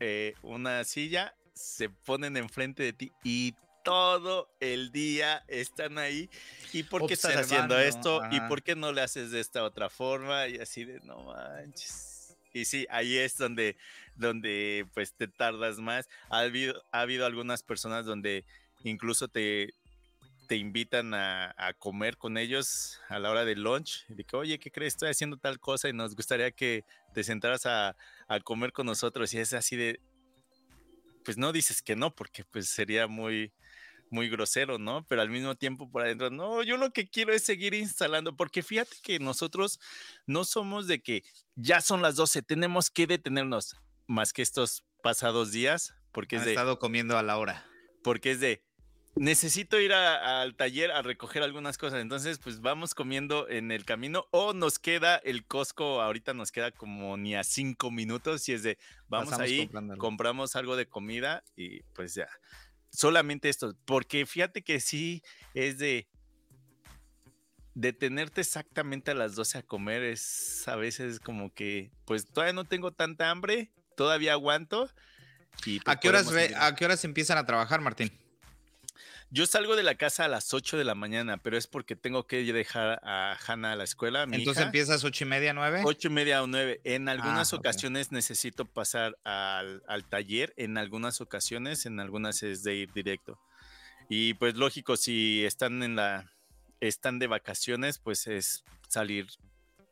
[0.00, 6.28] eh, una silla, se ponen enfrente de ti y todo el día están ahí.
[6.72, 8.22] ¿Y por qué estás haciendo esto?
[8.30, 10.48] ¿Y por qué no le haces de esta otra forma?
[10.48, 12.36] Y así de, no manches.
[12.52, 13.76] Y sí, ahí es donde,
[14.16, 16.08] donde pues te tardas más.
[16.30, 18.44] Ha habido, ha habido algunas personas donde
[18.84, 19.74] incluso te,
[20.46, 24.04] te invitan a, comer con ellos a la hora del lunch.
[24.08, 24.94] Y de que, oye, ¿qué crees?
[24.94, 27.96] Estoy haciendo tal cosa y nos gustaría que te sentaras a,
[28.28, 29.32] a comer con nosotros.
[29.34, 30.00] Y es así de,
[31.24, 33.52] pues no dices que no, porque pues sería muy,
[34.10, 35.04] muy grosero, ¿no?
[35.08, 38.62] Pero al mismo tiempo por adentro, no, yo lo que quiero es seguir instalando, porque
[38.62, 39.80] fíjate que nosotros
[40.26, 41.24] no somos de que
[41.56, 43.76] ya son las 12, tenemos que detenernos
[44.06, 46.52] más que estos pasados días, porque es de...
[46.52, 47.66] estado comiendo a la hora.
[48.02, 48.62] Porque es de,
[49.16, 54.26] necesito ir al taller a recoger algunas cosas, entonces pues vamos comiendo en el camino
[54.30, 58.62] o nos queda el Costco, ahorita nos queda como ni a cinco minutos y es
[58.62, 62.28] de, vamos ahí, compramos algo de comida y pues ya
[62.90, 65.22] solamente esto, porque fíjate que sí
[65.54, 66.08] es de
[67.74, 72.64] detenerte exactamente a las 12 a comer es a veces como que pues todavía no
[72.64, 74.88] tengo tanta hambre, todavía aguanto.
[75.66, 78.12] Y ¿A, qué horas ¿A qué horas empiezan a trabajar, Martín?
[79.34, 82.24] Yo salgo de la casa a las 8 de la mañana, pero es porque tengo
[82.28, 84.22] que dejar a Hanna a la escuela.
[84.30, 85.82] Entonces empiezas ocho y media, nueve.
[85.84, 86.80] Ocho y media o nueve.
[86.84, 92.62] En algunas ah, ocasiones necesito pasar al, al, taller, en algunas ocasiones, en algunas es
[92.62, 93.40] de ir directo.
[94.08, 96.30] Y pues lógico, si están en la,
[96.78, 99.26] están de vacaciones, pues es salir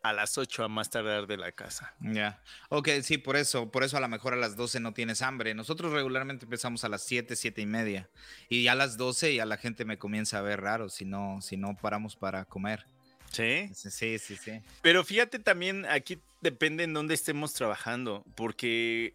[0.03, 1.95] a las 8 a más tardar de la casa.
[2.01, 2.43] Ya.
[2.69, 5.55] Ok, sí, por eso, por eso a lo mejor a las 12 no tienes hambre.
[5.55, 8.09] Nosotros regularmente empezamos a las 7, 7 y media.
[8.49, 11.57] Y a las 12 ya la gente me comienza a ver raro si no, si
[11.57, 12.85] no paramos para comer.
[13.31, 13.71] ¿Sí?
[13.75, 14.61] Sí, sí, sí.
[14.83, 19.15] Pero fíjate también, aquí depende en dónde estemos trabajando, porque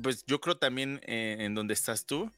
[0.00, 2.30] pues yo creo también eh, en donde estás tú,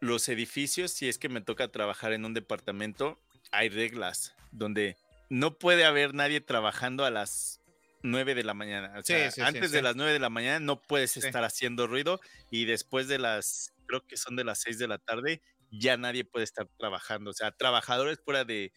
[0.00, 3.18] los edificios, si es que me toca trabajar en un departamento,
[3.50, 4.98] hay reglas donde
[5.30, 7.60] no puede haber nadie trabajando a las
[8.02, 8.94] 9 de la mañana.
[8.94, 12.20] antes de las 9 de la mañana no puedes estar haciendo ruido
[12.50, 16.24] y después de las, creo que son de las 6 de la tarde, ya nadie
[16.24, 17.30] puede estar trabajando.
[17.30, 18.72] O sea, trabajadores fuera de,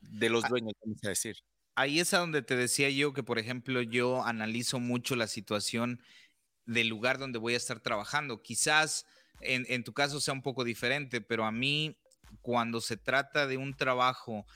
[0.00, 1.36] de los dueños, vamos a decir.
[1.76, 6.02] Ahí es a donde te decía yo que, por ejemplo, yo analizo mucho la situación
[6.66, 8.42] del lugar donde voy a estar trabajando.
[8.42, 9.06] Quizás
[9.40, 11.96] en, en tu caso sea un poco diferente, pero a mí,
[12.42, 14.46] cuando se trata de un trabajo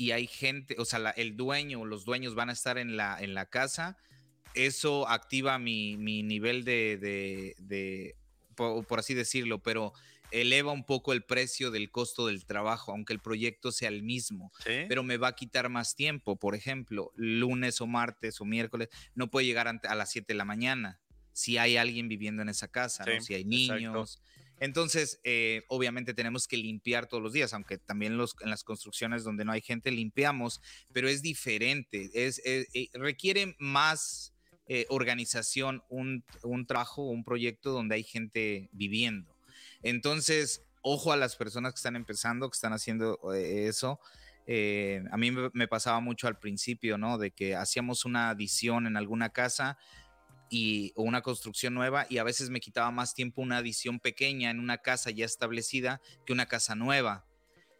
[0.00, 3.34] y hay gente, o sea, el dueño, los dueños van a estar en la, en
[3.34, 3.98] la casa,
[4.54, 6.96] eso activa mi, nivel de,
[7.58, 8.16] de,
[8.54, 9.92] por, así decirlo, pero
[10.30, 14.50] eleva un poco el precio del costo del trabajo, aunque el proyecto sea el mismo,
[14.64, 16.36] pero me va a quitar más tiempo.
[16.36, 20.46] Por ejemplo, lunes o martes o miércoles, no puede llegar a las 7 de la
[20.46, 20.98] mañana
[21.32, 24.22] si hay alguien viviendo en esa casa, si hay niños.
[24.60, 29.24] Entonces, eh, obviamente tenemos que limpiar todos los días, aunque también los, en las construcciones
[29.24, 30.60] donde no hay gente limpiamos,
[30.92, 34.34] pero es diferente, es, eh, requiere más
[34.66, 39.34] eh, organización un, un trabajo, un proyecto donde hay gente viviendo.
[39.82, 43.98] Entonces, ojo a las personas que están empezando, que están haciendo eso.
[44.46, 47.16] a mí me pasaba mucho al principio, ¿no?
[47.16, 49.78] De que hacíamos una adición en alguna casa
[50.50, 54.50] y, o una construcción nueva y a veces me quitaba más tiempo una adición pequeña
[54.50, 57.24] en una casa ya establecida que una casa nueva.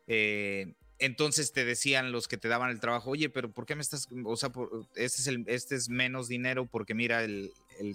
[0.07, 3.83] Eh, entonces te decían los que te daban el trabajo, oye, pero ¿por qué me
[3.83, 4.53] estás, o sea,
[4.95, 7.51] este, este es menos dinero porque mira, el,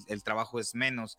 [0.07, 1.17] el, trabajo es menos.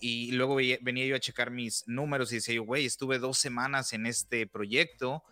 [0.00, 3.92] Y luego venía yo a checar mis números y decía yo, güey, estuve dos semanas
[3.92, 5.22] en este proyecto.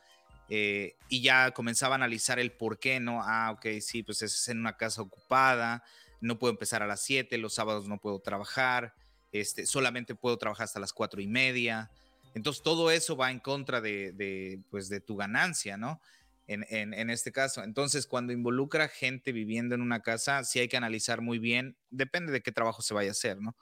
[0.48, 3.22] Eh, y ya comenzaba a analizar el por qué, ¿no?
[3.22, 5.82] Ah, ok, sí, pues es en una casa ocupada,
[6.22, 8.94] no puedo empezar a las 7, los sábados no puedo trabajar,
[9.32, 11.90] este, solamente puedo trabajar hasta las 4 y media.
[12.34, 16.00] Entonces todo eso va en contra de, pues, de tu ganancia, ¿no?
[16.46, 17.62] En, este caso.
[17.62, 22.30] Entonces, cuando involucra gente viviendo en una casa, sí hay que analizar muy bien, depende
[22.30, 23.56] de qué trabajo se vaya a hacer, ¿no?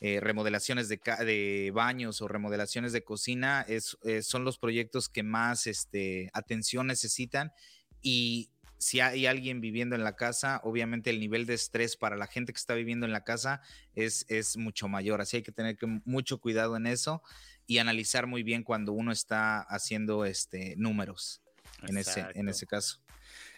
[0.00, 5.22] Eh, remodelaciones de, de, baños o remodelaciones de cocina es, eh, son los proyectos que
[5.22, 7.52] más este, atención necesitan
[8.00, 8.48] y
[8.80, 12.54] si hay alguien viviendo en la casa, obviamente el nivel de estrés para la gente
[12.54, 13.60] que está viviendo en la casa
[13.94, 15.20] es, es mucho mayor.
[15.20, 15.76] Así hay que tener
[16.06, 17.22] mucho cuidado en eso
[17.66, 21.42] y analizar muy bien cuando uno está haciendo este, números
[21.82, 23.00] en ese, en ese caso.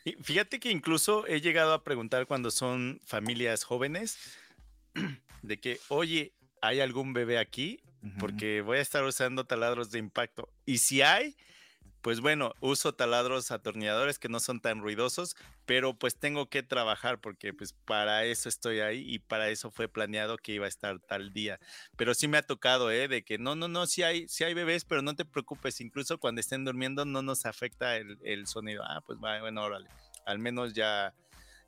[0.04, 4.18] Y fíjate que incluso he llegado a preguntar cuando son familias jóvenes
[5.42, 7.80] de que, oye, ¿hay algún bebé aquí?
[8.18, 10.52] Porque voy a estar usando taladros de impacto.
[10.66, 11.36] Y si hay,
[12.02, 15.36] pues bueno, uso taladros atornilladores que no son tan ruidosos,
[15.66, 19.88] pero pues tengo que trabajar porque pues para eso estoy ahí y para eso fue
[19.88, 21.60] planeado que iba a estar tal día.
[21.96, 23.06] Pero sí me ha tocado, ¿eh?
[23.06, 26.18] De que no, no, no, sí hay, sí hay bebés, pero no te preocupes, incluso
[26.18, 28.82] cuando estén durmiendo no nos afecta el, el sonido.
[28.84, 29.88] Ah, pues bueno, órale,
[30.26, 31.14] al menos ya,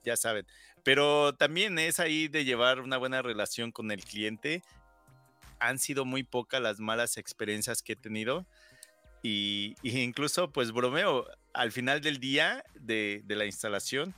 [0.03, 0.47] ya saben.
[0.83, 4.63] Pero también es ahí de llevar una buena relación con el cliente.
[5.61, 8.45] Han sido muy pocas las malas experiencias que he tenido
[9.27, 14.15] y, incluso, pues bromeo, al final del día de, la instalación,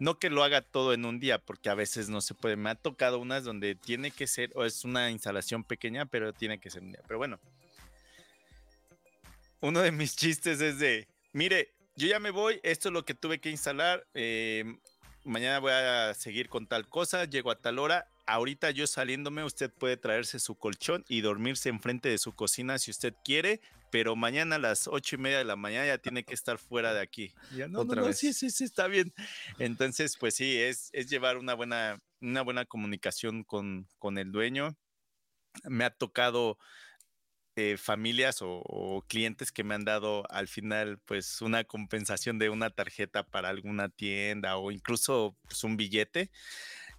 [0.00, 2.56] no que lo haga todo en un día, porque a veces no se puede.
[2.56, 6.58] Me ha tocado unas donde tiene que ser, o es una instalación pequeña, pero tiene
[6.58, 7.02] que ser un día.
[7.06, 7.38] Pero bueno,
[9.60, 13.12] uno de mis chistes es de, mire, yo ya me voy, esto es lo que
[13.12, 14.64] tuve que instalar, eh,
[15.24, 19.70] mañana voy a seguir con tal cosa, llego a tal hora, ahorita yo saliéndome, usted
[19.72, 23.60] puede traerse su colchón y dormirse enfrente de su cocina si usted quiere,
[23.90, 26.94] pero mañana a las ocho y media de la mañana ya tiene que estar fuera
[26.94, 27.32] de aquí.
[27.68, 28.18] no, Otra vez.
[28.18, 29.12] sí, sí, sí, está bien.
[29.58, 34.76] Entonces, pues sí, es, es llevar una buena, una buena comunicación con, con el dueño.
[35.64, 36.58] Me ha tocado
[37.56, 42.70] eh, familias o, clientes que me han dado al final pues una compensación de una
[42.70, 46.32] tarjeta para alguna tienda o incluso pues, un billete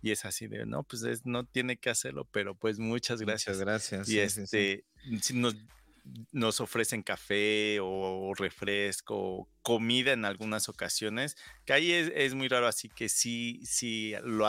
[0.05, 3.65] y es así de no pues no tiene que hacerlo pero pues muchas gracias muchas
[3.65, 4.07] gracias.
[4.07, 4.85] y este
[5.33, 5.55] nos
[6.31, 11.35] nos ofrecen café o refresco, comida en algunas ocasiones,
[11.65, 14.47] que ahí es, muy raro, así que sí, sí lo,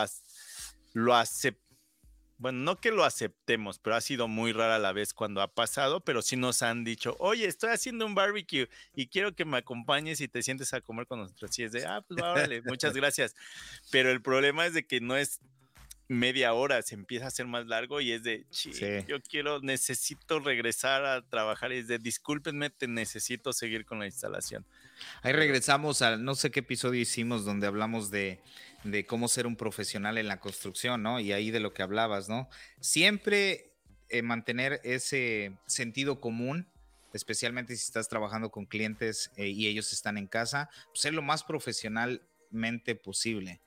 [0.92, 1.65] lo aceptamos
[2.38, 6.00] bueno, no que lo aceptemos, pero ha sido muy rara la vez cuando ha pasado,
[6.00, 10.20] pero sí nos han dicho, oye, estoy haciendo un barbecue y quiero que me acompañes
[10.20, 11.58] y te sientes a comer con nosotros.
[11.58, 13.34] Y es de, ah, pues órale, muchas gracias.
[13.90, 15.40] Pero el problema es de que no es
[16.08, 18.70] media hora, se empieza a hacer más largo y es de, sí.
[19.08, 24.06] yo quiero, necesito regresar a trabajar y es de, discúlpenme, te necesito seguir con la
[24.06, 24.64] instalación.
[25.22, 28.40] Ahí regresamos al, no sé qué episodio hicimos donde hablamos de,
[28.84, 31.20] de cómo ser un profesional en la construcción, ¿no?
[31.20, 32.48] Y ahí de lo que hablabas, ¿no?
[32.80, 33.72] Siempre
[34.08, 36.68] eh, mantener ese sentido común
[37.16, 41.22] especialmente si estás trabajando con clientes eh, y ellos están en casa, pues, ser lo
[41.22, 43.60] más profesionalmente posible.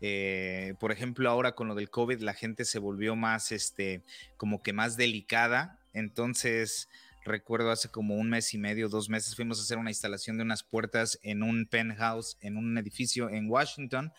[0.00, 4.02] Eh, por ejemplo, ahora con lo del COVID, la gente se volvió más, este,
[4.36, 5.78] como que más delicada.
[5.92, 6.88] Entonces,
[7.24, 10.44] recuerdo hace como un mes y medio, dos meses, fuimos a hacer una instalación de
[10.44, 14.12] unas puertas en un penthouse, en un edificio en Washington.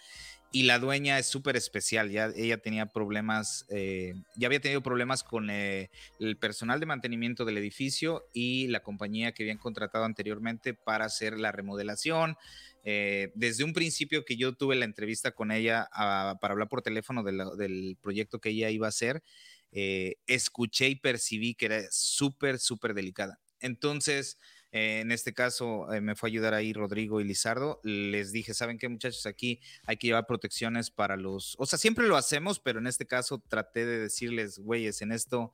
[0.50, 5.22] Y la dueña es súper especial, ya ella tenía problemas, eh, ya había tenido problemas
[5.22, 5.90] con eh,
[6.22, 11.38] el personal de mantenimiento del edificio y la compañía que habían contratado anteriormente para hacer
[11.38, 12.38] la remodelación,
[12.90, 16.82] eh, desde un principio que yo tuve la entrevista con ella ah, para hablar por
[16.82, 19.24] teléfono del proyecto que ella iba a hacer,
[19.74, 23.42] eh, escuché y percibí que era súper, súper delicada.
[23.60, 24.40] Entonces,
[24.72, 27.82] eh, en este caso, me fue a ayudar ahí Rodrigo y Lizardo.
[27.84, 29.26] Les dije, ¿saben qué muchachos?
[29.26, 31.58] Aquí hay que llevar protecciones para los...
[31.60, 35.52] O sea, siempre lo hacemos, pero en este caso traté de decirles, güeyes, en esto,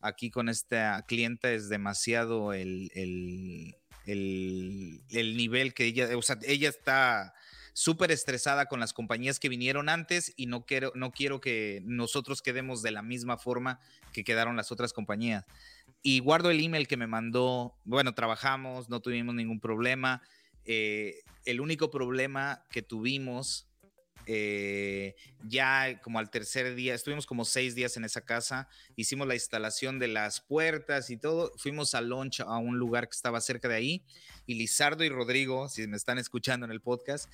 [0.00, 3.76] aquí con esta clienta es demasiado el el,
[4.06, 7.34] nivel que ella, o ella está
[7.72, 12.42] súper estresada con las compañías que vinieron antes y no quiero, no quiero que nosotros
[12.42, 13.80] quedemos de la misma forma
[14.12, 15.44] que quedaron las otras compañías.
[16.02, 20.20] Y guardo el email que me mandó, bueno, trabajamos, no tuvimos ningún problema.
[20.64, 23.68] Eh, el único problema que tuvimos
[24.26, 25.14] eh,
[25.48, 29.98] ya como al tercer día, estuvimos como seis días en esa casa, hicimos la instalación
[29.98, 33.74] de las puertas y todo, fuimos a lunch a un lugar que estaba cerca de
[33.74, 34.04] ahí
[34.46, 37.28] y Lizardo y Rodrigo, si me están escuchando en el podcast,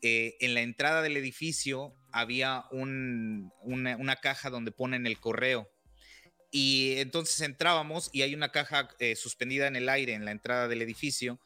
[0.00, 5.68] eh, en la entrada del edificio había una, caja donde ponen el correo.
[6.50, 10.66] Y entonces entrábamos y hay una caja eh, suspendida en el aire en la entrada
[10.66, 11.40] del edificio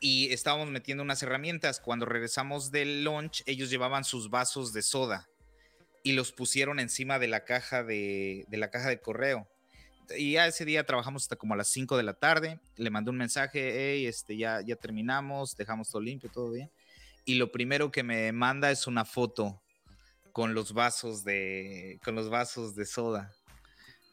[0.00, 1.80] y estábamos metiendo unas herramientas.
[1.80, 5.28] Cuando regresamos del lunch, ellos llevaban sus vasos de soda
[6.02, 9.48] y los pusieron encima de la caja de, la caja de correo.
[10.16, 12.60] Y ya ese día trabajamos hasta como a las 5 de la tarde.
[12.76, 16.70] Le mandé un mensaje, hey, este, ya, ya terminamos, dejamos todo limpio, todo bien.
[17.24, 19.60] Y lo primero que me manda es una foto
[20.30, 23.34] con los vasos de, con los vasos de soda.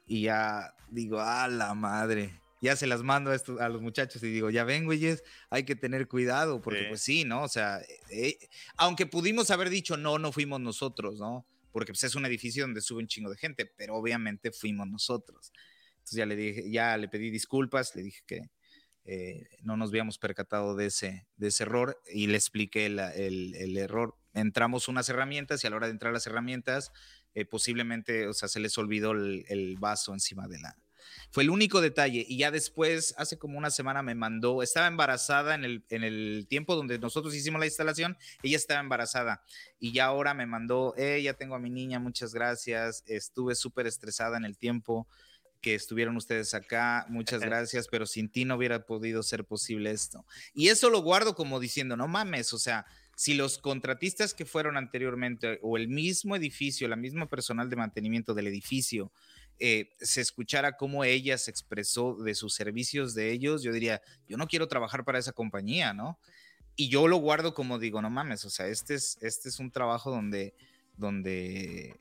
[0.07, 4.31] Y ya digo, a la madre ya se las mando a, a los muchachos y
[4.31, 7.43] digo, ya ven, güeyes, hay que tener cuidado, porque pues sí, ¿no?
[7.43, 8.37] O sea, eh,
[8.77, 11.45] aunque pudimos haber dicho, no, no fuimos nosotros, ¿no?
[11.73, 15.51] Porque pues, es un edificio donde sube un chingo de gente, pero obviamente fuimos nosotros.
[15.91, 18.49] Entonces ya le dije, ya le pedí disculpas, le dije que
[19.03, 23.75] eh, no nos habíamos percatado de ese, de ese error y le expliqué el, el,
[23.75, 24.15] error.
[24.33, 26.93] Entramos unas herramientas y a la hora de entrar las herramientas,
[27.33, 30.77] eh, posiblemente, o sea, se les olvidó el, el vaso encima de la,
[31.31, 32.25] fue el único detalle.
[32.27, 36.45] Y ya después, hace como una semana me mandó, estaba embarazada en el, en el
[36.49, 39.43] tiempo donde nosotros hicimos la instalación, ella estaba embarazada.
[39.79, 43.03] Y ya ahora me mandó, eh, ya tengo a mi niña, muchas gracias.
[43.05, 45.07] Estuve súper estresada en el tiempo
[45.63, 50.25] que estuvieron ustedes acá, muchas gracias, pero sin ti no hubiera podido ser posible esto.
[50.53, 52.85] Y eso lo guardo como diciendo, no mames, o sea,
[53.15, 58.33] si los contratistas que fueron anteriormente o el mismo edificio, la misma personal de mantenimiento
[58.33, 59.11] del edificio,
[59.59, 64.37] eh, se escuchara cómo ella se expresó de sus servicios de ellos, yo diría, yo
[64.37, 66.19] no quiero trabajar para esa compañía, ¿no?
[66.75, 69.71] Y yo lo guardo como digo, no mames, o sea, este es, este es un
[69.71, 70.53] trabajo donde,
[70.97, 71.95] donde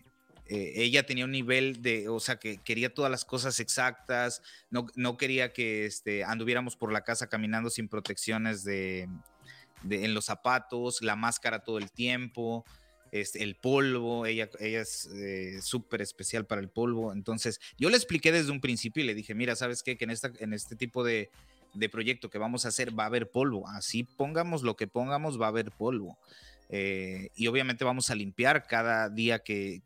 [0.47, 4.87] eh, ella tenía un nivel de, o sea, que quería todas las cosas exactas, no,
[4.97, 9.09] no quería que este, anduviéramos por la casa caminando sin protecciones de,
[9.83, 12.65] de, en los zapatos, la máscara todo el tiempo,
[13.13, 17.13] este, el polvo, ella, ella es eh, súper especial para el polvo.
[17.13, 19.99] Entonces, yo le expliqué desde un principio y le dije, mira, ¿sabes qué?
[19.99, 21.31] Que en, esta, en este tipo de,
[21.91, 23.69] proyecto que vamos a hacer va a haber polvo.
[23.69, 26.17] Así pongamos lo que pongamos, va a haber polvo.
[26.71, 29.83] Eh, y obviamente vamos a limpiar cada día que,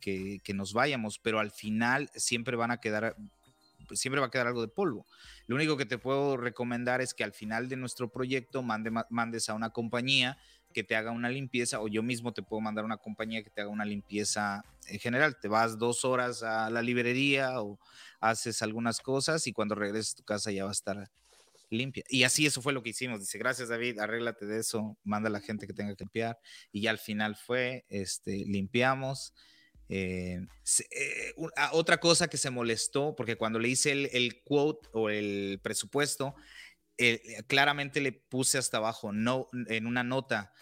[0.55, 3.16] nos vayamos, pero al final siempre van a quedar,
[3.91, 5.05] siempre va a quedar algo de polvo.
[5.49, 9.55] Lo único que te puedo recomendar es que al final de nuestro proyecto mandes a
[9.55, 10.39] una compañía
[10.77, 13.62] que te haga una limpieza o yo mismo te puedo mandar una compañía que te
[13.62, 15.35] haga una limpieza en general.
[15.41, 17.79] Te vas dos horas a la librería o
[18.20, 21.11] haces algunas cosas y cuando regreses a tu casa ya va a estar
[21.70, 22.05] limpia.
[22.11, 23.20] Y así eso fue lo que hicimos.
[23.20, 26.39] Dice, gracias David, arréglate de eso, manda a la gente que tenga que limpiar.
[26.72, 29.33] Y ya al final fue, este, limpiamos.
[29.89, 30.39] Eh,
[30.91, 35.09] eh, ah, otra cosa que se molestó, porque cuando le hice el, el quote o
[35.09, 36.35] el presupuesto,
[37.47, 40.53] claramente le puse hasta abajo, no, en una nota,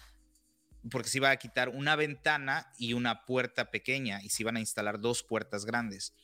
[0.90, 4.60] porque se iba a quitar una ventana y una puerta pequeña y se iban a
[4.60, 6.14] instalar dos puertas grandes.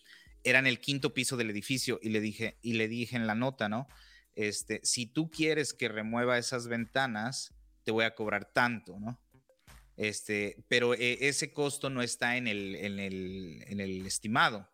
[0.45, 3.35] Era en el quinto piso del edificio y le dije, y le dije en la
[3.35, 3.89] nota, ¿no?
[4.35, 7.55] Este, si tú quieres que remueva esas ventanas,
[7.85, 9.21] te voy a cobrar tanto, ¿no?
[9.97, 14.69] Este, pero eh, ese costo no está en el, en el, en el estimado.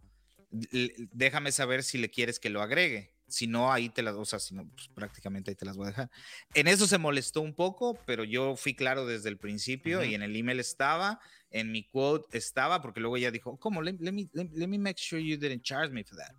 [0.50, 3.15] déjame saber si le quieres que lo agregue.
[3.28, 5.86] Si no, ahí te las, o sea, si no, pues, prácticamente ahí te las voy
[5.86, 6.10] a dejar.
[6.54, 10.22] En eso se molestó un poco, pero yo fui claro desde el principio y en
[10.22, 11.20] el email estaba,
[11.50, 13.82] en mi quote estaba, porque luego ella dijo, ¿cómo?
[13.82, 16.34] Let, me, let, me make sure you didn't charge me for that.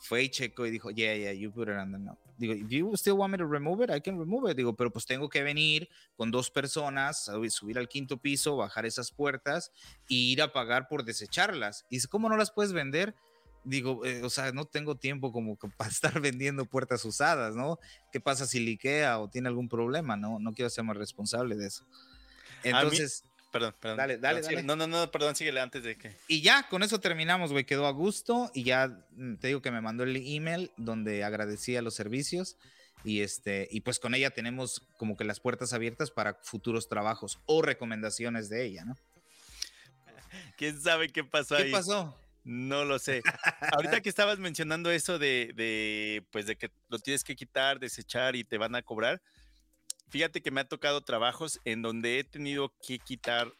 [0.00, 2.18] Fue y checó y dijo, yeah, yeah, you put it on the note.
[2.36, 4.56] Digo, if you still want me to remove it, I can remove it.
[4.56, 9.12] Digo, pero pues tengo que venir con dos personas, subir al quinto piso, bajar esas
[9.12, 9.70] puertas
[10.10, 11.86] e ir a pagar por desecharlas.
[11.88, 13.14] Y dice, ¿cómo no las puedes vender?
[13.64, 17.78] Digo, eh, o sea, no tengo tiempo como para estar vendiendo puertas usadas, ¿no?
[18.12, 20.16] ¿Qué pasa si liquea o tiene algún problema?
[20.16, 21.84] No, no quiero ser más responsable de eso.
[22.62, 23.96] Entonces, perdón, perdón.
[23.98, 24.62] Dale, dale, dale.
[24.62, 26.16] No, no, no, perdón, síguele antes de que.
[26.28, 29.70] Y ya, con eso terminamos, güey, quedó a gusto y ya mm, te digo que
[29.70, 32.56] me mandó el email donde agradecía los servicios
[33.04, 37.38] y este y pues con ella tenemos como que las puertas abiertas para futuros trabajos
[37.46, 38.96] o recomendaciones de ella, ¿no?
[40.56, 41.66] ¿Quién sabe qué pasó ahí?
[41.66, 42.18] ¿Qué pasó?
[42.44, 43.22] No lo sé.
[43.72, 48.44] Ahorita que estabas mencionando eso de, pues de que lo tienes que quitar, desechar y
[48.44, 49.22] te van a cobrar.
[50.10, 53.50] Fíjate que me ha tocado trabajos en donde he tenido que quitar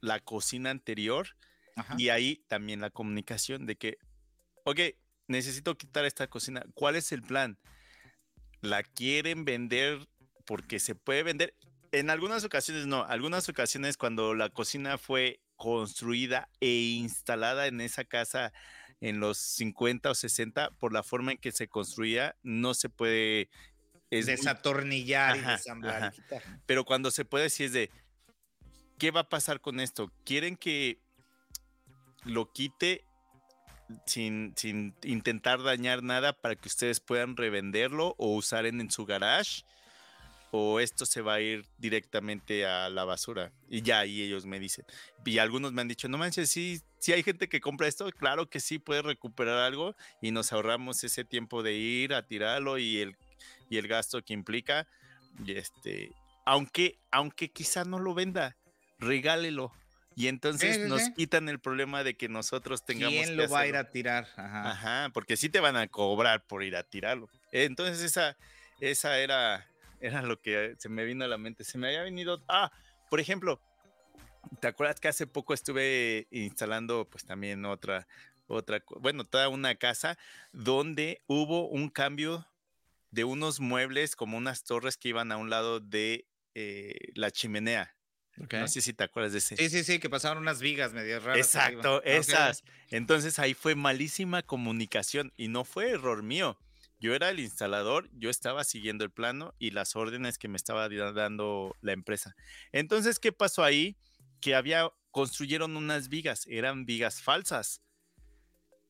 [0.00, 1.28] la cocina anterior
[1.96, 3.98] y ahí también la comunicación de que,
[4.64, 4.80] ok,
[5.28, 6.64] necesito quitar esta cocina.
[6.74, 7.58] ¿Cuál es el plan?
[8.60, 10.08] ¿La quieren vender
[10.44, 11.54] porque se puede vender?
[11.92, 18.02] En algunas ocasiones no, algunas ocasiones cuando la cocina fue construida e instalada en esa
[18.02, 18.52] casa
[19.00, 23.48] en los 50 o 60, por la forma en que se construía, no se puede...
[24.10, 26.12] Es desatornillar y desamblar.
[26.66, 27.90] Pero cuando se puede, si es de,
[28.98, 30.12] ¿qué va a pasar con esto?
[30.24, 30.98] ¿Quieren que
[32.24, 33.04] lo quite
[34.04, 39.06] sin, sin intentar dañar nada para que ustedes puedan revenderlo o usar en, en su
[39.06, 39.62] garage?
[40.54, 43.52] O esto se va a ir directamente a la basura.
[43.70, 44.84] Y ya y ellos me dicen.
[45.24, 48.50] Y algunos me han dicho, no manches, sí, si hay gente que compra esto, claro
[48.50, 52.98] que sí puede recuperar algo y nos ahorramos ese tiempo de ir a tirarlo y
[52.98, 53.16] el,
[53.70, 54.86] y el gasto que implica.
[55.42, 56.12] Y este,
[56.44, 58.54] aunque, aunque quizá no lo venda,
[58.98, 59.72] regálelo.
[60.14, 63.76] Y entonces nos quitan el problema de que nosotros tengamos ¿Quién lo va a ir
[63.76, 64.28] a tirar?
[64.36, 64.70] Ajá.
[64.70, 67.30] Ajá, porque sí te van a cobrar por ir a tirarlo.
[67.52, 68.36] Entonces esa,
[68.80, 69.71] esa era
[70.02, 71.64] era lo que se me vino a la mente.
[71.64, 72.70] Se me había venido, ah,
[73.08, 73.60] por ejemplo,
[74.60, 78.06] ¿te acuerdas que hace poco estuve instalando pues también otra,
[78.46, 80.18] otra, bueno, toda una casa
[80.52, 82.46] donde hubo un cambio
[83.10, 87.94] de unos muebles como unas torres que iban a un lado de eh, la chimenea.
[88.36, 89.56] No sé si te acuerdas de ese.
[89.56, 91.38] Sí, sí, sí, que pasaron unas vigas medio raras.
[91.38, 92.64] Exacto, esas.
[92.90, 96.58] Entonces ahí fue malísima comunicación y no fue error mío.
[97.02, 100.88] Yo era el instalador, yo estaba siguiendo el plano y las órdenes que me estaba
[100.88, 102.36] dando la empresa.
[102.70, 103.96] Entonces, ¿qué pasó ahí?
[104.40, 107.82] Que había, construyeron unas vigas, eran vigas falsas.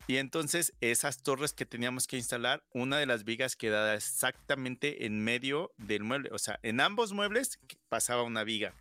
[0.06, 5.24] Y entonces esas torres que teníamos que instalar, una de las vigas quedaba exactamente en
[5.24, 6.28] medio del mueble.
[6.32, 8.74] O sea, en ambos muebles pasaba una viga.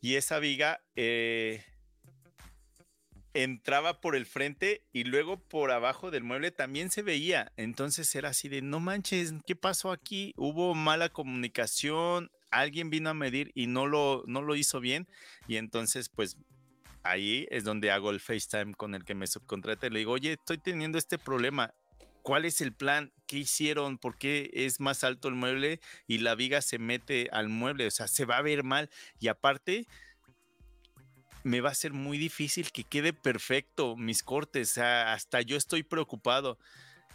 [0.00, 1.64] Y esa viga eh,
[3.34, 7.52] entraba por el frente y luego por abajo del mueble también se veía.
[7.56, 10.32] Entonces era así de, no manches, ¿qué pasó aquí?
[10.36, 15.06] Hubo mala comunicación, alguien vino a medir y no lo, no lo hizo bien.
[15.46, 16.36] Y entonces, pues
[17.02, 20.32] ahí es donde hago el FaceTime con el que me subcontrata y le digo, oye,
[20.32, 21.74] estoy teniendo este problema.
[22.22, 23.12] ¿Cuál es el plan?
[23.26, 23.96] ¿Qué hicieron?
[23.96, 27.86] ¿Por qué es más alto el mueble y la viga se mete al mueble?
[27.86, 28.90] O sea, se va a ver mal.
[29.18, 29.86] Y aparte,
[31.42, 34.78] me va a ser muy difícil que quede perfecto mis cortes.
[34.78, 36.58] Hasta yo estoy preocupado.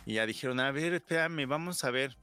[0.06, 2.16] Y ya dijeron, a ver, espérame, vamos a ver.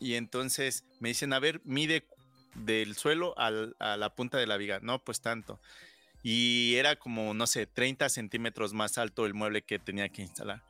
[0.00, 2.06] Y entonces me dicen, a ver, mide
[2.54, 3.50] del suelo a
[3.96, 4.80] la punta de la viga.
[4.82, 5.60] No, pues tanto.
[6.22, 10.62] Y era como, no sé, 30 centímetros más alto el mueble que tenía que instalar.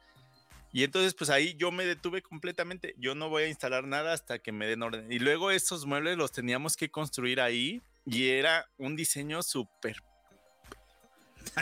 [0.72, 2.96] Y entonces, pues ahí yo me detuve completamente.
[2.98, 5.12] Yo no voy a instalar nada hasta que me den orden.
[5.12, 7.80] Y luego esos muebles los teníamos que construir ahí.
[8.04, 10.02] Y era un diseño súper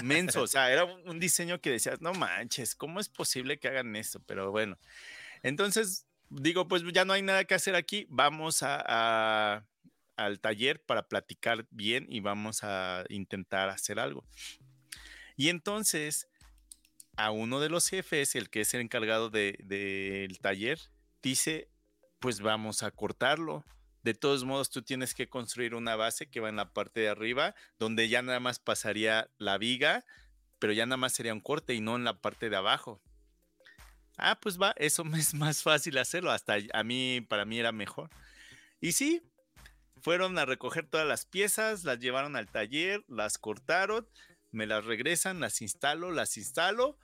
[0.02, 3.94] menso, o sea, era un diseño que decías, no manches, ¿cómo es posible que hagan
[3.96, 4.20] esto?
[4.26, 4.78] Pero bueno,
[5.42, 9.64] entonces digo, pues ya no hay nada que hacer aquí, vamos a,
[10.16, 14.24] al taller para platicar bien y vamos a intentar hacer algo.
[15.36, 16.28] Y entonces
[17.16, 20.78] a uno de los jefes, el que es el encargado del de, taller,
[21.22, 21.68] dice,
[22.18, 23.64] pues vamos a cortarlo.
[24.03, 27.09] De todos modos, tú tienes que construir una base que va en la parte de
[27.09, 30.05] arriba, donde ya nada más pasaría la viga,
[30.59, 33.00] pero ya nada más sería un corte y no en la parte de abajo.
[34.16, 36.30] Ah, pues va, eso es más fácil hacerlo.
[36.30, 38.11] Hasta a mí, para mí era mejor.
[38.80, 39.22] Y sí,
[40.00, 44.09] fueron a recoger todas las piezas, las llevaron al taller, las cortaron,
[44.50, 46.98] me las regresan, las instalo, las instalo,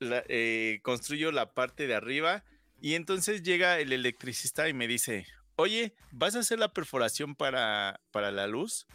[0.00, 2.42] eh, construyo la parte de arriba
[2.80, 5.26] y entonces llega el electricista y me dice,
[5.60, 8.86] oye, ¿vas a hacer la perforación para, para la luz?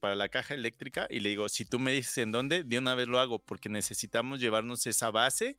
[0.00, 2.94] para la caja eléctrica y le digo, si tú me dices en dónde, de una
[2.94, 5.58] vez lo hago porque necesitamos llevarnos esa base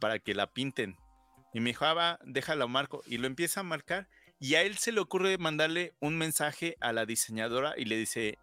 [0.00, 0.96] para que la pinten.
[1.52, 3.02] Y me dijo, ah, va, déjalo marco.
[3.06, 4.08] Y lo empieza a marcar
[4.40, 8.38] y a él se le ocurre mandarle un mensaje a la diseñadora y le dice,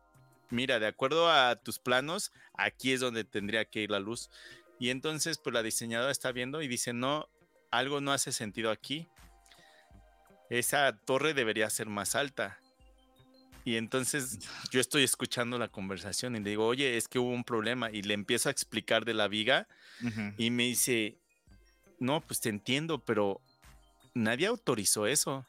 [0.49, 4.29] mira, de acuerdo a tus planos, aquí es donde tendría que ir la luz.
[4.79, 7.27] Y entonces, pues la diseñadora está viendo y dice, no,
[7.69, 9.07] algo no hace sentido aquí.
[10.51, 12.59] Esa torre debería ser más alta.
[13.63, 14.39] Y entonces
[14.71, 17.89] yo estoy escuchando la conversación y le digo, oye, es que hubo un problema.
[17.89, 19.67] Y le empiezo a explicar de la viga
[20.37, 21.15] y me dice,
[21.99, 23.39] no, pues te entiendo, pero
[24.13, 25.45] nadie autorizó eso.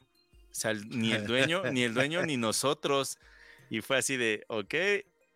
[0.51, 3.17] O sea, ni el dueño, ni el dueño, ni nosotros.
[3.69, 4.73] Y fue así de, ok,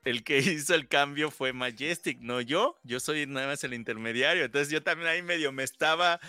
[0.07, 2.77] el que hizo el cambio fue Majestic, no yo.
[2.83, 4.45] Yo soy nada más el intermediario.
[4.45, 6.19] Entonces yo también ahí medio me estaba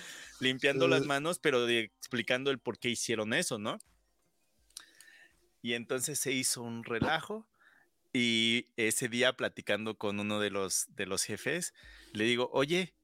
[0.40, 3.78] limpiando las manos, pero explicando el por qué hicieron eso, ¿no?
[5.62, 7.46] Y entonces se hizo un relajo.
[8.12, 11.74] Y ese día platicando con uno de los, de los jefes,
[12.14, 12.94] le digo, oye,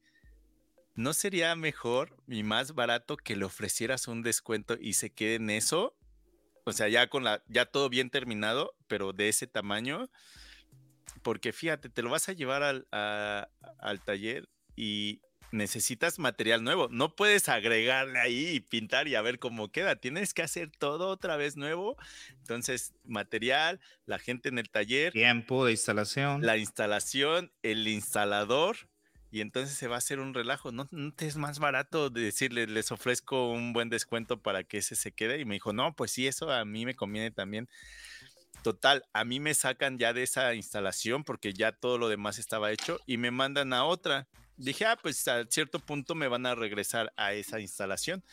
[0.94, 5.50] ¿no sería mejor y más barato que le ofrecieras un descuento y se quede en
[5.50, 5.94] eso?
[6.64, 10.08] O sea, ya con la, ya todo bien terminado, pero de ese tamaño.
[11.24, 16.88] Porque fíjate, te lo vas a llevar al, al taller y necesitas material nuevo.
[16.90, 19.96] No puedes agregarle ahí y pintar y a ver cómo queda.
[19.96, 21.96] Tienes que hacer todo otra vez nuevo.
[22.40, 25.12] Entonces, material, la gente en el taller.
[25.12, 26.44] Tiempo de instalación.
[26.44, 28.76] La instalación, el instalador
[29.34, 30.70] y entonces se va a hacer un relajo.
[30.70, 35.10] ¿No, te es más barato decirle, les ofrezco un buen descuento para que ese se
[35.10, 35.40] quede?
[35.40, 37.68] Y me dijo, no, pues sí, eso a mí me conviene también.
[38.64, 42.72] Total, a mí me sacan ya de esa instalación porque ya todo lo demás estaba
[42.72, 44.26] hecho y me mandan a otra.
[44.56, 48.24] Dije, ah, pues a cierto punto me van a regresar a esa instalación.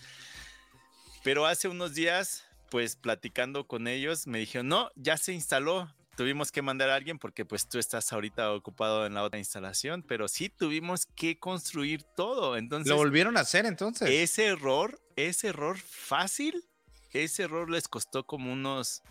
[1.21, 6.53] Pero hace unos días, pues platicando con ellos, me dijeron, no, ya se instaló, tuvimos
[6.53, 10.29] que mandar a alguien porque pues tú estás ahorita ocupado en la otra instalación, pero
[10.29, 12.55] sí tuvimos que construir todo.
[12.55, 14.09] Entonces, lo volvieron a hacer entonces.
[14.09, 16.63] Ese error, ese error fácil,
[17.11, 19.03] ese error les costó como unos,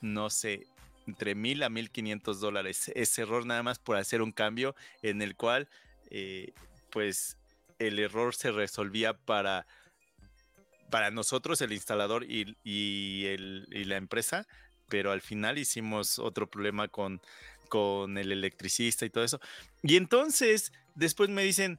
[0.00, 0.66] no sé,
[1.06, 2.90] entre mil a mil quinientos dólares.
[2.94, 5.68] Ese error nada más por hacer un cambio en el cual,
[6.10, 6.52] eh,
[6.90, 7.36] pues,
[7.78, 9.66] el error se resolvía para
[10.90, 14.46] para nosotros, el instalador y, y, el, y la empresa,
[14.88, 17.22] pero al final hicimos otro problema con,
[17.68, 19.40] con el electricista y todo eso.
[19.82, 21.78] Y entonces, después me dicen,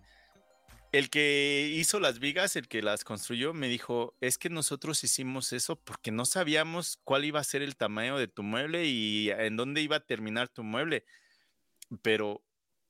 [0.91, 5.53] el que hizo las vigas, el que las construyó, me dijo, es que nosotros hicimos
[5.53, 9.55] eso porque no sabíamos cuál iba a ser el tamaño de tu mueble y en
[9.55, 11.05] dónde iba a terminar tu mueble.
[12.01, 12.43] Pero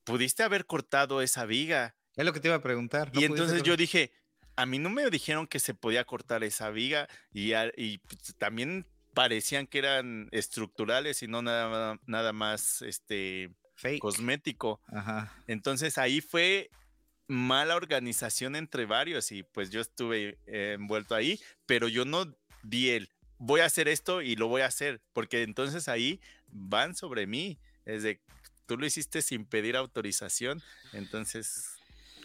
[0.04, 1.96] pudiste haber cortado esa viga.
[2.16, 3.12] Es lo que te iba a preguntar.
[3.14, 4.12] y entonces yo dije,
[4.56, 8.88] a mí no me dijeron que se podía cortar esa viga y, y pues, también
[9.14, 13.52] parecían que eran estructurales y no nada, nada más este
[14.00, 14.82] cosmético.
[15.48, 16.70] Entonces ahí fue
[17.28, 23.10] mala organización entre varios y pues yo estuve envuelto ahí, pero yo no di el
[23.38, 27.60] voy a hacer esto y lo voy a hacer, porque entonces ahí van sobre mí.
[27.86, 28.22] Es de
[28.68, 30.62] tú lo hiciste sin pedir autorización,
[30.94, 31.72] entonces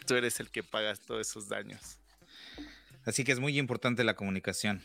[0.06, 1.98] tú eres el que pagas todos esos daños.
[3.04, 4.82] Así que es muy importante la comunicación.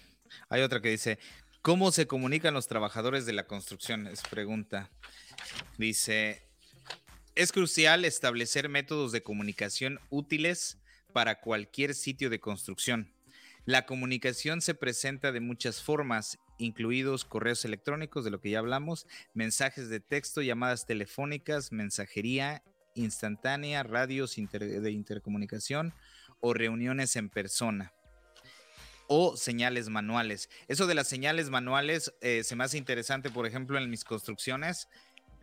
[0.47, 1.19] Hay otra que dice,
[1.61, 4.07] ¿Cómo se comunican los trabajadores de la construcción?
[4.07, 4.89] Es pregunta.
[5.77, 6.41] Dice,
[7.35, 10.77] es crucial establecer métodos de comunicación útiles
[11.13, 13.13] para cualquier sitio de construcción.
[13.65, 19.07] La comunicación se presenta de muchas formas, incluidos correos electrónicos, de lo que ya hablamos,
[19.33, 22.63] mensajes de texto, llamadas telefónicas, mensajería
[22.95, 25.93] instantánea, radios de intercomunicación
[26.41, 27.93] o reuniones en persona
[29.13, 30.49] o señales manuales.
[30.69, 34.87] Eso de las señales manuales eh, se me hace interesante, por ejemplo, en mis construcciones.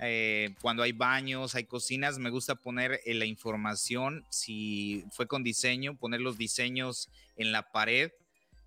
[0.00, 5.42] Eh, cuando hay baños, hay cocinas, me gusta poner eh, la información, si fue con
[5.42, 8.12] diseño, poner los diseños en la pared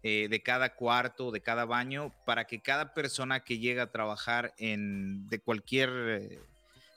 [0.04, 4.54] eh, de cada cuarto, de cada baño, para que cada persona que llega a trabajar
[4.58, 6.42] en de cualquier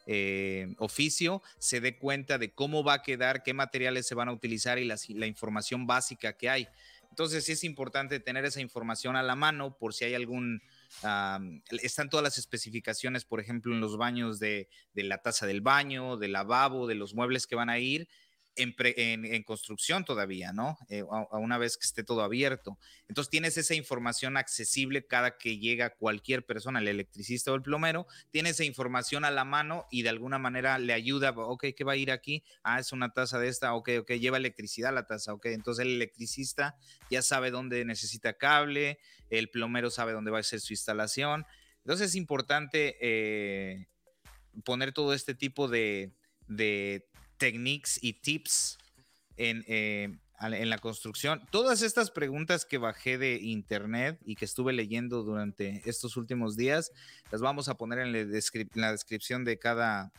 [0.06, 4.32] eh, oficio se dé cuenta de cómo va a quedar, qué materiales se van a
[4.32, 6.68] utilizar y la, información básica que hay.
[7.08, 10.62] Entonces sí es importante tener esa información a la mano por si hay algún...
[11.02, 16.16] están todas las especificaciones, por ejemplo, en los baños de, de la taza del baño,
[16.16, 18.08] del lavabo, de los muebles que van a ir
[18.56, 20.78] en, construcción todavía, ¿no?
[20.88, 22.78] Eh, a, una vez que esté todo abierto.
[23.08, 28.06] Entonces tienes esa información accesible cada que llega cualquier persona, el electricista o el plomero,
[28.30, 31.92] tiene esa información a la mano y de alguna manera le ayuda, ok, ¿qué va
[31.92, 32.44] a ir aquí?
[32.62, 35.46] Ah, es una taza de esta, ok, ok, lleva electricidad la taza, ok.
[35.46, 36.76] Entonces el electricista
[37.10, 38.98] ya sabe dónde necesita cable,
[39.30, 41.44] el plomero sabe dónde va a ser su instalación.
[41.84, 43.88] Entonces es importante eh,
[44.64, 46.12] poner todo este tipo de
[47.44, 48.78] techniques y tips
[49.36, 51.46] en, eh, en la construcción.
[51.50, 56.90] Todas estas preguntas que bajé de internet y que estuve leyendo durante estos últimos días,
[57.30, 60.10] las vamos a poner en la, descripción de cada,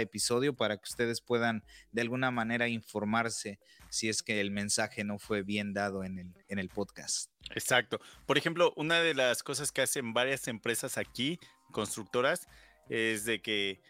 [0.00, 1.62] episodio para que ustedes puedan
[1.92, 6.68] de alguna manera informarse si es que el mensaje no fue bien dado en el
[6.70, 7.30] podcast.
[7.54, 8.00] Exacto.
[8.26, 11.38] Por ejemplo, una de las cosas que hacen varias empresas aquí,
[11.70, 12.48] constructoras,
[12.88, 13.80] es de que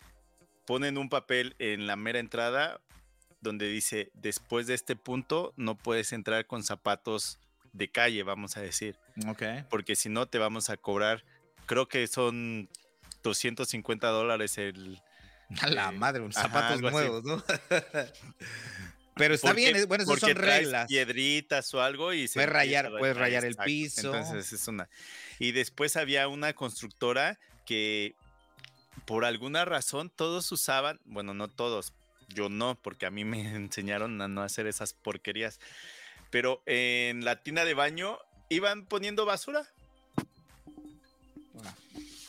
[0.65, 2.81] ponen un papel en la mera entrada
[3.41, 7.39] donde dice, después de este punto no puedes entrar con zapatos
[7.73, 8.97] de calle, vamos a decir.
[9.29, 9.43] Ok.
[9.69, 11.25] Porque si no te vamos a cobrar,
[11.67, 12.69] creo que son
[13.23, 15.01] 250 dólares el...
[15.61, 17.45] A la madre, unos zapatos nuevos, ¿no?
[19.17, 20.89] Pero está bien, bueno, esas son reglas.
[20.89, 24.15] Piedritas o algo y se puedes rayar, puedes rayar el piso.
[24.15, 24.89] Entonces es una.
[25.39, 28.17] Y después había una constructora que
[29.07, 31.93] por alguna razón todos usaban, bueno, no todos,
[32.29, 35.61] yo no, porque a mí me enseñaron a no hacer esas porquerías,
[36.31, 39.67] pero en la tina de baño iban poniendo basura.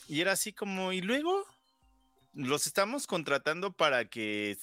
[0.08, 1.46] Y era así como, ¿y luego?
[2.34, 4.58] Los estamos contratando para que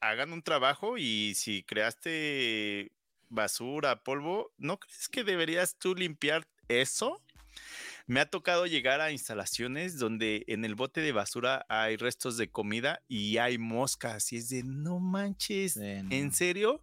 [0.00, 2.92] hagan un trabajo y si creaste
[3.28, 7.20] basura, polvo, ¿no crees que deberías tú limpiar eso?
[8.06, 12.50] Me ha tocado llegar a instalaciones donde en el bote de basura hay restos de
[12.50, 16.82] comida y hay moscas y es de no manches, ¿en serio?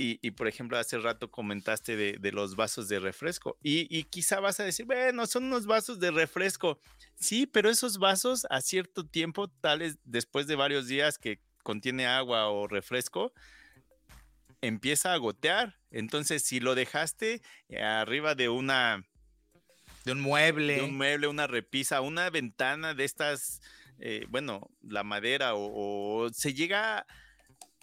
[0.00, 4.60] Y, por ejemplo, hace rato comentaste de, los vasos de refresco y, y, quizá vas
[4.60, 6.80] a decir, bueno, son unos vasos de refresco.
[7.16, 12.48] Sí, pero esos vasos a cierto tiempo, tales después de varios días que contiene agua
[12.48, 13.32] o refresco,
[14.60, 15.76] empieza a gotear.
[15.90, 17.42] Entonces, si lo dejaste
[17.80, 19.04] arriba de una
[20.08, 20.76] de un mueble.
[20.76, 23.60] De un mueble, una repisa, una ventana de estas,
[23.98, 27.06] eh, bueno, la madera o, se llega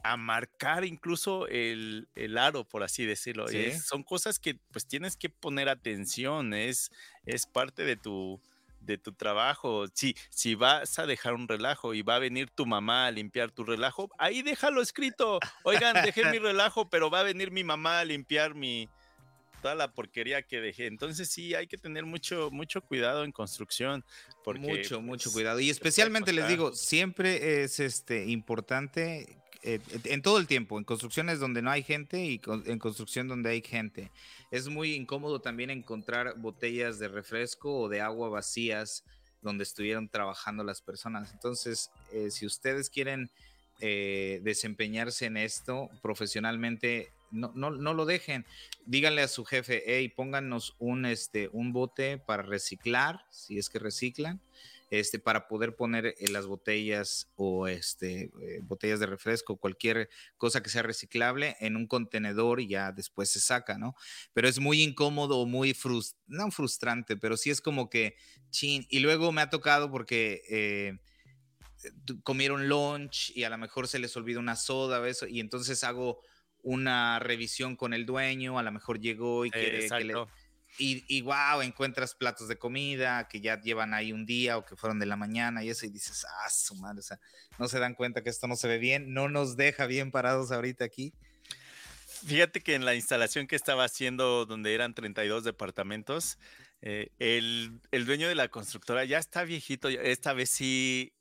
[0.04, 2.08] a marcar incluso el,
[2.38, 3.46] aro, por así decirlo.
[3.84, 6.92] son cosas que pues tienes que poner atención, es,
[7.26, 8.42] es parte de tu,
[8.80, 9.86] de tu trabajo.
[9.94, 13.52] Si, si vas a dejar un relajo y va a venir tu mamá a limpiar
[13.52, 15.40] tu relajo, ahí déjalo escrito.
[15.64, 18.90] Oigan, dejé mi relajo, pero va a venir mi mamá a limpiar mi,
[19.66, 20.86] toda la porquería que dejé.
[20.86, 24.06] Entonces sí, hay que tener mucho, mucho cuidado en construcción.
[24.44, 25.60] Porque, mucho, mucho pues, cuidado.
[25.60, 31.40] Y especialmente les digo, siempre es este importante eh, en todo el tiempo, en construcciones
[31.40, 34.12] donde no hay gente y en construcción donde hay gente.
[34.52, 39.04] Es muy incómodo también encontrar botellas de refresco o de agua vacías
[39.42, 41.32] donde estuvieron trabajando las personas.
[41.34, 43.32] Entonces, eh, si ustedes quieren
[43.82, 48.46] eh, desempeñarse en esto profesionalmente, no, no, no, lo dejen.
[48.86, 53.80] Díganle a su jefe, hey, pónganos un, este, un bote para reciclar, si es que
[53.80, 54.42] reciclan,
[54.90, 60.70] este, para poder poner las botellas o este, eh, botellas de refresco, cualquier cosa que
[60.70, 63.96] sea reciclable en un contenedor y ya después se saca, ¿no?
[64.34, 65.76] Pero es muy incómodo, muy
[66.28, 68.16] no frustrante, pero sí es como que,
[68.52, 70.42] chin, y luego me ha tocado porque...
[70.50, 70.98] Eh,
[72.24, 76.20] comieron lunch y a lo mejor se les olvida una soda, eso, y entonces hago
[76.66, 80.16] una revisión con el dueño, a lo mejor llegó y quiere que le...
[80.78, 84.76] Y, y, wow, encuentras platos de comida que ya llevan ahí un día o que
[84.76, 87.18] fueron de la mañana y eso, y dices, ah, su madre, o sea,
[87.60, 90.52] no se dan cuenta que esto no se ve bien, no nos deja bien parados
[90.52, 91.14] ahorita aquí.
[92.26, 96.40] Fíjate que en la instalación que estaba haciendo, donde eran 32 departamentos,
[96.82, 101.14] eh, el, el, dueño de la constructora ya está viejito, esta vez sí,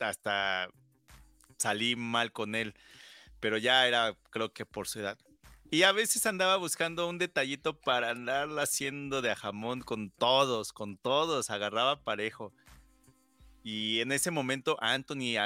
[0.00, 0.68] hasta
[1.58, 2.74] salí mal con él
[3.42, 5.18] pero ya era, creo que por su edad.
[5.68, 10.96] Y a veces andaba buscando un detallito para andarla haciendo de jamón con todos, con
[10.96, 12.52] todos, agarraba parejo.
[13.64, 15.38] Y en ese momento Anthony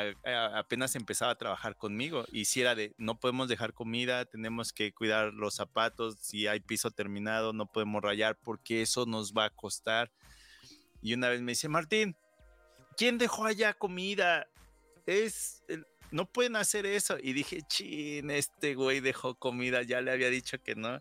[0.54, 4.92] apenas empezaba a trabajar conmigo y si era de, no podemos dejar comida, tenemos que
[4.92, 9.50] cuidar los zapatos, si hay piso terminado, no podemos rayar porque eso nos va a
[9.50, 10.10] costar.
[11.00, 12.14] Y una vez me dice, Martín,
[12.96, 14.46] ¿quién dejó allá comida?
[15.06, 15.62] Es,
[16.16, 17.18] no pueden hacer eso.
[17.22, 21.00] Y dije, chin, este güey dejó comida, ya le había dicho que no.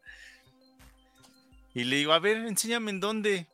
[1.73, 3.47] Y le digo, a ver, enséñame en dónde.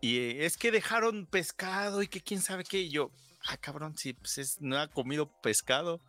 [0.00, 2.80] Y eh, es que dejaron pescado y que quién sabe qué.
[2.80, 3.12] Y yo,
[3.46, 6.00] ah, cabrón, sí, pues no ha comido pescado.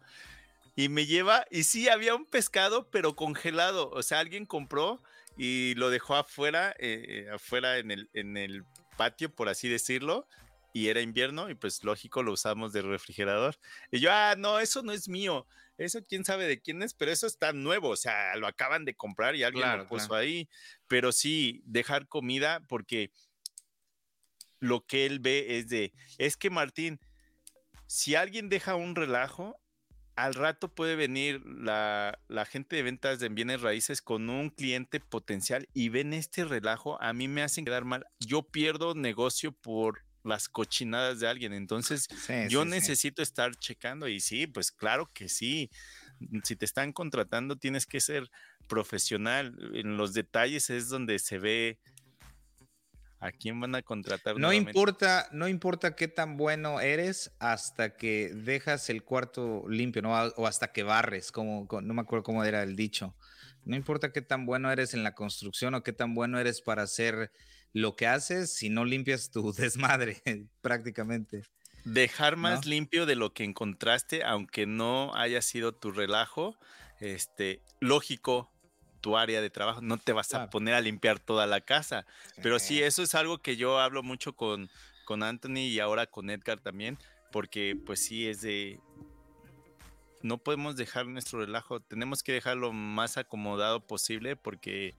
[0.75, 3.91] Y me lleva, y sí, había un pescado, pero congelado.
[3.91, 5.01] O sea, alguien compró
[5.37, 8.63] y lo dejó afuera, eh, eh, afuera en el, en el
[8.97, 10.27] patio, por así decirlo.
[10.73, 13.55] Y era invierno, y pues lógico, lo usamos de refrigerador.
[13.91, 15.47] Y yo, ah, no, eso no es mío.
[15.77, 17.89] Eso quién sabe de quién es, pero eso está nuevo.
[17.89, 20.49] O sea, lo acaban de comprar y alguien lo puso ahí.
[20.87, 23.11] Pero sí, dejar comida, porque
[24.59, 26.99] lo que él ve es de, es que Martín,
[27.87, 29.59] si alguien deja un relajo,
[30.15, 32.17] al rato puede venir la,
[32.49, 37.13] gente de ventas de bienes raíces con un cliente potencial y ven este relajo, a
[37.13, 38.05] mí me hacen quedar mal.
[38.19, 42.07] Yo pierdo negocio por las cochinadas de alguien, entonces
[42.49, 45.69] yo necesito estar checando y sí, pues claro que sí.
[46.43, 48.29] Si te están contratando, tienes que ser
[48.67, 49.55] profesional.
[49.73, 51.79] En los detalles es donde se ve
[53.21, 54.37] ¿A quién van a contratar?
[54.37, 60.13] No importa, no importa qué tan bueno eres hasta que dejas el cuarto limpio, ¿no?
[60.13, 63.15] O hasta que barres, como, no me acuerdo cómo era el dicho.
[63.65, 66.83] No importa qué tan bueno eres en la construcción o qué tan bueno eres para
[66.83, 67.31] hacer
[67.73, 70.21] lo que haces si no limpias tu desmadre,
[70.61, 71.43] prácticamente.
[71.85, 76.57] Dejar más limpio de lo que encontraste, aunque no haya sido tu relajo,
[76.99, 78.51] este, lógico,
[79.01, 82.05] tu área de trabajo, no te vas a poner a limpiar toda la casa.
[82.43, 84.69] Pero sí, eso es algo que yo hablo mucho con,
[85.05, 86.97] con Anthony y ahora con Edgar también,
[87.31, 88.79] porque pues sí es de...
[90.21, 94.95] No podemos dejar nuestro relajo, tenemos que dejarlo más acomodado posible porque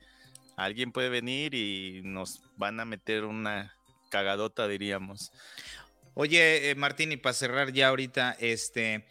[0.65, 3.75] alguien puede venir y nos van a meter una
[4.11, 5.33] cagadota, diríamos.
[6.15, 9.07] Oye, eh, Martín, y para cerrar ya ahorita, este,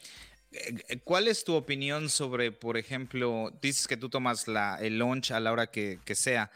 [0.52, 5.32] eh, ¿Cuál es tu opinión sobre, por ejemplo, dices que tú tomas la, el lunch
[5.32, 6.52] a la hora que, sea,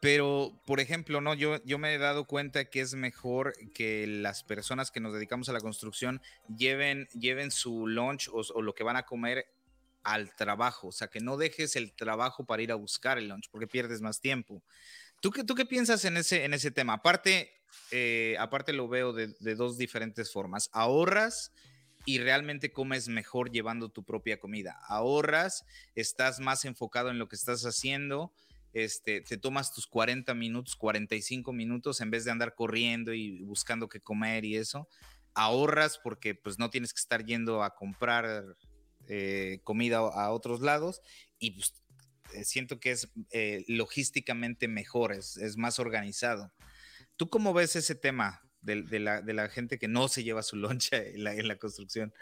[0.00, 4.42] pero, por ejemplo, no, yo, yo me he dado cuenta que es mejor que las
[4.42, 6.22] personas que nos dedicamos a la construcción
[6.56, 9.46] lleven, lleven su lunch o, lo que van a comer
[10.06, 13.48] al trabajo, o sea, que no dejes el trabajo para ir a buscar el lunch
[13.50, 14.62] porque pierdes más tiempo.
[15.20, 16.94] ¿Tú qué, tú qué piensas en ese, en ese tema?
[16.94, 17.50] Aparte,
[17.90, 20.70] eh, aparte lo veo de, de dos diferentes formas.
[20.72, 21.52] Ahorras
[22.04, 24.78] y realmente comes mejor llevando tu propia comida.
[24.86, 25.64] Ahorras,
[25.96, 28.32] estás más enfocado en lo que estás haciendo,
[28.72, 33.88] este, te tomas tus 40 minutos, 45 minutos en vez de andar corriendo y buscando
[33.88, 34.86] qué comer y eso.
[35.34, 38.56] Ahorras porque pues no tienes que estar yendo a comprar
[39.08, 41.02] eh, comida a otros lados
[41.38, 41.74] y pues,
[42.32, 46.52] eh, siento que es eh, logísticamente mejor, es, es más organizado.
[47.16, 48.42] ¿Tú cómo ves ese tema?
[48.66, 48.98] de,
[49.34, 52.12] la, gente que no se lleva su loncha en la, construcción.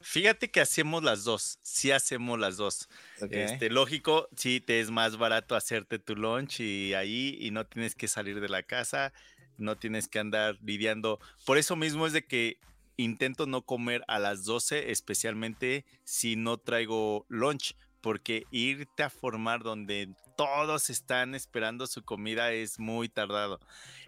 [0.00, 2.88] Fíjate que hacemos las dos, sí hacemos las dos.
[3.30, 7.94] Este, lógico, sí te es más barato hacerte tu lunch y ahí y no tienes
[7.94, 9.12] que salir de la casa,
[9.56, 11.18] no tienes que andar lidiando.
[11.44, 12.60] Por eso mismo es de que
[12.98, 19.62] intento no comer a las 12, especialmente si no traigo lunch, porque irte a formar
[19.62, 23.60] donde todos están esperando su comida es muy tardado.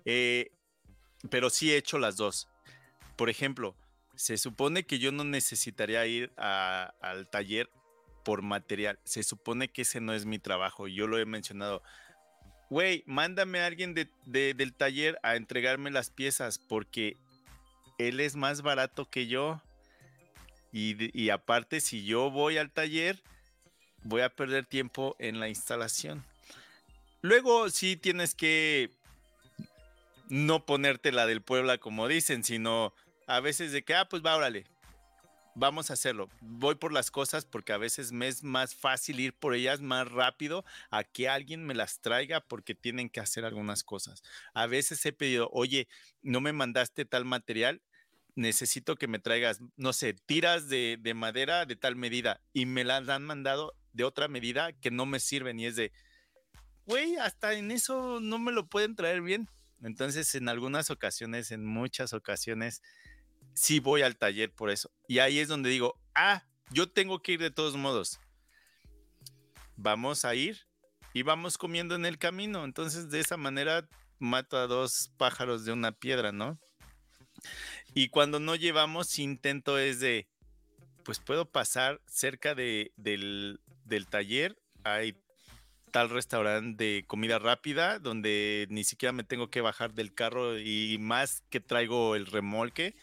[0.04, 0.50] Eh,
[1.30, 2.48] pero sí he hecho las dos.
[3.16, 3.76] Por ejemplo,
[4.16, 7.70] se supone que yo no necesitaría ir al taller
[8.24, 8.98] por material.
[9.04, 10.88] Se supone que ese no es mi trabajo.
[10.88, 11.82] Yo lo he mencionado.
[12.70, 17.16] Güey, mándame a alguien del taller a entregarme las piezas porque
[18.08, 19.60] él es más barato que yo.
[20.72, 23.20] Y, aparte, si yo voy al taller,
[24.04, 26.24] voy a perder tiempo en la instalación.
[27.22, 28.90] Luego sí tienes que
[30.28, 32.94] no ponerte la del Puebla como dicen, sino
[33.26, 34.64] a veces de que, ah, pues va, órale,
[35.54, 36.28] vamos a hacerlo.
[36.40, 40.10] Voy por las cosas porque a veces me es más fácil ir por ellas más
[40.10, 44.22] rápido a que alguien me las traiga porque tienen que hacer algunas cosas.
[44.54, 45.88] A veces he pedido, oye,
[46.22, 47.82] no me mandaste tal material,
[48.40, 52.84] necesito que me traigas, no sé, tiras de, de madera de tal medida y me
[52.84, 55.92] las han mandado de otra medida que no me sirven y es de,
[56.86, 59.48] güey, hasta en eso no me lo pueden traer bien
[59.82, 62.82] entonces, en algunas ocasiones, en muchas ocasiones,
[63.54, 64.90] sí voy al taller por eso.
[65.08, 68.20] Y ahí es donde digo, ah, yo tengo que ir de todos modos.
[69.76, 70.66] Vamos a ir
[71.14, 72.64] y vamos comiendo en el camino.
[72.64, 73.88] Entonces, de esa manera
[74.18, 76.58] mato a dos pájaros de una piedra, ¿no?
[77.94, 80.28] Y cuando no llevamos, intento es de,
[81.04, 85.16] pues puedo pasar cerca de, del, del taller, hay
[85.90, 90.98] tal restaurante de comida rápida donde ni siquiera me tengo que bajar del carro y
[90.98, 92.94] más que traigo el remolque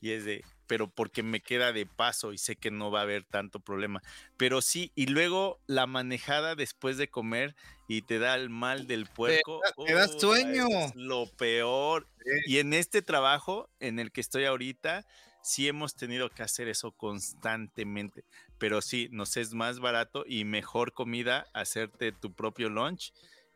[0.00, 3.02] y es de, pero porque me queda de paso y sé que no va a
[3.02, 4.02] haber tanto problema.
[4.36, 7.54] Pero sí, y luego la manejada después de comer
[7.88, 9.60] y te da el mal del puerco.
[9.86, 10.66] Te, da sueño.
[10.94, 12.06] lo peor.
[12.46, 15.06] Y en este trabajo en el que estoy ahorita,
[15.42, 18.24] sí hemos tenido que hacer eso constantemente.
[18.58, 23.12] Pero sí, nos es más barato y mejor comida hacerte tu propio lunch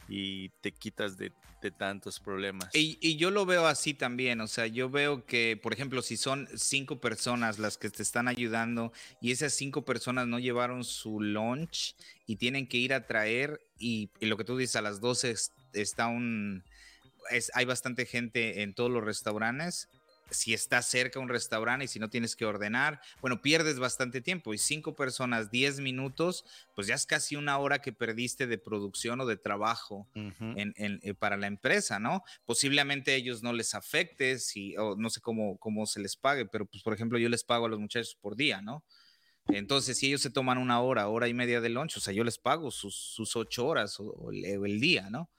[0.08, 1.32] y te quitas de,
[1.76, 2.70] tantos problemas.
[2.72, 6.48] Y, yo lo veo así también, o sea, yo veo que, por ejemplo, si son
[6.56, 11.94] cinco personas las que te están ayudando y esas cinco personas no llevaron su lunch
[12.26, 15.34] y tienen que ir a traer y, lo que tú dices, a las 12
[15.74, 16.64] está un...
[17.30, 19.88] Es, hay bastante gente en todos los restaurantes
[20.30, 24.54] si está cerca un restaurante y si no tienes que ordenar, bueno, pierdes bastante tiempo
[24.54, 26.44] y cinco personas, diez minutos,
[26.74, 31.36] pues ya es casi una hora que perdiste de producción o de trabajo eh, para
[31.36, 32.22] la empresa, ¿no?
[32.44, 36.46] Posiblemente a ellos no les afecte, si, o no sé cómo, cómo se les pague,
[36.46, 38.84] pero pues por ejemplo yo les pago a los muchachos por día, ¿no?
[39.48, 42.22] Entonces, si ellos se toman una hora, hora y media de lunch, o sea, yo
[42.22, 45.30] les pago sus, sus ocho horas o el día, ¿no?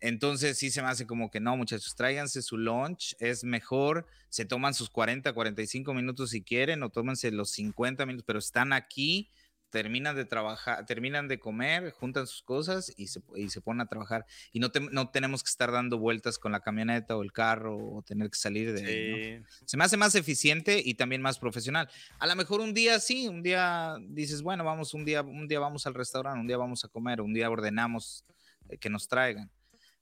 [0.00, 4.46] Entonces sí se me hace como que no, muchachos, tráiganse su lunch, es mejor, se
[4.46, 9.30] toman sus 40, 45 minutos si quieren o tómense los 50 minutos, pero están aquí,
[9.68, 13.86] terminan de trabajar, terminan de comer, juntan sus cosas y se, y se ponen a
[13.86, 14.24] trabajar.
[14.52, 18.02] Y no, no tenemos que estar dando vueltas con la camioneta o el carro o
[18.02, 19.44] tener que salir de ahí.
[19.66, 21.88] Se me hace más eficiente y también más profesional.
[22.18, 25.60] A lo mejor un día sí, un día dices, bueno, vamos un día, un día
[25.60, 28.24] vamos al restaurante, un día vamos a comer, un día ordenamos
[28.70, 29.50] eh, que nos traigan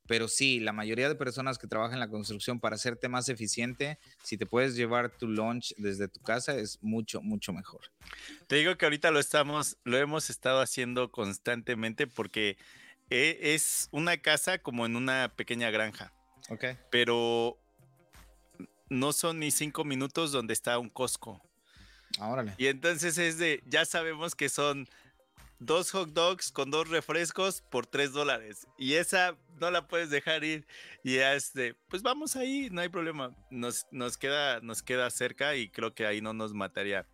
[0.09, 3.99] pero sí, la mayoría de personas que trabajan en la construcción para hacerte más eficiente,
[4.23, 7.81] si te puedes llevar tu lunch desde tu casa es mucho, mucho mejor.
[8.47, 12.57] Te digo que ahorita lo estamos, lo hemos estado haciendo constantemente porque
[13.11, 16.11] e, es una casa como en una pequeña granja.
[16.49, 16.65] Ok.
[16.89, 17.59] Pero
[18.89, 21.39] no son ni cinco minutos donde está un Costco.
[22.19, 22.55] Órale.
[22.57, 24.89] Y entonces es de, ya sabemos que son
[25.59, 28.67] dos hot dogs con dos refrescos por tres dólares.
[28.77, 30.65] Y esa no la puedes dejar ir.
[31.03, 33.35] Y este, pues vamos ahí, no hay problema.
[33.51, 37.05] Nos, nos, queda, nos queda cerca y creo que ahí no nos mataría.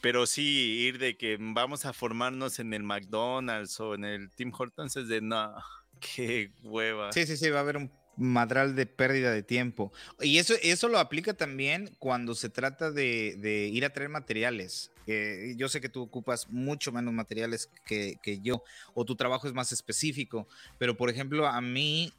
[0.00, 4.52] Pero sí, ir de que vamos a formarnos en el McDonald's o en el Tim
[4.56, 5.54] Hortons es de no,
[6.00, 7.12] qué hueva.
[7.12, 9.92] Sí, sí, sí, va a haber un madral de pérdida de tiempo.
[10.20, 14.92] Y eso, eso lo aplica también cuando se trata de, de ir a traer materiales
[15.56, 18.62] yo sé que tú ocupas mucho menos materiales que, yo,
[18.94, 20.48] o tu trabajo es más específico,
[20.78, 22.12] pero por ejemplo, a mí,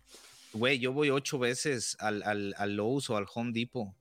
[0.54, 3.94] güey, yo voy ocho veces al, al, al Lowe's o al Home Depot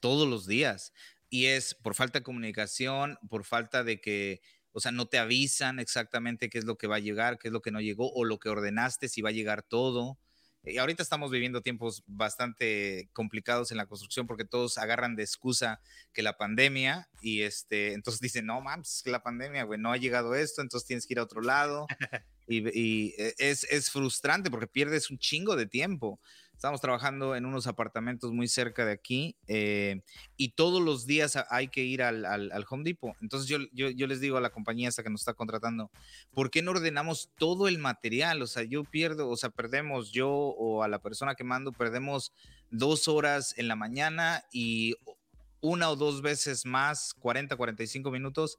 [0.00, 0.92] todos los días,
[1.30, 4.40] y es por falta de comunicación, por falta de que,
[4.72, 7.52] o sea, no te avisan exactamente qué es lo que va a llegar, qué es
[7.52, 10.18] lo que no llegó, o lo que ordenaste, si va a llegar todo.
[10.64, 15.80] Y ahorita estamos viviendo tiempos bastante complicados en la construcción porque todos agarran de excusa
[16.12, 20.36] que la pandemia y este, entonces dicen, no, mames, la pandemia, güey, no ha llegado
[20.36, 21.86] esto, entonces tienes que ir a otro lado.
[22.46, 26.20] y, y e, es, es, frustrante porque pierdes un chingo de tiempo.
[26.62, 30.00] Estamos trabajando en unos apartamentos muy cerca de aquí eh,
[30.36, 33.16] y todos los días hay que ir al, al, Home Depot.
[33.20, 35.90] Entonces yo, yo, yo, les digo a la compañía esta que nos está contratando,
[36.32, 38.42] ¿por qué no ordenamos todo el material?
[38.42, 42.32] O sea, yo pierdo, o sea, perdemos yo o a la persona que mando, perdemos
[42.70, 44.94] dos horas en la mañana y
[45.60, 48.56] una o dos veces más, 40, 45 minutos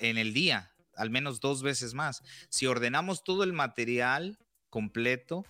[0.00, 2.22] en el día, al menos dos veces más.
[2.48, 4.38] Si ordenamos todo el material
[4.70, 5.44] completo,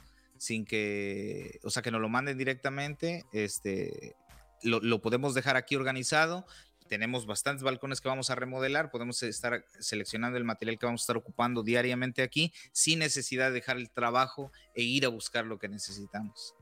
[0.45, 4.15] sin que, o sea, que nos lo manden directamente, este,
[4.63, 6.47] lo, podemos dejar aquí organizado.
[6.89, 11.05] Tenemos bastantes balcones que vamos a remodelar, podemos estar seleccionando el material que vamos a
[11.05, 15.59] estar ocupando diariamente aquí sin necesidad de dejar el trabajo e ir a buscar lo
[15.59, 16.55] que necesitamos.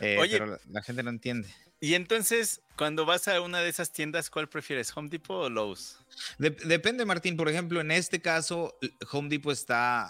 [0.00, 1.48] Eh, pero la, gente no entiende.
[1.80, 5.98] Y entonces, cuando vas a una de esas tiendas, ¿cuál prefieres, Home Depot o Lowe's?
[6.38, 7.36] depende, Martín.
[7.36, 8.78] Por ejemplo, en este caso,
[9.10, 10.06] Home Depot está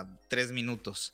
[0.00, 1.12] a tres minutos.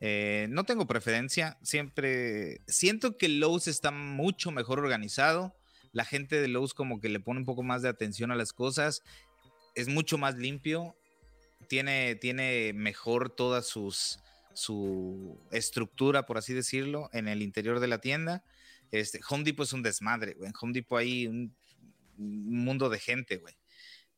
[0.00, 5.54] Eh, no tengo preferencia, siempre siento que Lowe's está mucho mejor organizado.
[5.92, 8.52] La gente de Lowe's como que le pone un poco más de atención a las
[8.52, 9.02] cosas.
[9.74, 10.96] Es mucho más limpio.
[11.68, 14.20] Tiene, tiene mejor toda sus,
[14.54, 18.44] su estructura, por así decirlo, en el interior de la tienda.
[18.90, 21.54] Este, Home Depot es un desmadre, En Home Depot hay un
[22.16, 23.54] mundo de gente, güey.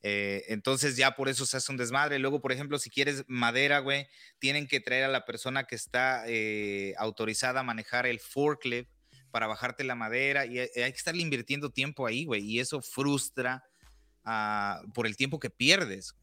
[0.03, 2.19] Eh, entonces ya por eso se hace un desmadre.
[2.19, 4.07] Luego, por ejemplo, si quieres madera, güey,
[4.39, 8.89] tienen que traer a la persona que está eh, autorizada a manejar el forklift
[9.31, 13.63] para bajarte la madera y hay, que estarle invirtiendo tiempo ahí, güey, y eso frustra
[14.25, 16.15] ah, por el tiempo que pierdes.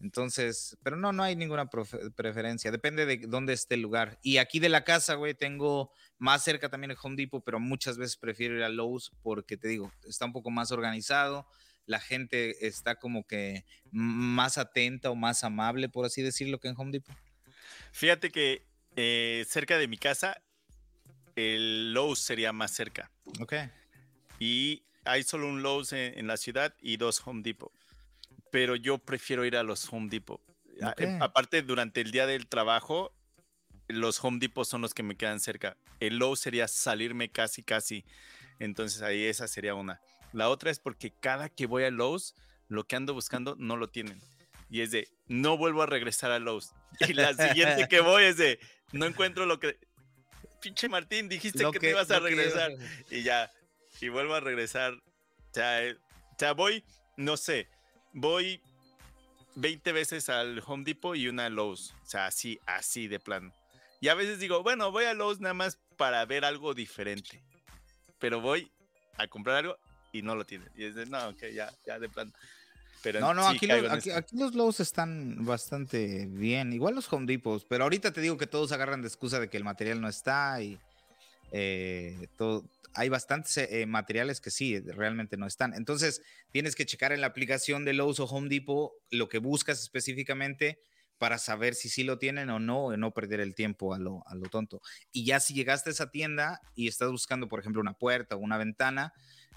[0.00, 4.18] Entonces, pero no, no hay ninguna preferencia, depende de dónde esté el lugar.
[4.20, 7.98] Y aquí de la casa, güey, tengo más cerca también el Home Depot, pero muchas
[7.98, 11.46] veces prefiero ir a Lowe's porque te digo, está un poco más organizado,
[11.86, 16.74] la gente está como que más atenta o más amable, por así decirlo, que en
[16.76, 17.16] Home Depot.
[17.92, 20.42] Fíjate que eh, cerca de mi casa,
[21.36, 23.10] el Lowe's sería más cerca.
[23.40, 23.54] Ok.
[24.38, 27.72] Y hay solo un Lowe's en, la ciudad y dos Home Depot.
[28.50, 30.40] Pero yo prefiero ir a los Home Depot.
[30.98, 33.14] Eh, aparte, durante el día del trabajo,
[33.88, 35.76] los Home Depot son los que me quedan cerca.
[36.00, 38.04] El Lowe's sería salirme casi, casi.
[38.58, 40.00] Entonces ahí esa sería una.
[40.32, 42.34] La otra es porque cada que voy a Lowe's,
[42.68, 44.20] lo que ando buscando no lo tienen.
[44.70, 46.72] Y es de, no vuelvo a regresar a Lowe's.
[47.00, 48.58] Y la siguiente que voy es de,
[48.92, 49.78] no encuentro lo que...
[50.60, 52.72] Pinche Martín, dijiste que, te ibas a regresar.
[53.10, 53.50] Y ya,
[54.00, 54.94] y vuelvo a regresar.
[54.94, 56.84] O sea, eh, o sea, voy,
[57.16, 57.68] no sé,
[58.12, 58.60] voy
[59.56, 61.94] 20 veces al Home Depot y una a Lowe's.
[62.04, 63.52] O sea, así, así de plano.
[64.00, 67.42] Y a veces digo, bueno, voy a Lowe's nada más para ver algo diferente.
[68.18, 68.70] Pero voy
[69.18, 69.78] a comprar algo
[70.12, 70.68] y no lo tienen.
[70.76, 72.32] Y es de, no, ok, ya, ya de plano
[73.20, 73.66] no, no, aquí,
[74.32, 76.72] los, Lowe's están bastante bien.
[76.72, 79.56] Igual los Home Depots, pero ahorita te digo que todos agarran de excusa de que
[79.56, 80.78] el material no está y
[81.50, 82.64] eh, todo,
[82.94, 85.74] hay bastantes eh, materiales que sí, realmente no están.
[85.74, 86.22] Entonces,
[86.52, 90.78] tienes que checar en la aplicación de Lowe's o Home Depot lo que buscas específicamente
[91.18, 94.22] para saber si sí lo tienen o no, y no perder el tiempo a lo,
[94.26, 94.80] a lo tonto.
[95.12, 98.38] Y ya si llegaste a esa tienda y estás buscando, por ejemplo, una puerta o
[98.38, 99.12] una ventana,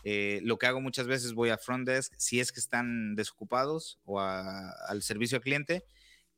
[0.08, 4.00] eh, lo que hago muchas veces voy a front desk, si es que están desocupados
[4.06, 5.84] o al servicio al cliente,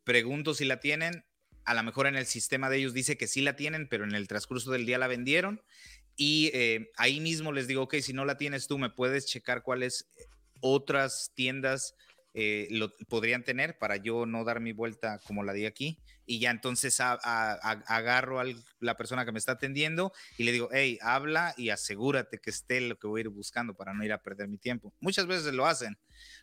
[0.05, 1.25] pregunto si la tienen.
[1.65, 4.15] A lo mejor en el sistema de ellos dice que sí la tienen, pero en
[4.15, 5.61] el transcurso del día la vendieron.
[6.15, 9.63] Y eh, ahí mismo les digo, ok, si no la tienes tú, me puedes checar
[9.63, 10.09] cuáles
[10.61, 11.93] otras tiendas
[12.33, 16.39] eh, lo podrían tener para yo no dar mi vuelta como la di aquí y
[16.39, 18.45] ya entonces agarro a
[18.79, 22.81] la persona que me está atendiendo y le digo, hey, habla y asegúrate que esté
[22.81, 24.93] lo que voy a ir buscando para no ir a perder mi tiempo.
[24.99, 25.97] Muchas veces lo hacen,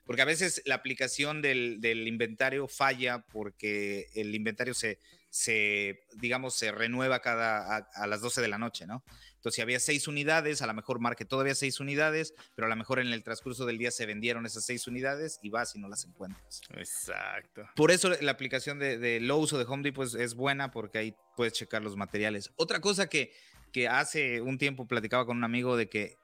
[0.04, 4.98] porque a veces la aplicación del, del inventario falla porque el inventario se,
[5.34, 9.02] se digamos, se renueva cada a, las 12 de la noche, ¿no?
[9.34, 12.76] Entonces, si había seis unidades, a lo mejor marque todavía seis unidades, pero a lo
[12.76, 15.88] mejor en el transcurso del día se vendieron esas seis unidades y vas y no
[15.88, 16.60] las encuentras.
[16.76, 17.68] Exacto.
[17.74, 20.98] Por eso la aplicación de, de Lowe's o de Home Depot es, es, buena porque
[20.98, 22.52] ahí puedes checar los materiales.
[22.54, 23.32] Otra cosa que,
[23.72, 26.16] que hace un tiempo platicaba con un amigo de que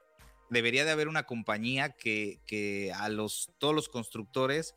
[0.50, 4.76] debería de haber una compañía que, que a los, todos los constructores,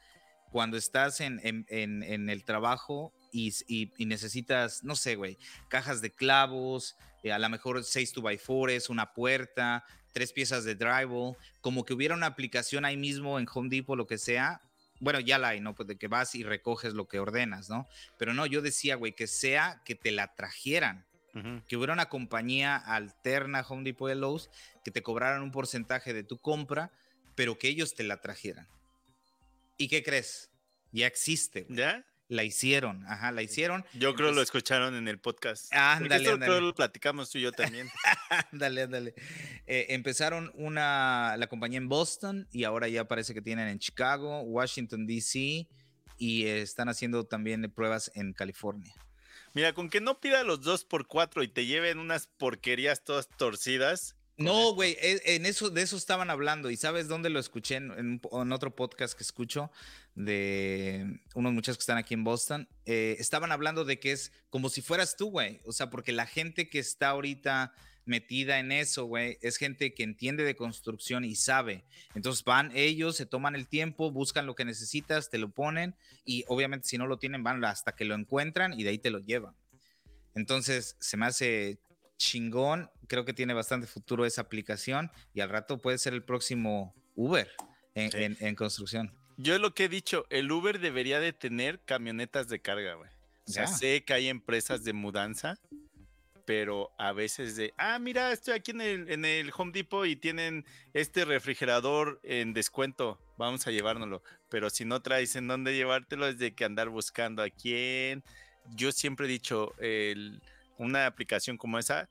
[0.52, 5.38] cuando estás en, en, en, en el trabajo y, y, necesitas, no sé, güey,
[5.68, 9.84] cajas de clavos, eh, a lo mejor 6 2 x 4 una puerta,
[10.14, 14.08] tres piezas de drywall, como que hubiera una aplicación ahí mismo en Home Depot, lo
[14.08, 14.62] que sea.
[15.00, 15.74] Bueno, ya la hay, ¿no?
[15.74, 17.88] Pues de que vas y recoges lo que ordenas, ¿no?
[18.18, 21.06] Pero no, yo decía, güey, que sea que te la trajeran.
[21.68, 24.52] Que hubiera una compañía alterna Home Depot de Lowe's
[24.86, 26.92] que te cobraran un porcentaje de tu compra,
[27.34, 28.68] pero que ellos te la trajeran.
[29.78, 30.52] ¿Y qué crees?
[30.92, 31.66] Ya existe.
[31.70, 32.06] ¿Ya?
[32.34, 33.86] La hicieron, ajá, la hicieron.
[33.94, 35.72] Yo creo que lo escucharon en el podcast.
[35.72, 36.62] Ándale, ándale.
[36.62, 37.88] lo platicamos tú y yo también.
[38.52, 39.14] ándale, ándale.
[39.68, 44.42] Eh, empezaron una, la compañía en Boston y ahora ya parece que tienen en Chicago,
[44.42, 45.68] Washington, D.C.
[46.18, 48.96] y están haciendo también pruebas en California.
[49.54, 53.30] Mira, con que no pida los dos por cuatro y te lleven unas porquerías todas
[53.30, 56.72] torcidas, no, güey, e, en eso, de eso estaban hablando.
[56.72, 57.76] ¿Y sabes dónde lo escuché?
[57.76, 58.20] En,
[58.52, 59.72] otro podcast que escucho
[60.16, 62.68] de unos muchachos que están aquí en Boston.
[62.86, 65.60] Eh, estaban hablando de que es como si fueras tú, güey.
[65.66, 67.74] O sea, porque la gente que está ahorita
[68.06, 71.86] metida en eso, güey, es gente que entiende de construcción y sabe.
[72.16, 75.96] Entonces van ellos, se toman el tiempo, buscan lo que necesitas, te lo ponen
[76.26, 79.10] y obviamente si no lo tienen van hasta que lo encuentran y de ahí te
[79.10, 79.56] lo llevan.
[80.36, 81.80] Entonces se me hace
[82.18, 82.90] chingón.
[83.08, 87.50] Creo que tiene bastante futuro esa aplicación y al rato puede ser el próximo Uber
[87.96, 89.14] en, construcción.
[89.38, 93.10] Yo lo que he dicho, el Uber debería de tener camionetas de carga, güey.
[93.48, 95.60] O sea, sé que hay empresas de mudanza,
[96.46, 100.16] pero a veces de, ah, mira, estoy aquí en el, en el Home Depot y
[100.16, 104.24] tienen este refrigerador en descuento, vamos a llevárnoslo.
[104.50, 108.24] Pero si no traes en dónde llevártelo, es de que andar buscando a quién.
[108.76, 110.42] Yo siempre he dicho, el,
[110.84, 112.10] una aplicación como esa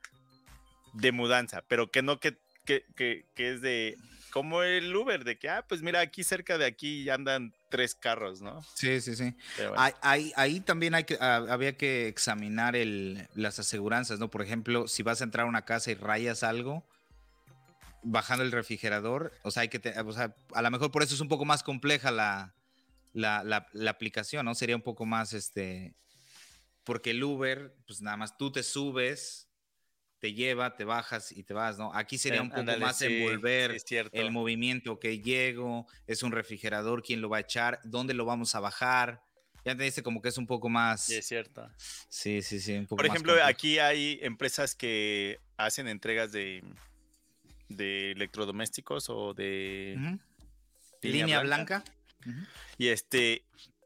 [0.92, 3.96] de mudanza, pero que no que, que, que, es de
[4.30, 8.40] como el Uber, de que, ah, pues mira, aquí cerca de aquí andan tres carros,
[8.40, 8.62] ¿no?
[8.74, 9.34] Sí, sí, sí.
[9.76, 14.30] Ahí, también hay que, ah, había que examinar el, las aseguranzas, ¿no?
[14.30, 16.84] Por ejemplo, si vas a entrar a una casa y rayas algo,
[18.02, 21.20] bajando el refrigerador, o sea, hay que, o sea, a lo mejor por eso es
[21.20, 22.52] un poco más compleja la,
[23.12, 23.42] la,
[23.72, 24.54] la, aplicación, ¿no?
[24.54, 25.94] Sería un poco más, este,
[26.84, 29.48] porque el Uber, pues nada más tú te subes,
[30.18, 31.92] te lleva, te bajas y te vas, ¿no?
[31.94, 33.76] Aquí sería un poco más envolver
[34.12, 38.54] el movimiento que llego, es un refrigerador, quién lo va a echar, dónde lo vamos
[38.54, 39.20] a bajar.
[39.64, 41.06] Ya te dice como que es un poco más.
[41.06, 41.68] Sí, es cierto.
[42.08, 42.86] Sí, sí, sí.
[42.88, 46.62] Por ejemplo, aquí hay empresas que hacen entregas de,
[47.68, 50.18] de electrodomésticos o de
[51.00, 51.84] línea, blanca.
[52.78, 53.44] Y este,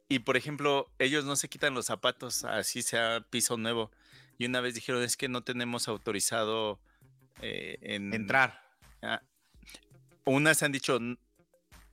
[0.08, 3.90] y por ejemplo, ellos no se quitan los zapatos, así sea piso nuevo
[4.38, 6.78] y una vez dijeron es que no tenemos autorizado
[7.42, 8.62] eh, en, entrar.
[9.02, 9.22] Ah,
[10.24, 10.98] unas han dicho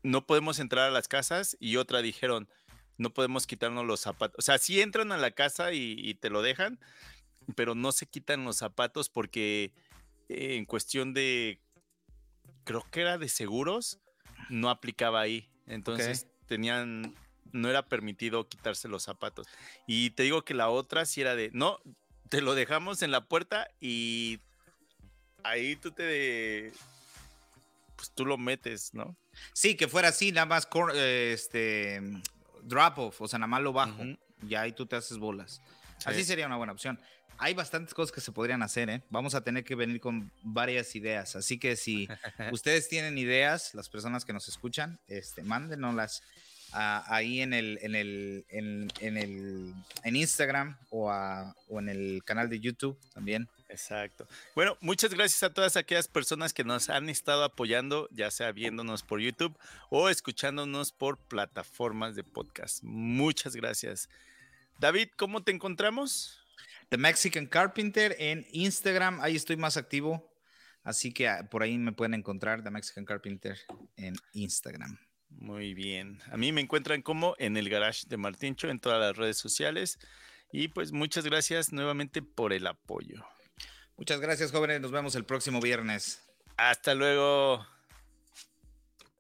[0.03, 2.49] no podemos entrar a las casas y otra dijeron
[2.98, 4.35] no podemos quitarnos los zapatos.
[4.38, 6.80] O sea, sí entran a la casa y, te lo dejan,
[7.56, 9.73] pero no se quitan los zapatos porque
[10.30, 11.60] eh, en cuestión de,
[12.64, 13.99] creo que era de seguros,
[14.49, 15.49] no aplicaba ahí.
[15.65, 17.15] Entonces tenían,
[17.53, 19.47] no era permitido quitarse los zapatos.
[19.88, 21.80] Y te digo que la otra sí era de, no,
[22.30, 24.39] te lo dejamos en la puerta y
[25.43, 26.73] ahí tú te
[27.95, 29.15] pues tú lo metes, ¿no?
[29.53, 32.01] Sí, que fuera así, nada más este
[32.63, 34.03] drop off, o sea, nada más lo bajo
[34.47, 35.61] y ahí tú te haces bolas.
[36.05, 36.99] Así sería una buena opción.
[37.38, 39.03] Hay bastantes cosas que se podrían hacer, ¿eh?
[39.09, 41.35] Vamos a tener que venir con varias ideas.
[41.35, 42.07] Así que si
[42.51, 46.23] ustedes tienen ideas, las personas que nos escuchan, este, mándenoslas
[46.73, 49.73] ahí en el, en el, en, el,
[50.03, 51.11] en Instagram o,
[51.69, 53.47] o en el canal de YouTube también.
[53.69, 54.27] Exacto.
[54.53, 59.01] Bueno, muchas gracias a todas aquellas personas que nos han estado apoyando, ya sea viéndonos
[59.01, 59.57] por YouTube
[59.89, 62.83] o escuchándonos por plataformas de podcast.
[62.83, 64.09] Muchas gracias.
[64.79, 66.39] David, ¿cómo te encontramos?
[66.89, 70.31] The Mexican Carpenter en Instagram, ahí estoy más activo.
[70.83, 73.57] Así que ah, por ahí me pueden encontrar The Mexican Carpenter
[73.95, 74.99] en Instagram.
[75.39, 76.19] Muy bien.
[76.31, 79.99] A mí me encuentran como en el garage de Martincho en todas las redes sociales.
[80.51, 83.26] Y pues muchas gracias nuevamente por el apoyo.
[83.97, 84.81] Muchas gracias, jóvenes.
[84.81, 86.22] Nos vemos el próximo viernes.
[86.57, 87.65] Hasta luego.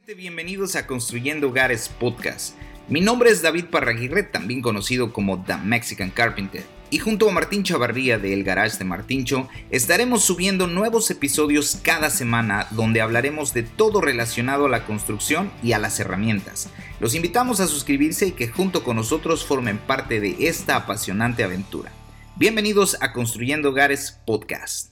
[0.05, 2.57] Bienvenidos a Construyendo Hogares Podcast.
[2.87, 7.63] Mi nombre es David Parraguirre, también conocido como The Mexican Carpenter y junto a Martín
[7.63, 13.63] Chavarría de El Garage de Martincho estaremos subiendo nuevos episodios cada semana donde hablaremos de
[13.63, 16.69] todo relacionado a la construcción y a las herramientas.
[16.99, 21.91] Los invitamos a suscribirse y que junto con nosotros formen parte de esta apasionante aventura.
[22.35, 24.91] Bienvenidos a Construyendo Hogares Podcast.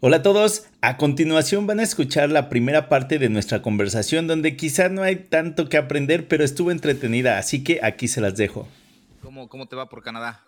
[0.00, 4.56] Hola a todos, a continuación van a escuchar la primera parte de nuestra conversación donde
[4.58, 8.68] quizá no hay tanto que aprender pero estuvo entretenida, así que aquí se las dejo.
[9.22, 10.42] ¿Cómo, cómo te va por Canadá?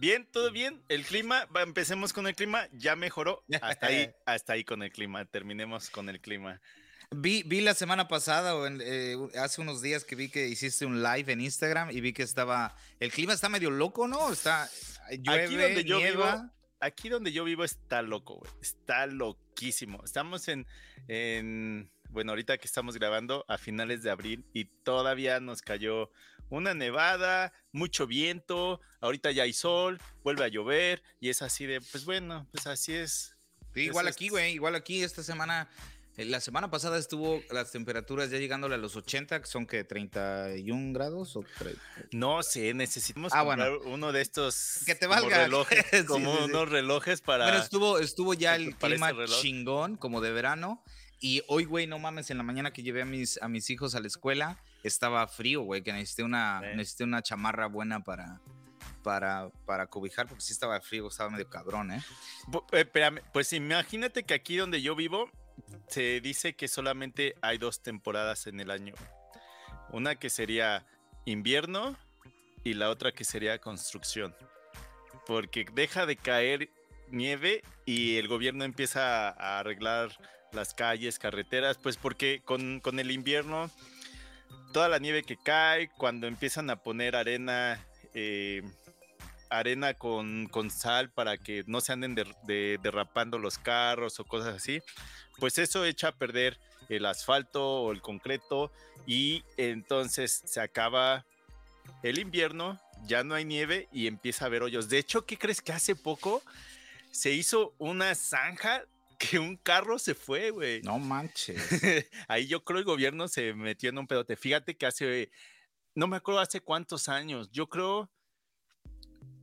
[0.00, 0.82] Bien, todo bien.
[0.88, 3.44] El clima, empecemos con el clima, ya mejoró.
[3.60, 5.26] Hasta ahí, hasta ahí con el clima.
[5.26, 6.58] Terminemos con el clima.
[7.10, 11.02] Vi, vi la semana pasada o eh, hace unos días que vi que hiciste un
[11.02, 12.74] live en Instagram y vi que estaba.
[12.98, 14.32] El clima está medio loco, ¿no?
[14.32, 14.70] Está.
[15.10, 16.50] Llueve, aquí donde yo vivo.
[16.80, 18.50] Aquí donde yo vivo está loco, güey.
[18.62, 20.02] Está loquísimo.
[20.02, 20.66] Estamos en,
[21.08, 21.90] en.
[22.08, 26.10] Bueno, ahorita que estamos grabando a finales de abril y todavía nos cayó
[26.50, 31.80] una nevada, mucho viento, ahorita ya hay sol, vuelve a llover y es así de,
[31.80, 33.36] pues bueno, pues así es.
[33.74, 35.68] igual aquí, güey, igual aquí esta semana,
[36.16, 39.84] eh, la semana pasada estuvo las temperaturas ya llegándole a los 80, que son que
[39.84, 41.44] 31 grados o
[42.10, 43.44] No sé, necesitamos ah,
[43.84, 45.38] uno de estos que te valga.
[45.44, 50.82] relojes, como unos relojes para Bueno, estuvo estuvo ya el clima chingón como de verano
[51.20, 53.94] y hoy, güey, no mames, en la mañana que llevé a mis a mis hijos
[53.94, 58.40] a la escuela, estaba frío, güey, que necesité una, necesité una chamarra buena para,
[59.02, 62.02] para, para cobijar, porque sí estaba frío, estaba medio cabrón, ¿eh?
[62.72, 65.30] eh pues imagínate que aquí donde yo vivo,
[65.88, 68.94] se dice que solamente hay dos temporadas en el año.
[69.90, 70.86] Una que sería
[71.24, 71.96] invierno
[72.64, 74.34] y la otra que sería construcción.
[75.26, 76.70] Porque deja de caer
[77.10, 80.10] nieve y el gobierno empieza a arreglar
[80.52, 83.70] las calles, carreteras, pues porque con, con el invierno
[84.72, 88.62] toda la nieve que cae, cuando empiezan a poner arena, eh,
[89.48, 94.80] arena con, sal para que no se anden derrapando los carros o cosas así,
[95.38, 96.58] pues eso echa a perder
[96.88, 98.72] el asfalto o el concreto
[99.06, 101.24] y entonces se acaba
[102.02, 104.88] el invierno, ya no hay nieve y empieza a haber hoyos.
[104.88, 106.42] De hecho, ¿qué crees que hace poco
[107.10, 108.84] se hizo una zanja
[109.20, 110.80] que un carro se fue, güey.
[110.80, 111.60] No manches.
[112.28, 114.34] Ahí yo creo el gobierno se metió en un pedote.
[114.34, 115.30] Fíjate que hace,
[115.94, 118.10] no me acuerdo hace cuántos años, yo creo,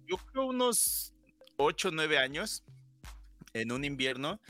[0.07, 1.13] yo creo unos
[1.57, 2.63] 8 o 9 años,
[3.53, 4.41] en un invierno,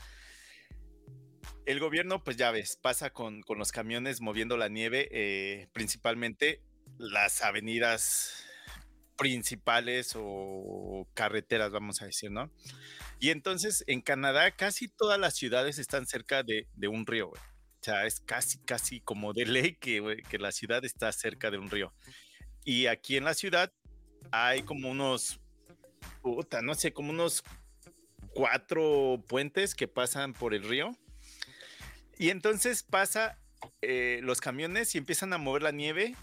[1.66, 6.64] el gobierno, pues ya ves, pasa con, con los camiones moviendo la nieve, eh, principalmente
[6.98, 8.47] las avenidas
[9.18, 12.49] principales o carreteras, vamos a decir, ¿no?
[13.19, 17.41] Y entonces en Canadá casi todas las ciudades están cerca de, un río, güey.
[17.41, 21.57] O sea, es casi, casi como de ley que, que la ciudad está cerca de
[21.57, 21.94] un río.
[22.64, 23.73] Y aquí en la ciudad
[24.31, 25.39] hay como unos,
[26.22, 27.44] puta, no sé, como unos
[28.34, 30.91] cuatro puentes que pasan por el río.
[32.19, 33.39] Y entonces pasa
[33.81, 36.15] eh, los camiones y empiezan a mover la nieve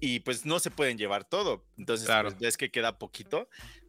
[0.00, 1.64] y pues no se pueden llevar todo.
[1.76, 2.30] Entonces, claro.
[2.30, 3.48] pues, ves que queda poquito.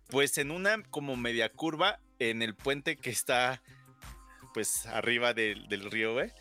[0.10, 3.62] Pues en una como media curva en el puente que está
[4.54, 6.32] pues arriba del, río, güey,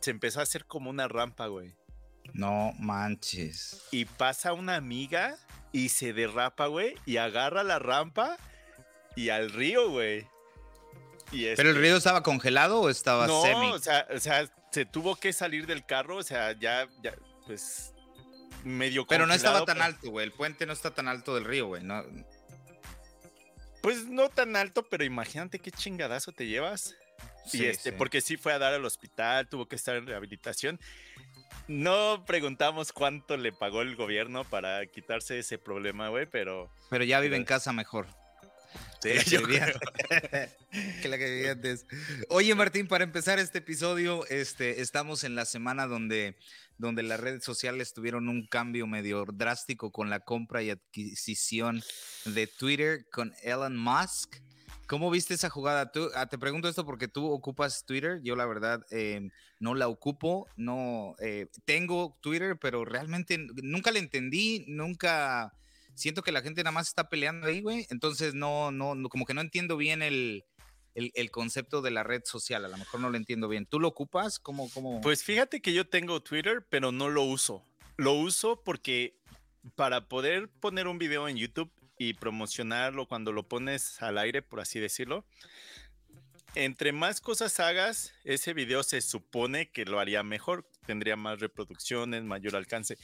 [0.00, 1.74] se empezó a hacer como una rampa, güey.
[2.32, 3.82] No manches.
[3.90, 5.36] Y pasa una amiga
[5.72, 8.36] y se derrapa, güey, y agarra la rampa
[9.16, 10.26] y al río, güey.
[11.30, 13.70] ¿Pero el río estaba congelado o estaba no, semi?
[13.72, 17.14] O sea, o sea, se tuvo que salir del carro, o sea, ya, ya
[17.46, 17.92] pues
[18.68, 20.26] medio Pero no estaba tan alto, güey.
[20.26, 21.82] El puente no está tan alto del río, güey.
[21.82, 22.04] No.
[23.82, 26.96] Pues no tan alto, pero imagínate qué chingadazo te llevas.
[27.46, 30.78] Sí, y este, porque sí fue a dar al hospital, tuvo que estar en rehabilitación.
[31.66, 36.70] No preguntamos cuánto le pagó el gobierno para quitarse ese problema, güey, pero.
[36.90, 38.06] Pero ya vive en casa mejor.
[39.00, 39.46] Sí, yo
[41.02, 41.86] que la que vivía antes.
[42.28, 46.36] Oye, Martín, para empezar este episodio, este, estamos en la semana donde
[46.78, 51.82] donde las redes sociales tuvieron un cambio medio drástico con la compra y adquisición
[52.24, 54.36] de Twitter con Elon Musk.
[54.86, 55.92] ¿Cómo viste esa jugada?
[56.14, 58.20] Ah, te pregunto esto porque tú ocupas Twitter.
[58.22, 59.30] Yo la verdad em,
[59.60, 60.46] no la ocupo.
[60.56, 64.64] No eh, tengo Twitter, pero realmente nunca la entendí.
[64.66, 65.52] Nunca
[65.94, 67.86] siento que la gente nada más está peleando ahí, güey.
[67.90, 70.46] Entonces no, no, como que no entiendo bien el,
[70.94, 72.64] el, concepto de la red social.
[72.64, 73.66] A lo mejor no lo entiendo bien.
[73.66, 74.38] ¿Tú lo ocupas?
[74.38, 75.00] ¿Cómo, cómo?
[75.00, 77.64] Pues fíjate que yo tengo Twitter, pero no lo uso.
[77.96, 79.16] Lo uso porque
[79.74, 84.60] para poder poner un video en YouTube y promocionarlo cuando lo pones al aire, por
[84.60, 85.24] así decirlo,
[86.54, 92.24] entre más cosas hagas, ese video se supone que lo haría mejor, tendría más reproducciones,
[92.24, 92.98] mayor alcance.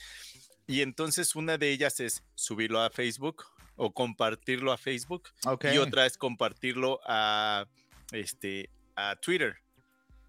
[0.66, 3.44] Y entonces una de ellas es subirlo a Facebook
[3.76, 5.30] o compartirlo a Facebook
[5.72, 7.66] y otra es compartirlo a
[8.12, 9.56] este, a Twitter.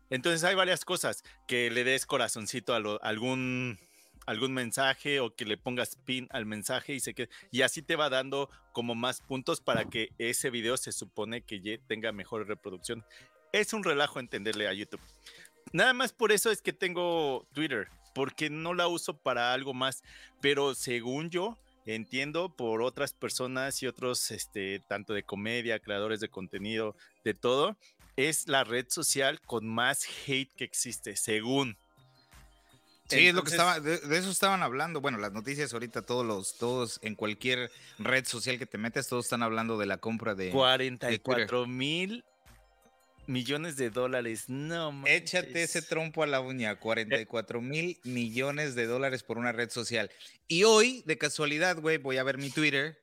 [0.10, 3.80] Entonces hay varias cosas, que le des corazoncito a, algún,
[4.26, 7.16] algún mensaje o que le pongas pin al mensaje y, se
[7.52, 11.80] y así te va dando como más puntos para que ese video se supone que
[11.88, 13.04] tenga mejor reproducción.
[13.52, 15.02] Es un relajo entenderle a YouTube.
[15.74, 20.04] Nada más por eso es que tengo Twitter, porque no la uso para algo más,
[20.40, 26.30] pero según yo, entiendo por otras personas y otros, este, tanto de comedia, creadores de
[26.30, 27.78] contenido, de todo,
[28.16, 31.78] es la red social con más hate que existe, según.
[33.08, 35.00] Sí, es lo que estaba, de, eso estaban hablando.
[35.00, 39.26] Bueno, las noticias ahorita, todos los, todos, en cualquier red social que te metes, todos
[39.26, 42.24] están hablando de la compra de 44 mil
[43.28, 44.50] millones de dólares.
[44.50, 46.80] No Échate ese trompo a la uña.
[46.80, 50.10] 44 mil millones de dólares por una red social.
[50.48, 52.98] Y hoy, de casualidad, güey, voy a ver mi Twitter.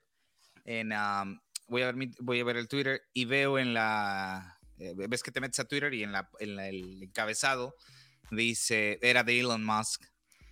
[0.64, 0.90] En,
[1.68, 4.58] voy, a ver voy a ver el Twitter y veo en la.
[4.78, 7.76] Eh, ves que te metes a Twitter y en, la, en el encabezado
[8.30, 8.98] dice.
[9.02, 10.04] Era de Elon Musk.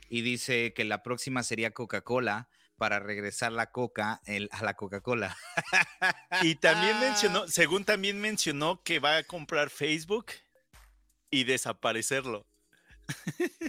[0.08, 2.48] Y dice que la próxima sería Coca-Cola
[2.80, 5.36] para regresar la coca a la Coca-Cola.
[6.40, 10.28] Y también mencionó, según también mencionó que va a comprar Facebook
[11.30, 12.46] y desaparecerlo.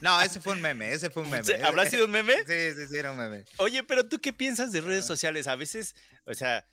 [0.02, 1.62] No, ese fue un meme, ese fue un meme.
[1.62, 2.36] ¿Habrá sido un meme?
[2.48, 3.44] Sí, sí, sí, era un meme.
[3.58, 5.46] Oye, pero tú qué piensas de redes sociales?
[5.48, 5.94] A veces,
[6.24, 6.66] o sea,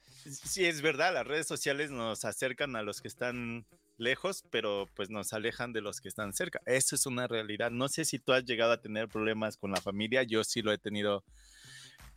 [0.46, 3.66] sí es verdad, las redes sociales nos acercan a los que están
[3.96, 6.60] lejos, pero pues nos alejan de los que están cerca.
[6.66, 7.72] Eso es una realidad.
[7.72, 10.72] No sé si tú has llegado a tener problemas con la familia, yo sí lo
[10.72, 11.24] he tenido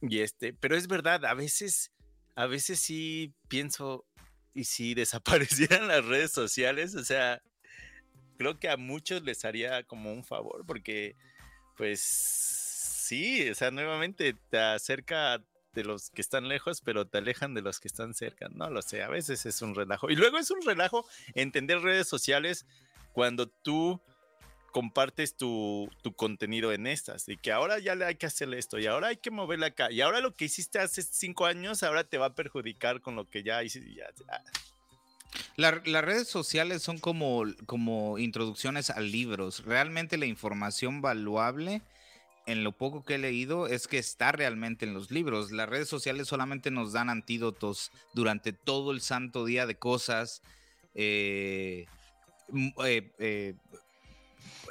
[0.02, 1.92] y este, pero es verdad, a veces,
[2.36, 4.06] a veces sí pienso,
[4.54, 7.42] y si desaparecieran las redes sociales, o sea,
[8.38, 11.16] creo que a muchos les haría como un favor, porque,
[11.78, 17.54] pues, sí, o sea, nuevamente te acerca de los que están lejos, pero te alejan
[17.54, 18.50] de los que están cerca.
[18.50, 20.10] No lo sé, a veces es un relajo.
[20.10, 22.66] Y luego es un relajo entender redes sociales
[23.14, 24.02] cuando tú
[24.72, 28.88] compartes tu, contenido en estas y que ahora ya le hay que hacerle esto y
[28.88, 32.18] ahora hay que moverle acá y ahora lo que hiciste hace cinco años ahora te
[32.18, 34.04] va a perjudicar con lo que ya hiciste.
[35.56, 39.64] las redes sociales son como, como introducciones a libros.
[39.66, 41.82] Realmente la información valuable
[42.46, 45.52] en lo poco que he leído es que está realmente en los libros.
[45.52, 50.42] Las redes sociales solamente nos dan antídotos durante todo el santo día de cosas.
[50.96, 51.86] Eh,
[52.84, 53.54] eh, eh,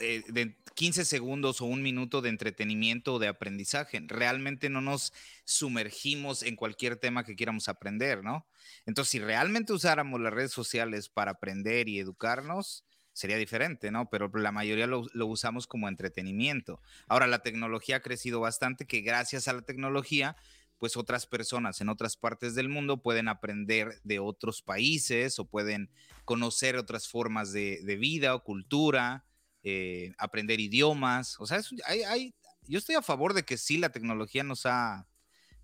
[0.00, 4.02] de 15 segundos o un minuto de entretenimiento o de aprendizaje.
[4.06, 5.12] Realmente no nos
[5.44, 8.46] sumergimos en cualquier tema que quieramos aprender, ¿no?
[8.86, 14.08] Entonces, si realmente usáramos las redes sociales para aprender y educarnos, sería diferente, ¿no?
[14.08, 16.80] Pero la mayoría lo, usamos como entretenimiento.
[17.08, 20.36] Ahora, la tecnología ha crecido bastante, que gracias a la tecnología,
[20.78, 25.90] pues otras personas en otras partes del mundo pueden aprender de otros países o pueden
[26.24, 29.26] conocer otras formas de, vida o cultura,
[29.62, 31.38] eh, aprender idiomas.
[31.40, 32.34] O sea, hay,
[32.66, 35.06] yo estoy a favor de que sí la tecnología nos ha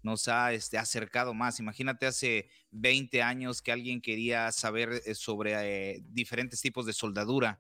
[0.06, 1.59] nos ha este, acercado más.
[1.59, 5.55] Imagínate hace 20 años que alguien quería saber eh, sobre
[5.94, 7.59] eh, diferentes tipos de soldadura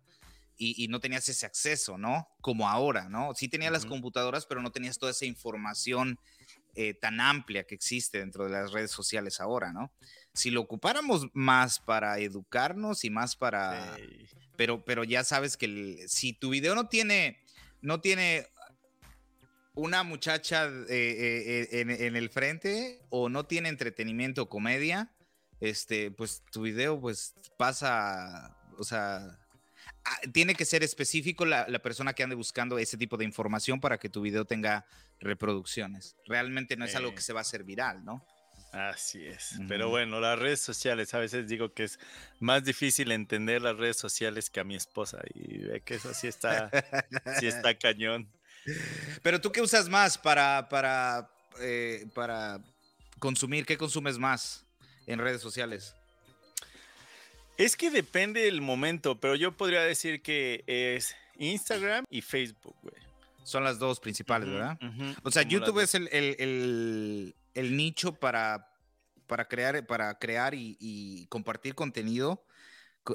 [0.58, 2.28] y, no tenías ese acceso, ¿no?
[2.40, 3.34] Como ahora, ¿no?
[3.34, 6.18] Sí tenías las computadoras, pero no tenías toda esa información
[6.74, 9.92] eh, tan amplia que existe dentro de las redes sociales ahora, ¿no?
[10.36, 13.96] Si lo ocupáramos más para educarnos y más para...
[14.56, 17.38] Pero, pero ya sabes que si tu video no tiene,
[17.80, 18.46] no tiene
[19.76, 25.12] una muchacha eh, eh, eh, en, el frente o no tiene entretenimiento o comedia,
[25.60, 29.38] este, pues tu video pues pasa, o sea,
[30.04, 33.98] ah, tiene que ser específico la, persona que ande buscando ese tipo de información para
[33.98, 34.86] que tu video tenga
[35.20, 36.16] reproducciones.
[36.26, 38.26] Realmente no es algo que se va a hacer viral, ¿no?
[38.76, 39.58] Así es.
[39.68, 41.98] Pero bueno, las redes sociales, a veces digo que es
[42.40, 46.26] más difícil entender las redes sociales que a mi esposa y ve que eso sí
[46.26, 46.70] está,
[47.40, 48.28] sí está cañón.
[49.22, 51.30] Pero tú qué usas más para, para,
[51.60, 52.60] eh, para
[53.18, 53.64] consumir?
[53.66, 54.64] ¿Qué consumes más
[55.06, 55.94] en redes sociales?
[57.56, 62.94] Es que depende del momento, pero yo podría decir que es Instagram y Facebook, güey.
[63.44, 64.76] Son las dos principales, ¿verdad?
[65.22, 68.68] O sea, YouTube es el, nicho para,
[69.26, 72.44] para crear, para crear y compartir contenido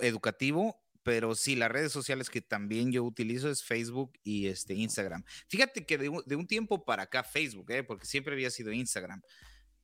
[0.02, 5.24] educativo pero sí, las redes sociales que también yo utilizo es Facebook y este Instagram.
[5.48, 7.84] Fíjate que de un, tiempo para acá Facebook, ¿eh?
[7.84, 9.22] porque siempre había sido Instagram,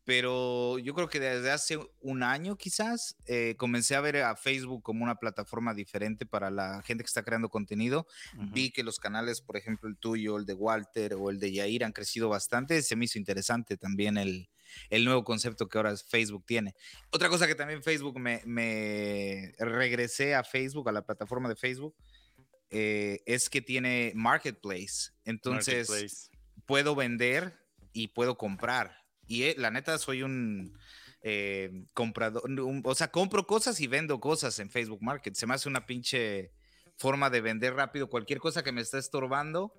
[0.07, 4.81] pero yo creo que desde hace un año quizás eh, comencé a ver a Facebook
[4.81, 8.07] como una plataforma diferente para la gente que está creando contenido.
[8.53, 11.83] Vi que los canales, por ejemplo, el tuyo, el de Walter o el de Yair
[11.83, 12.81] han crecido bastante.
[12.83, 14.47] Se me hizo interesante también el,
[14.89, 16.73] el nuevo concepto que ahora Facebook tiene.
[17.09, 21.97] Otra cosa que también Facebook me, regresé a Facebook, a la plataforma de Facebook,
[22.69, 25.11] eh, es que tiene Marketplace.
[25.25, 26.31] Entonces
[26.65, 27.59] puedo vender
[27.91, 29.06] y puedo comprar.
[29.27, 30.77] Y eh, la neta soy un
[31.21, 32.43] eh, comprador,
[32.83, 35.35] o sea, compro cosas y vendo cosas en Facebook Market.
[35.35, 36.51] Se me hace una pinche
[36.97, 39.73] forma de vender rápido cualquier cosa que me está estorbando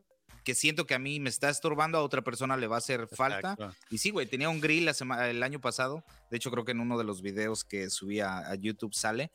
[0.48, 3.06] que siento que a mí me está estorbando, a otra persona le va a hacer
[3.06, 3.54] falta.
[3.90, 6.02] Y sí, güey, tenía un grill el año pasado.
[6.30, 9.30] De hecho, creo que en uno de los videos que subí a, YouTube sale.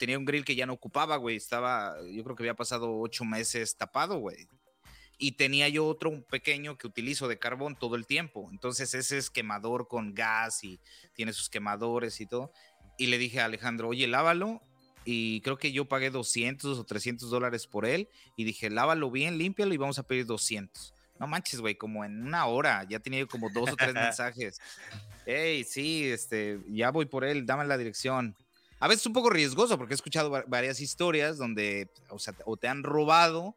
[0.00, 1.36] Tenía un grill que ya no ocupaba, güey.
[1.36, 4.48] Estaba, yo creo que había pasado ocho meses tapado, güey.
[5.18, 8.48] Y tenía yo otro un pequeño que utilizo de carbón todo el tiempo.
[8.52, 10.80] Entonces ese es quemador con gas y
[11.14, 12.52] tiene sus quemadores y todo.
[12.96, 14.62] Y le dije a Alejandro, oye, lávalo
[15.04, 19.38] y creo que yo pagué 200 o 300 dólares por él y dije, lávalo bien,
[19.38, 20.94] límpialo y vamos a pedir 200.
[21.18, 24.60] No manches, güey, como en una hora, ya tenía como dos o tres mensajes.
[25.26, 28.36] Hey, sí, este, ya voy por él, dame la dirección.
[28.80, 32.56] A veces es un poco riesgoso porque he escuchado varias historias donde, o sea, o
[32.56, 33.56] te han robado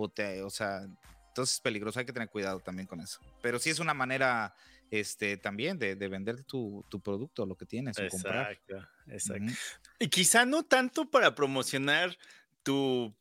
[0.00, 0.82] o te, o sea,
[1.28, 3.20] entonces es peligroso, hay que tener cuidado también con eso.
[3.42, 4.54] Pero sí es una manera
[4.90, 7.98] este, también de, vender tu, producto, lo que tienes.
[7.98, 9.52] Exacto, exacto.
[9.98, 12.18] Y quizá no tanto para promocionar
[12.62, 13.14] tu,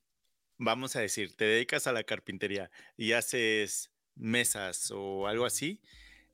[0.58, 5.82] vamos a decir, te dedicas a la carpintería y haces mesas o algo así.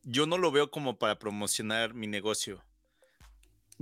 [0.04, 2.64] Yo no lo veo como para promocionar mi negocio.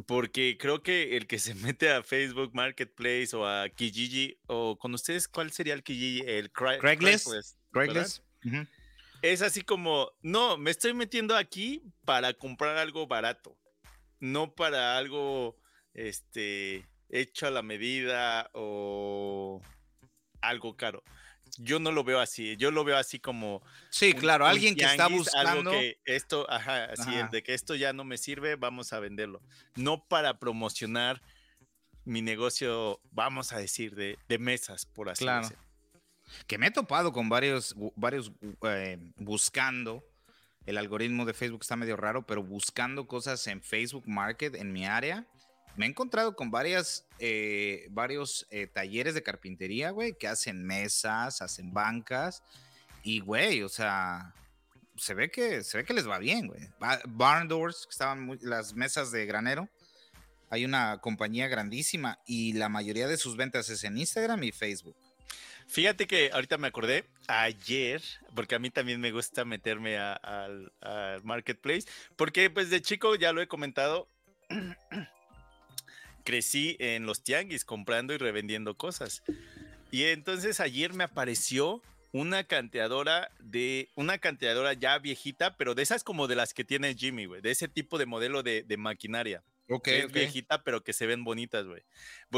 [0.08, 4.94] Porque creo que el que se mete a Facebook Marketplace o a Kijiji, o con
[4.94, 6.24] ustedes, ¿cuál sería el Kijiji?
[6.26, 7.58] El Craigslist.
[7.72, 8.24] Craigslist
[9.24, 13.58] es así como, no, me estoy metiendo aquí para comprar algo barato,
[14.20, 15.58] no para algo
[15.94, 19.62] este, hecho a la medida o
[20.42, 21.04] algo caro.
[21.58, 23.62] Yo no lo veo así, yo lo veo así como...
[23.90, 25.72] Sí, claro, alguien que está buscando...
[25.72, 29.42] que esto, ajá, así, de que esto ya no me sirve, vamos a venderlo.
[29.76, 31.22] No para promocionar
[32.06, 35.64] mi negocio, vamos a decir, de, mesas, por así decirlo
[36.48, 38.32] que me he topado con varios, varios
[38.64, 40.04] eh, buscando.
[40.66, 44.86] El algoritmo de Facebook está medio raro, pero buscando cosas en Facebook Market en mi
[44.86, 45.28] área
[45.76, 51.42] me he encontrado con varias, eh, varios eh, talleres de carpintería, güey, que hacen mesas,
[51.42, 52.44] hacen bancas.
[53.02, 54.34] Y, güey, o sea,
[54.96, 56.62] se ve que, se ve que les va bien, güey.
[57.08, 59.68] Barn Doors, que estaban las mesas de granero.
[60.50, 64.96] Hay una compañía grandísima y la mayoría de sus ventas es en Instagram y Facebook.
[65.68, 68.04] Fíjate que ahorita me acordé ayer,
[68.36, 70.72] porque a mí también me gusta meterme al
[71.24, 74.08] marketplace, porque pues de chico ya lo he comentado,
[76.24, 79.24] crecí en los tianguis comprando y revendiendo cosas.
[79.92, 81.82] Y entonces ayer me apareció
[82.14, 86.96] una canteadora de una canteadora ya viejita, pero de esas como de las que tiene
[86.96, 89.44] Jimmy, güey, de ese tipo de modelo de, maquinaria.
[89.70, 89.88] Ok.
[89.88, 91.84] es viejita, pero que se ven bonitas, güey.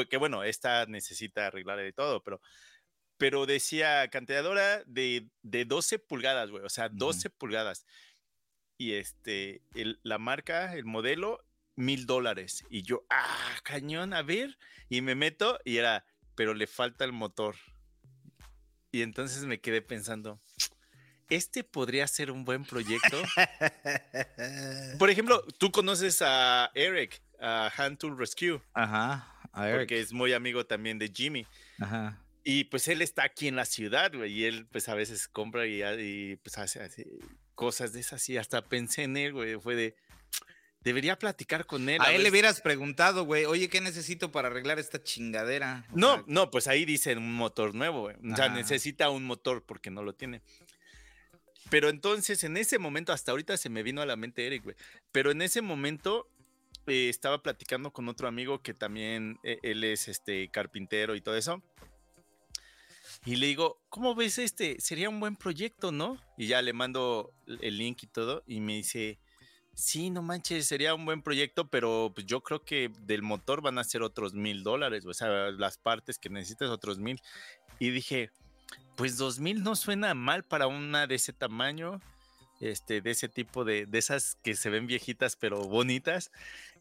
[0.10, 2.40] Que bueno, esta necesita arreglar de todo, pero,
[3.18, 7.86] pero decía canteadora de, de 12 pulgadas, güey, o sea, 12 pulgadas.
[8.78, 9.62] Y este,
[10.03, 11.44] la marca, el modelo,
[11.76, 12.64] mil dólares.
[12.70, 14.58] Y yo, ah, cañón, a ver.
[14.90, 17.56] Y me meto y era, pero le falta el motor.
[18.92, 20.40] Y entonces me quedé pensando,
[21.30, 23.22] este podría ser un buen proyecto.
[25.00, 28.62] Por ejemplo, tú conoces a Eric, a Hand Tool Rescue.
[28.74, 29.82] Ajá, a Eric.
[29.82, 31.46] Porque es muy amigo también de Jimmy.
[31.80, 32.22] Ajá.
[32.44, 35.66] Y pues él está aquí en la ciudad, güey, y él pues a veces compra
[35.66, 37.08] y, y pues hace, hace,
[37.56, 39.96] cosas de esas y hasta pensé en él, güey, fue de,
[40.86, 41.99] Debería platicar con él.
[41.99, 45.84] A, él le hubieras preguntado, güey, oye, ¿qué necesito para arreglar esta chingadera?
[45.95, 48.16] no, no, pues ahí dice un motor nuevo, güey.
[48.32, 50.44] O sea, necesita un motor porque no lo tiene.
[51.72, 54.76] Pero entonces, en ese momento, hasta ahorita se me vino a la mente Eric, güey.
[55.12, 56.30] Pero en ese momento
[56.86, 61.36] eh, estaba platicando con otro amigo que también, eh, él es este carpintero y todo
[61.36, 61.64] eso.
[63.26, 64.80] Y le digo, ¿cómo ves este?
[64.80, 66.22] Sería un buen proyecto, ¿no?
[66.38, 68.44] Y ya le mando el link y todo.
[68.45, 69.18] Y me dice,
[69.76, 73.78] Sí, no manches, sería un buen proyecto, pero pues yo creo que del motor van
[73.78, 77.22] a ser otros mil dólares, o sea, las partes que necesitas otros mil.
[77.78, 78.32] Y dije,
[78.96, 82.02] pues dos mil no suena mal para una de ese tamaño,
[82.62, 86.32] este, de ese tipo de, de esas que se ven viejitas pero bonitas.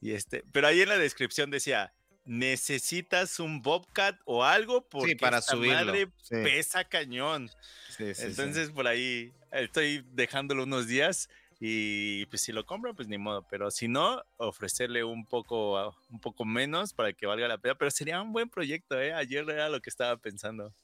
[0.01, 1.93] Y este, pero ahí en la descripción decía,
[2.25, 7.51] necesitas un Bobcat o algo porque para esta madre pesa cañón.
[7.99, 11.29] Entonces por ahí estoy dejándolo unos días
[11.66, 13.47] y pues si lo compro, pues ni modo.
[13.49, 17.74] Pero si no, ofrecerle un poco, un poco menos para que valga la pena.
[17.74, 19.15] Pero sería un buen proyecto, ¿eh?
[19.15, 20.74] Ayer era lo que estaba pensando.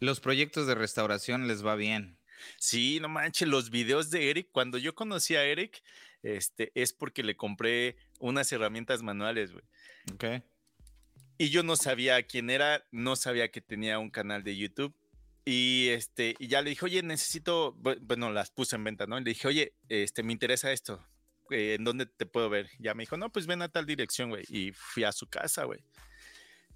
[0.00, 2.18] Los proyectos de restauración les va bien.
[2.58, 5.84] Sí, no manches, los videos de Eric, cuando yo conocí a Eric,
[6.24, 9.64] este, es porque le compré unas herramientas manuales, güey.
[10.14, 10.42] Ok.
[11.38, 14.96] Y yo no sabía quién era, no sabía que tenía un canal de YouTube.
[15.44, 19.18] Y este, y ya le dije, oye, necesito, bueno, las puse en venta, ¿no?
[19.18, 21.06] le dije, oye, este, me interesa esto.
[21.50, 22.70] Eh, ¿En dónde te puedo ver?
[22.78, 24.44] Ya me dijo, no, pues ven a tal dirección, güey.
[24.48, 25.80] Y fui a su casa, güey.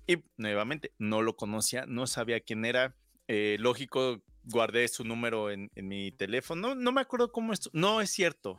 [0.07, 2.95] Y nuevamente, no lo conocía, no sabía quién era.
[3.29, 6.75] Eh, lógico, guardé su número en, mi teléfono.
[6.75, 7.71] No me acuerdo cómo esto.
[7.73, 8.59] No es cierto.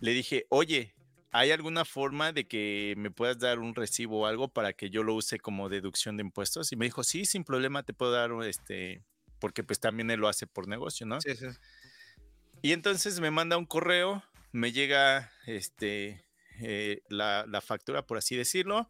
[0.00, 0.94] Le dije, oye,
[1.30, 5.02] ¿hay alguna forma de que me puedas dar un recibo o algo para que yo
[5.02, 6.72] lo use como deducción de impuestos?
[6.72, 9.04] Y me dijo, sí, sin problema, te puedo dar este,
[9.42, 11.20] porque pues también él lo hace por negocio, ¿no?
[11.20, 11.46] Sí, sí.
[12.62, 16.24] Y entonces me manda un correo, me llega este,
[16.60, 18.88] eh, la, factura, por así decirlo,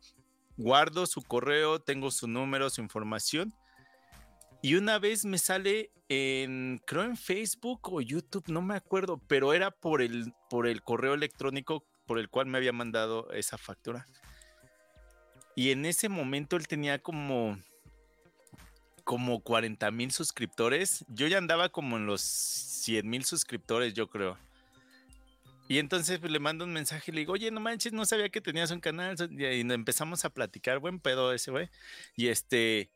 [0.58, 3.54] guardo su correo, tengo su número, su información.
[4.60, 9.54] Y una vez me sale en, creo en Facebook o YouTube, no me acuerdo, pero
[9.54, 14.06] era por el, por el correo electrónico por el cual me había mandado esa factura.
[15.56, 17.58] Y en ese momento él tenía como
[19.04, 21.04] como 40 mil suscriptores.
[21.08, 24.38] Yo ya andaba como en los 100 mil suscriptores, yo creo.
[25.68, 28.28] Y entonces pues, le mando un mensaje y le digo, oye, no manches, no sabía
[28.28, 29.16] que tenías un canal.
[29.30, 31.70] Y empezamos a platicar, buen pedo ese, güey.
[32.16, 32.90] Y este.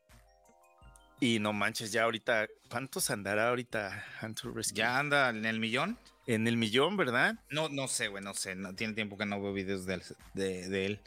[1.19, 4.77] Y no manches, ya ahorita, ¿cuántos andará ahorita Hunter Rescue?
[4.77, 5.97] ¿Ya anda en el millón?
[6.27, 7.39] En el millón, ¿verdad?
[7.49, 8.53] No, no sé, güey, no sé.
[8.53, 9.99] No, tiene tiempo que no veo videos de,
[10.35, 10.99] de él.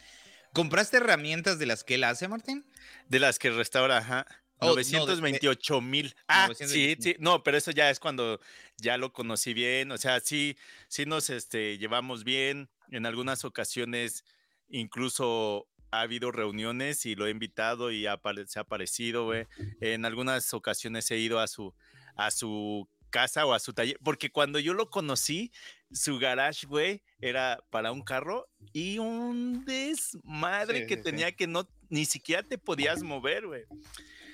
[0.52, 2.64] ¿Compraste herramientas de las que él hace, Martín?
[3.08, 4.26] De las que restaura, ajá.
[4.60, 6.14] 928 mil.
[6.28, 7.16] Ah, sí, sí.
[7.18, 8.40] No, pero eso ya es cuando
[8.76, 9.92] ya lo conocí bien.
[9.92, 10.56] O sea, sí,
[10.88, 12.68] sí nos este, llevamos bien.
[12.90, 14.24] En algunas ocasiones
[14.68, 18.06] incluso ha habido reuniones y lo he invitado y
[18.46, 19.46] se ha aparecido, güey.
[19.80, 21.74] En algunas ocasiones he ido a su,
[22.16, 25.52] a su casa o a su taller, porque cuando yo lo conocí,
[25.92, 32.04] su garage, güey, era para un carro y un desmadre que tenía que no, ni
[32.04, 33.64] siquiera te podías mover, güey.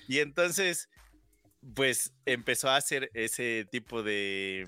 [0.09, 0.89] Y entonces,
[1.75, 4.67] pues empezó a hacer ese tipo de...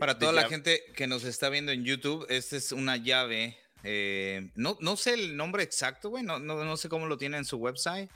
[0.00, 4.50] Para toda la gente que nos está viendo en YouTube, esta es una llave Eh,
[4.56, 6.24] no, no sé el nombre exacto, güey.
[6.24, 8.10] No, no, no, sé cómo lo tiene en su website.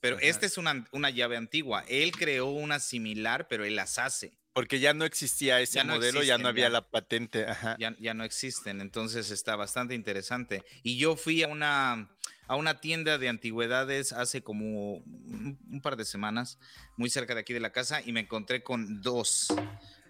[0.00, 1.84] Pero esta es una, una, llave antigua.
[1.88, 4.32] Él creó una similar, pero él las hace.
[4.52, 7.46] Porque ya no existía ese modelo, ya no había la patente.
[7.78, 8.80] Ya, ya, no existen.
[8.80, 10.64] Entonces está bastante interesante.
[10.82, 12.10] Y yo fui a una,
[12.48, 16.58] a una tienda de antigüedades hace como un, par de semanas,
[16.96, 19.48] muy cerca de aquí de la casa, y me encontré con dos.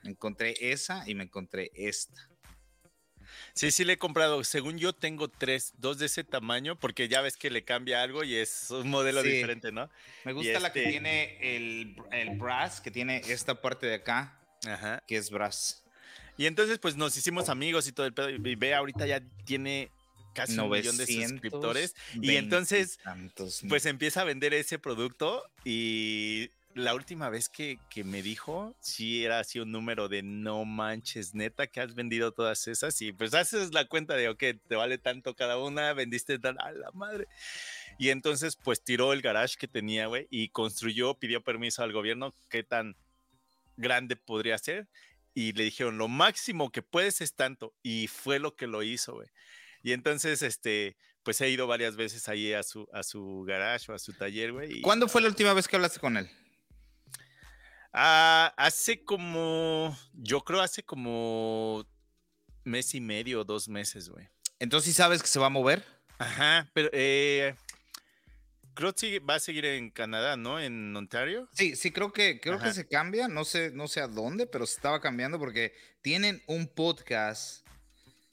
[0.04, 2.30] Me encontré esa y me encontré esta.
[3.54, 4.42] Sí, sí le he comprado.
[4.44, 8.22] Según yo tengo tres, dos de ese tamaño, porque ya ves que le cambia algo
[8.22, 9.90] y es un modelo diferente, ¿no?
[10.24, 14.38] Me gusta la que este tiene el, el, brass, que tiene esta parte de acá,
[15.08, 15.84] que es brass.
[16.36, 18.30] Y entonces, pues nos hicimos amigos y todo el pedo.
[18.30, 19.90] Y ve, ahorita ya tiene
[20.34, 21.94] casi un millón de suscriptores.
[22.20, 22.98] Y entonces,
[23.68, 29.40] pues empieza a vender ese producto y la última vez que, me dijo, sí era
[29.40, 33.74] así un número de no manches, neta, que has vendido todas esas y pues haces
[33.74, 37.26] la cuenta de, ok, te vale tanto cada una, vendiste tal, a la madre.
[37.98, 42.32] Y entonces pues tiró el garage que tenía, güey, y construyó, pidió permiso al gobierno,
[42.48, 42.96] qué tan
[43.76, 44.86] grande podría ser.
[45.34, 47.72] Y le dijeron, lo máximo que puedes es tanto.
[47.82, 49.28] Y fue lo que lo hizo, güey.
[49.88, 53.94] Y entonces, este, pues he ido varias veces ahí a su, a su garage o
[53.94, 54.82] a su taller, güey.
[54.82, 56.28] ¿Cuándo fue la última vez que hablaste con él?
[57.94, 61.86] Ah, hace como, yo creo hace como
[62.64, 64.28] mes y medio, dos meses, güey.
[64.58, 65.82] Entonces, ¿sí sabes que se va a mover?
[66.18, 67.54] Ajá, pero eh,
[68.74, 70.60] creo que va a seguir en Canadá, ¿no?
[70.60, 71.48] En Ontario.
[71.54, 74.66] Sí, sí, creo que creo que se cambia, no sé, no sé a dónde, pero
[74.66, 77.66] se estaba cambiando porque tienen un podcast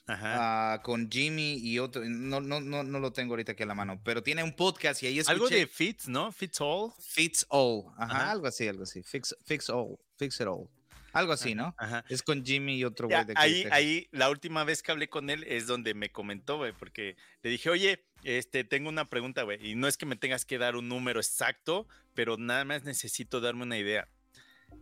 [0.06, 0.76] Ajá.
[0.76, 3.74] Uh, con Jimmy y otro, no, no, no, no lo tengo ahorita aquí a la
[3.74, 5.34] mano, pero tiene un podcast y ahí escuché.
[5.34, 6.30] Algo de Fits, ¿no?
[6.30, 6.92] Fits All.
[7.00, 9.02] Fits All, ajá, algo así, algo así.
[9.02, 10.68] Fix, fix All, Fix It All.
[11.12, 11.74] Algo así, ¿no?
[11.78, 12.04] Ajá.
[12.10, 15.30] Es con Jimmy y otro güey de Ahí, ahí, la última vez que hablé con
[15.30, 19.70] él es donde me comentó, güey, porque le dije, oye, este, tengo una pregunta, güey,
[19.70, 23.40] y no es que me tengas que dar un número exacto, pero nada más necesito
[23.40, 24.08] darme una idea.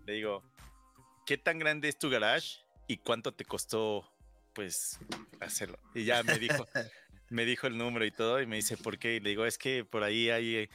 [0.06, 0.42] Le digo,
[1.24, 4.10] ¿qué tan grande es tu garage y cuánto te costó
[4.54, 4.98] pues
[5.40, 5.78] hacerlo.
[5.94, 6.64] Y ya me dijo,
[7.30, 9.16] me dijo el número y todo, y me dice, ¿por qué?
[9.16, 10.68] Y le digo, es que por ahí hay,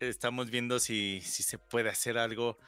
[0.00, 2.58] estamos viendo si, si se puede hacer algo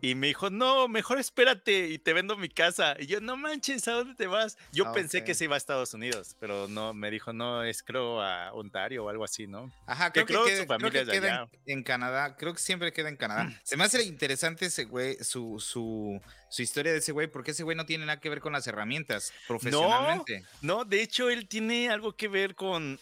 [0.00, 2.96] y me dijo, no, mejor espérate y te vendo mi casa.
[2.98, 4.56] Y yo, no manches, ¿a dónde te vas?
[4.72, 7.82] Yo ah, pensé que se iba a Estados Unidos, pero no, me dijo, no, es
[7.82, 9.70] creo a Ontario o algo así, ¿no?
[9.86, 13.44] Ajá, creo que, su familia queda en, Canadá, creo que siempre queda en Canadá.
[13.44, 13.58] Mm.
[13.62, 17.62] Se me hace interesante ese güey, su, su, su historia de ese güey, porque ese
[17.62, 20.44] güey no tiene nada que ver con las herramientas profesionalmente.
[20.62, 22.98] No, no de hecho, él tiene algo que ver con...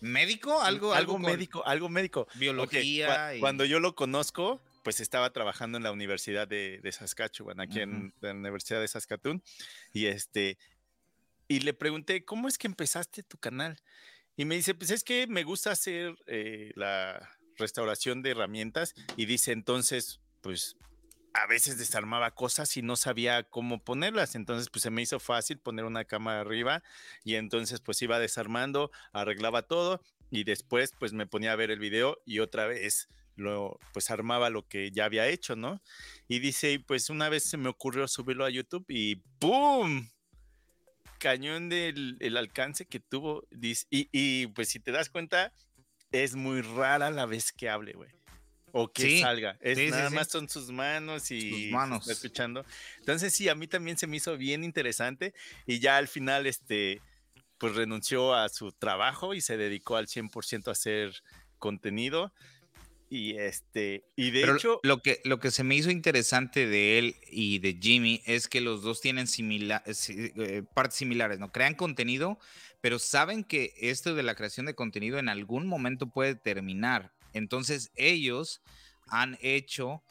[0.00, 0.60] ¿Médico?
[0.60, 2.28] Algo, algo, médico, algo médico.
[2.34, 3.32] Biología.
[3.40, 8.30] Cuando yo lo conozco, pues estaba trabajando en la Universidad de, Saskatchewan, aquí en la
[8.30, 9.42] Universidad de Saskatoon,
[9.92, 10.58] y este,
[11.48, 13.82] y le pregunté, ¿cómo es que empezaste tu canal?
[14.36, 19.26] Y me dice, pues es que me gusta hacer eh, la restauración de herramientas, y
[19.26, 20.76] dice, entonces, pues
[21.34, 25.58] a veces desarmaba cosas y no sabía cómo ponerlas, entonces pues se me hizo fácil
[25.58, 26.84] poner una cámara arriba
[27.24, 30.00] y entonces pues iba desarmando, arreglaba todo
[30.30, 34.50] y después pues me ponía a ver el video y otra vez lo, pues armaba
[34.50, 35.80] lo que ya había hecho, ¿no?
[36.28, 40.08] Y dice, pues una vez se me ocurrió subirlo a YouTube y ¡pum!
[41.18, 43.46] Cañón del el alcance que tuvo.
[43.50, 45.52] Y, y, pues si te das cuenta,
[46.12, 48.10] es muy rara la vez que hable, güey.
[48.72, 49.56] O que salga.
[49.60, 52.08] Es nada más son sus manos y sus manos.
[52.08, 52.64] escuchando.
[52.98, 55.32] Entonces sí, a mí también se me hizo bien interesante.
[55.66, 57.00] Y ya al final, este,
[57.58, 61.22] pues renunció a su trabajo y se dedicó al 100% a hacer
[61.58, 62.32] contenido.
[63.08, 64.80] Y este, y de hecho.
[64.82, 68.60] Lo que, lo que se me hizo interesante de él y de Jimmy es que
[68.60, 71.52] los dos tienen eh, eh, partes similares, ¿no?
[71.52, 72.38] Crean contenido,
[72.80, 77.12] pero saben que esto de la creación de contenido en algún momento puede terminar.
[77.32, 78.60] Entonces, ellos
[79.08, 80.02] han hecho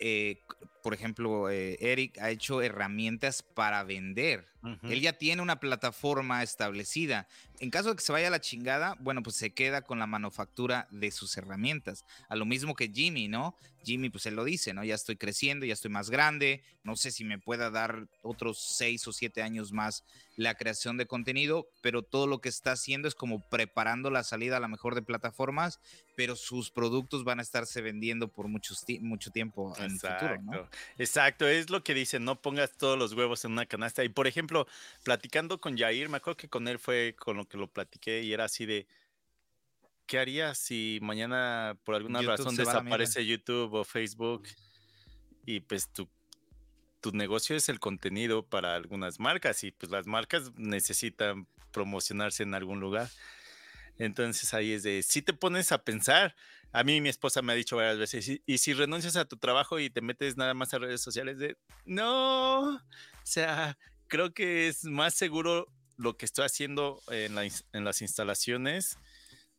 [0.00, 0.40] eh,
[0.82, 4.46] por ejemplo, eh, Eric ha hecho herramientas para vender.
[4.82, 7.28] Él ya tiene una plataforma establecida.
[7.60, 10.06] En caso de que se vaya a la chingada, bueno, pues se queda con la
[10.06, 12.04] manufactura de sus herramientas.
[12.28, 13.56] A lo mismo que Jimmy, ¿no?
[13.84, 14.82] Jimmy, pues él lo dice, ¿no?
[14.82, 19.06] Ya estoy creciendo, ya estoy más grande, no sé si me pueda dar otros seis
[19.06, 20.04] o siete años más
[20.36, 24.56] la creación de contenido, pero todo lo que está haciendo es como preparando la salida
[24.56, 25.80] a la mejor de plataformas,
[26.16, 28.74] pero sus productos van a estarse vendiendo por mucho
[29.32, 30.68] tiempo en el futuro, ¿no?
[30.98, 34.02] Exacto, es lo que dicen, no pongas todos los huevos en una canasta.
[34.02, 34.53] Y por ejemplo,
[35.02, 38.32] platicando con Jair, me acuerdo que con él fue con lo que lo platiqué y
[38.32, 38.86] era así de,
[40.06, 44.44] ¿qué harías si mañana por alguna razón desaparece YouTube o Facebook
[45.46, 46.08] y pues tu,
[47.00, 52.54] tu negocio es el contenido para algunas marcas y pues las marcas necesitan promocionarse en
[52.54, 53.10] algún lugar.
[53.98, 56.34] Entonces ahí es de, si te pones a pensar,
[56.72, 59.78] a mí mi esposa me ha dicho varias veces, y, si renuncias a tu trabajo
[59.78, 62.80] y te metes nada más a redes sociales, de, no, o
[63.22, 63.78] sea,
[64.08, 68.98] creo que es más seguro lo que estoy haciendo en, en las instalaciones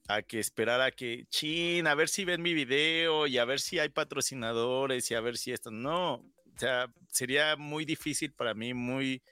[0.08, 3.60] a que esperar a que, chin, a ver si ven mi video y a ver
[3.60, 8.54] si hay patrocinadores y a ver si esto, no, o sea, sería muy difícil para
[8.54, 9.24] mí, muy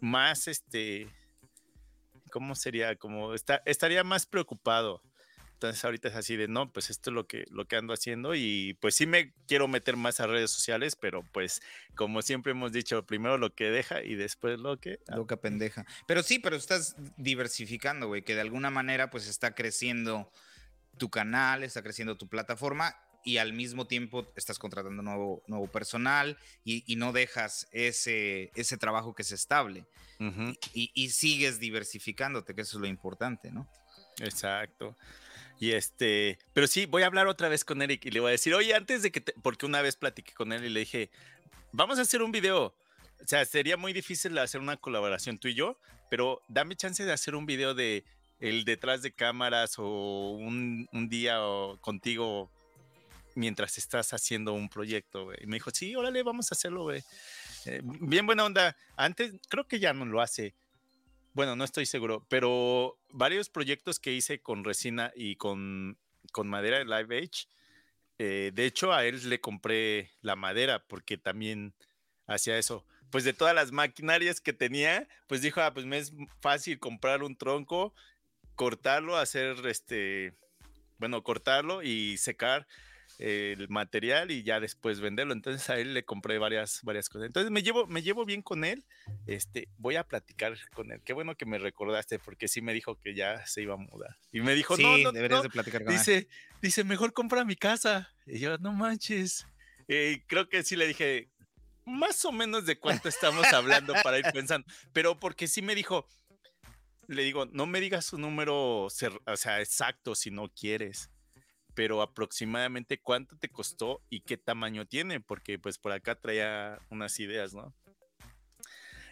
[0.00, 1.08] más, este,
[2.30, 2.96] ¿cómo sería?
[2.96, 5.02] Como está, estaría más preocupado.
[5.58, 8.36] Entonces ahorita es así de, no, pues esto es lo que, lo que ando haciendo
[8.36, 11.62] y pues sí me quiero meter más a redes sociales, pero pues
[11.96, 15.00] como siempre hemos dicho, primero lo que deja y después lo que...
[15.08, 15.84] Lo que pendeja.
[16.06, 20.30] Pero sí, pero estás diversificando, güey, que de alguna manera pues está creciendo
[20.96, 22.94] tu canal, está creciendo tu plataforma
[23.24, 29.12] y al mismo tiempo estás contratando nuevo, nuevo personal y, no dejas ese, ese trabajo
[29.12, 29.86] que es estable.
[30.72, 33.68] y, y, sigues diversificándote, que eso es lo importante, ¿no?
[34.20, 34.96] Exacto.
[35.60, 38.32] Y este, pero sí, voy a hablar otra vez con Eric y le voy a
[38.32, 41.10] decir, oye, antes de que, porque una vez platiqué con él y le dije,
[41.72, 42.74] vamos a hacer un video.
[43.20, 45.76] O sea, sería muy difícil hacer una colaboración tú y yo,
[46.10, 48.04] pero dame chance de hacer un video de
[48.38, 51.40] el detrás de cámaras o un, un día
[51.80, 52.50] contigo
[53.34, 55.38] mientras estás haciendo un proyecto, güey.
[55.40, 57.02] Y me dijo, sí, órale, vamos a hacerlo, güey.
[57.66, 58.76] Eh, bien buena onda.
[58.96, 60.54] Antes, creo que ya no lo hace
[61.34, 65.98] bueno, no estoy seguro, pero varios proyectos que hice con resina y con,
[66.32, 67.46] con madera de Live Age,
[68.18, 71.74] eh, de hecho a él le compré la madera porque también
[72.26, 72.84] hacía eso.
[73.10, 77.22] Pues de todas las maquinarias que tenía, pues dijo, ah, pues me es fácil comprar
[77.22, 77.94] un tronco,
[78.54, 80.34] cortarlo, hacer este,
[80.98, 82.66] bueno, cortarlo y secar
[83.18, 85.32] el material y ya después venderlo.
[85.32, 87.26] Entonces a él le compré varias, varias cosas.
[87.26, 88.84] Entonces me llevo, me llevo bien con él.
[89.26, 91.00] Este, voy a platicar con él.
[91.04, 94.16] Qué bueno que me recordaste porque sí me dijo que ya se iba a mudar.
[94.32, 96.28] Y me dijo, no, no, deberías de platicar con dice, él.
[96.62, 98.14] Dice, mejor compra mi casa.
[98.26, 99.46] Y yo, no manches.
[99.88, 101.30] Eh, creo que sí le dije,
[101.84, 104.66] más o menos de cuánto estamos hablando para ir pensando.
[104.92, 106.06] Pero porque sí me dijo,
[107.08, 111.10] le digo, no me digas su número, o sea, exacto si no quieres
[111.78, 117.20] pero aproximadamente cuánto te costó y qué tamaño tiene, porque pues por acá traía unas
[117.20, 117.72] ideas, ¿no?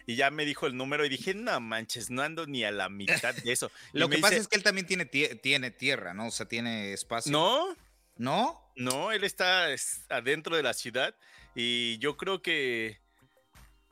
[0.05, 2.89] Y ya me dijo el número y dije, no manches, no ando ni a la
[2.89, 3.71] mitad de eso.
[3.93, 6.27] Lo que pasa es que él también tiene, tiene tierra, ¿no?
[6.27, 7.31] O sea, tiene espacio.
[7.31, 7.73] No.
[8.17, 8.61] ¿No?
[8.75, 9.67] No, él está
[10.09, 11.15] adentro de la ciudad
[11.55, 12.99] y yo creo que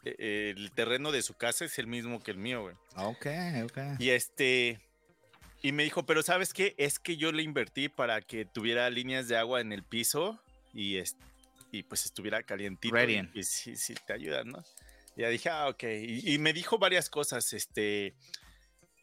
[0.04, 2.76] eh, el terreno de su casa es el mismo que el mío, güey.
[2.98, 3.28] Ok,
[3.64, 3.78] ok.
[4.00, 4.82] Y este,
[5.66, 6.76] y me dijo, pero ¿sabes qué?
[6.78, 10.40] Es que yo le invertí para que tuviera líneas de agua en el piso
[10.76, 11.00] y,
[11.72, 12.96] y pues estuviera calientito.
[13.34, 14.64] Y, sí, sí, te ayuda, ¿no?
[15.18, 15.84] Y ya dije, ah, ok.
[16.04, 18.14] Y, me dijo varias cosas, este,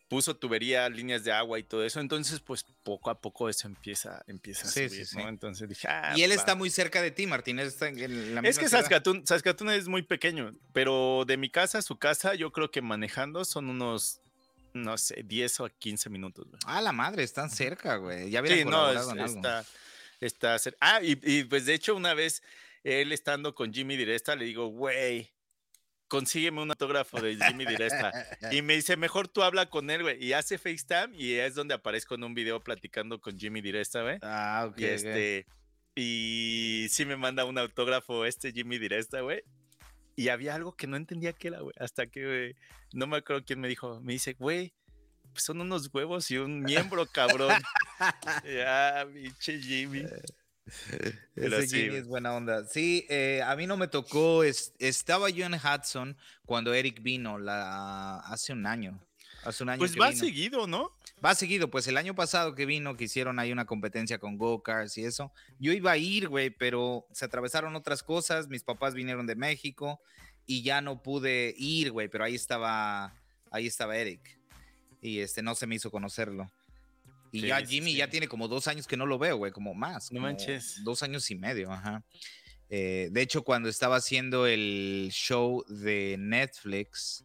[0.09, 1.99] puso tubería, líneas de agua y todo eso.
[1.99, 5.29] Entonces, pues poco a poco eso empieza, empieza a subir, ¿no?
[5.29, 7.59] Entonces dije, ah, Y él está muy cerca de ti, Martín.
[7.59, 11.83] está en la es que Saskatoon, Saskatoon es muy pequeño, pero de mi casa a
[11.83, 14.22] su casa, yo creo que manejando son unos
[14.75, 16.47] no sé, 10 o 15 minutos.
[16.67, 18.31] Ah, la madre, están cerca, güey.
[18.31, 19.65] Ya habían sí, no, está,
[20.21, 20.79] está cerca.
[20.81, 22.43] Ah, y, pues de hecho una vez
[22.85, 25.33] él estando con Jimmy Diresta, le digo, güey,
[26.09, 28.13] consígueme un autógrafo de Jimmy Diresta.
[28.51, 30.23] y me dice, mejor tú habla con él, güey.
[30.23, 34.19] Y hace FaceTime y es donde aparezco en un video platicando con Jimmy Diresta, güey.
[34.23, 34.79] Ah, ok.
[34.79, 35.47] Y, este,
[35.95, 39.43] y sí me manda un autógrafo este Jimmy Diresta, güey.
[40.17, 41.75] Y había algo que no entendía qué era, güey.
[41.79, 42.55] Hasta que,
[42.93, 44.01] no me acuerdo quién me dijo.
[44.01, 44.75] Me dice, güey,
[45.33, 47.51] pues son unos huevos y un miembro, cabrón.
[48.45, 50.01] ya, pinche Jimmy.
[50.01, 50.23] Eh,
[51.37, 52.67] ese Jimmy es buena onda.
[52.67, 54.45] Sí, eh, a mí no me tocó.
[54.45, 59.01] estaba yo en Hudson cuando Eric vino la, hace un año.
[59.45, 59.79] Hace un año.
[59.79, 60.93] Pues va seguido, ¿no?
[61.25, 61.71] Va seguido.
[61.71, 65.33] Pues el año pasado que vino, que hicieron ahí una competencia con go-karts y eso.
[65.59, 68.49] Yo iba a ir, güey, pero se atravesaron otras cosas.
[68.49, 70.01] Mis papás vinieron de México
[70.47, 73.15] y ya no pude ir, güey, pero ahí estaba,
[73.51, 74.39] ahí estaba Eric.
[75.01, 76.51] Y este, no se me hizo conocerlo.
[77.31, 80.13] Y ya Jimmy ya tiene como dos años que no lo veo, güey, como más.
[80.13, 80.83] No manches.
[80.85, 82.05] Dos años y medio, ajá.
[82.69, 87.25] Eh, de hecho, cuando estaba haciendo el show de Netflix,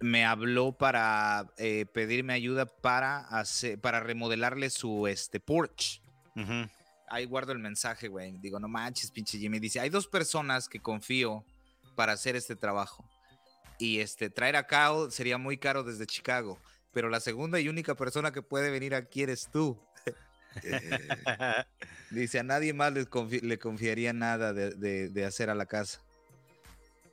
[0.00, 6.02] me habló para eh, pedirme ayuda para, hacer, para remodelarle su este, porch.
[7.08, 8.36] Ahí guardo el mensaje, güey.
[8.38, 9.58] Digo, no manches, pinche Jimmy.
[9.58, 11.44] Dice, hay dos personas que confío
[11.94, 13.08] para hacer este trabajo.
[13.78, 16.58] Y este, traer a Kyle sería muy caro desde Chicago.
[16.92, 19.78] Pero la segunda y única persona que puede venir aquí eres tú.
[22.10, 26.05] Dice, a nadie más le, confiaría nada de, de hacer a la casa.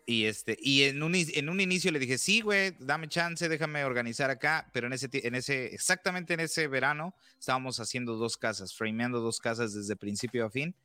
[0.05, 3.85] Y, este, y en, un, en un inicio le dije, sí, güey, dame chance, déjame
[3.85, 8.75] organizar acá, pero en ese, en ese, exactamente en ese verano estábamos haciendo dos casas,
[8.75, 10.75] frameando dos casas desde principio a fin,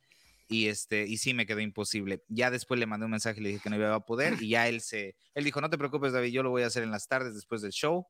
[0.47, 2.23] y, este, y sí me quedó imposible.
[2.29, 4.69] Ya después le mandé un mensaje le dije que no iba a poder, y ya
[4.69, 7.09] él se, él dijo, no te preocupes, David, yo lo voy a hacer en las
[7.09, 8.07] tardes después del show,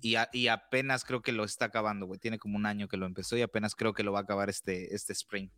[0.00, 3.04] y, y apenas creo que lo está acabando, güey, tiene como un año que lo
[3.04, 5.50] empezó y apenas creo que lo va a acabar este, este spring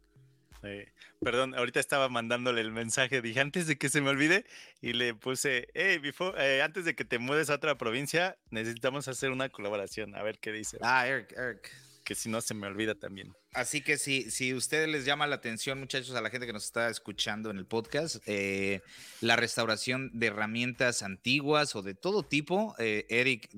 [1.20, 4.44] perdón, ahorita estaba mandándole el mensaje, dije antes de que se me olvide
[4.80, 9.08] y le puse, hey, before, eh, antes de que te mudes a otra provincia, necesitamos
[9.08, 10.78] hacer una colaboración, a ver qué dice.
[10.80, 11.70] Ah, Eric, Eric.
[12.04, 13.34] Que si no se me olvida también.
[13.52, 16.64] Así que si, si ustedes les llama la atención, muchachos, a la gente que nos
[16.64, 18.80] está escuchando en el podcast, eh,
[19.20, 23.50] la restauración de herramientas antiguas o de todo tipo, eh, Eric,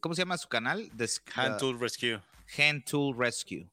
[0.00, 0.90] ¿cómo se llama su canal?
[1.34, 2.20] Hand Tool Rescue.
[2.58, 3.66] Hand Tool Rescue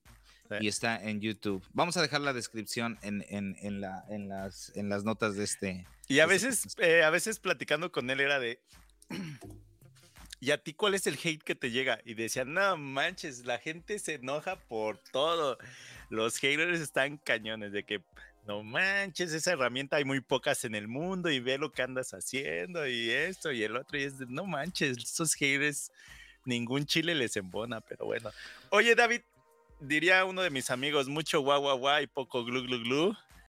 [0.60, 1.64] y está en YouTube.
[1.74, 5.44] Vamos a dejar la descripción en, en, en, la, en, las, en las notas de
[5.44, 5.88] este.
[6.08, 8.60] Y a veces, eh, a veces platicando con él era de.
[10.42, 12.00] ¿Y a ti cuál es el hate que te llega?
[12.06, 15.58] Y decía, no manches, la gente se enoja por todo.
[16.10, 18.04] Los haters están cañones de que
[18.46, 22.12] no manches, esa herramienta hay muy pocas en el mundo y ve lo que andas
[22.12, 23.98] haciendo y esto y el otro.
[23.98, 25.92] Y es de, no manches, esos haters,
[26.46, 28.30] ningún chile les embona, pero bueno.
[28.70, 29.22] Oye, David,
[29.80, 33.16] diría uno de mis amigos, mucho guau guau guau y poco glu glu glu.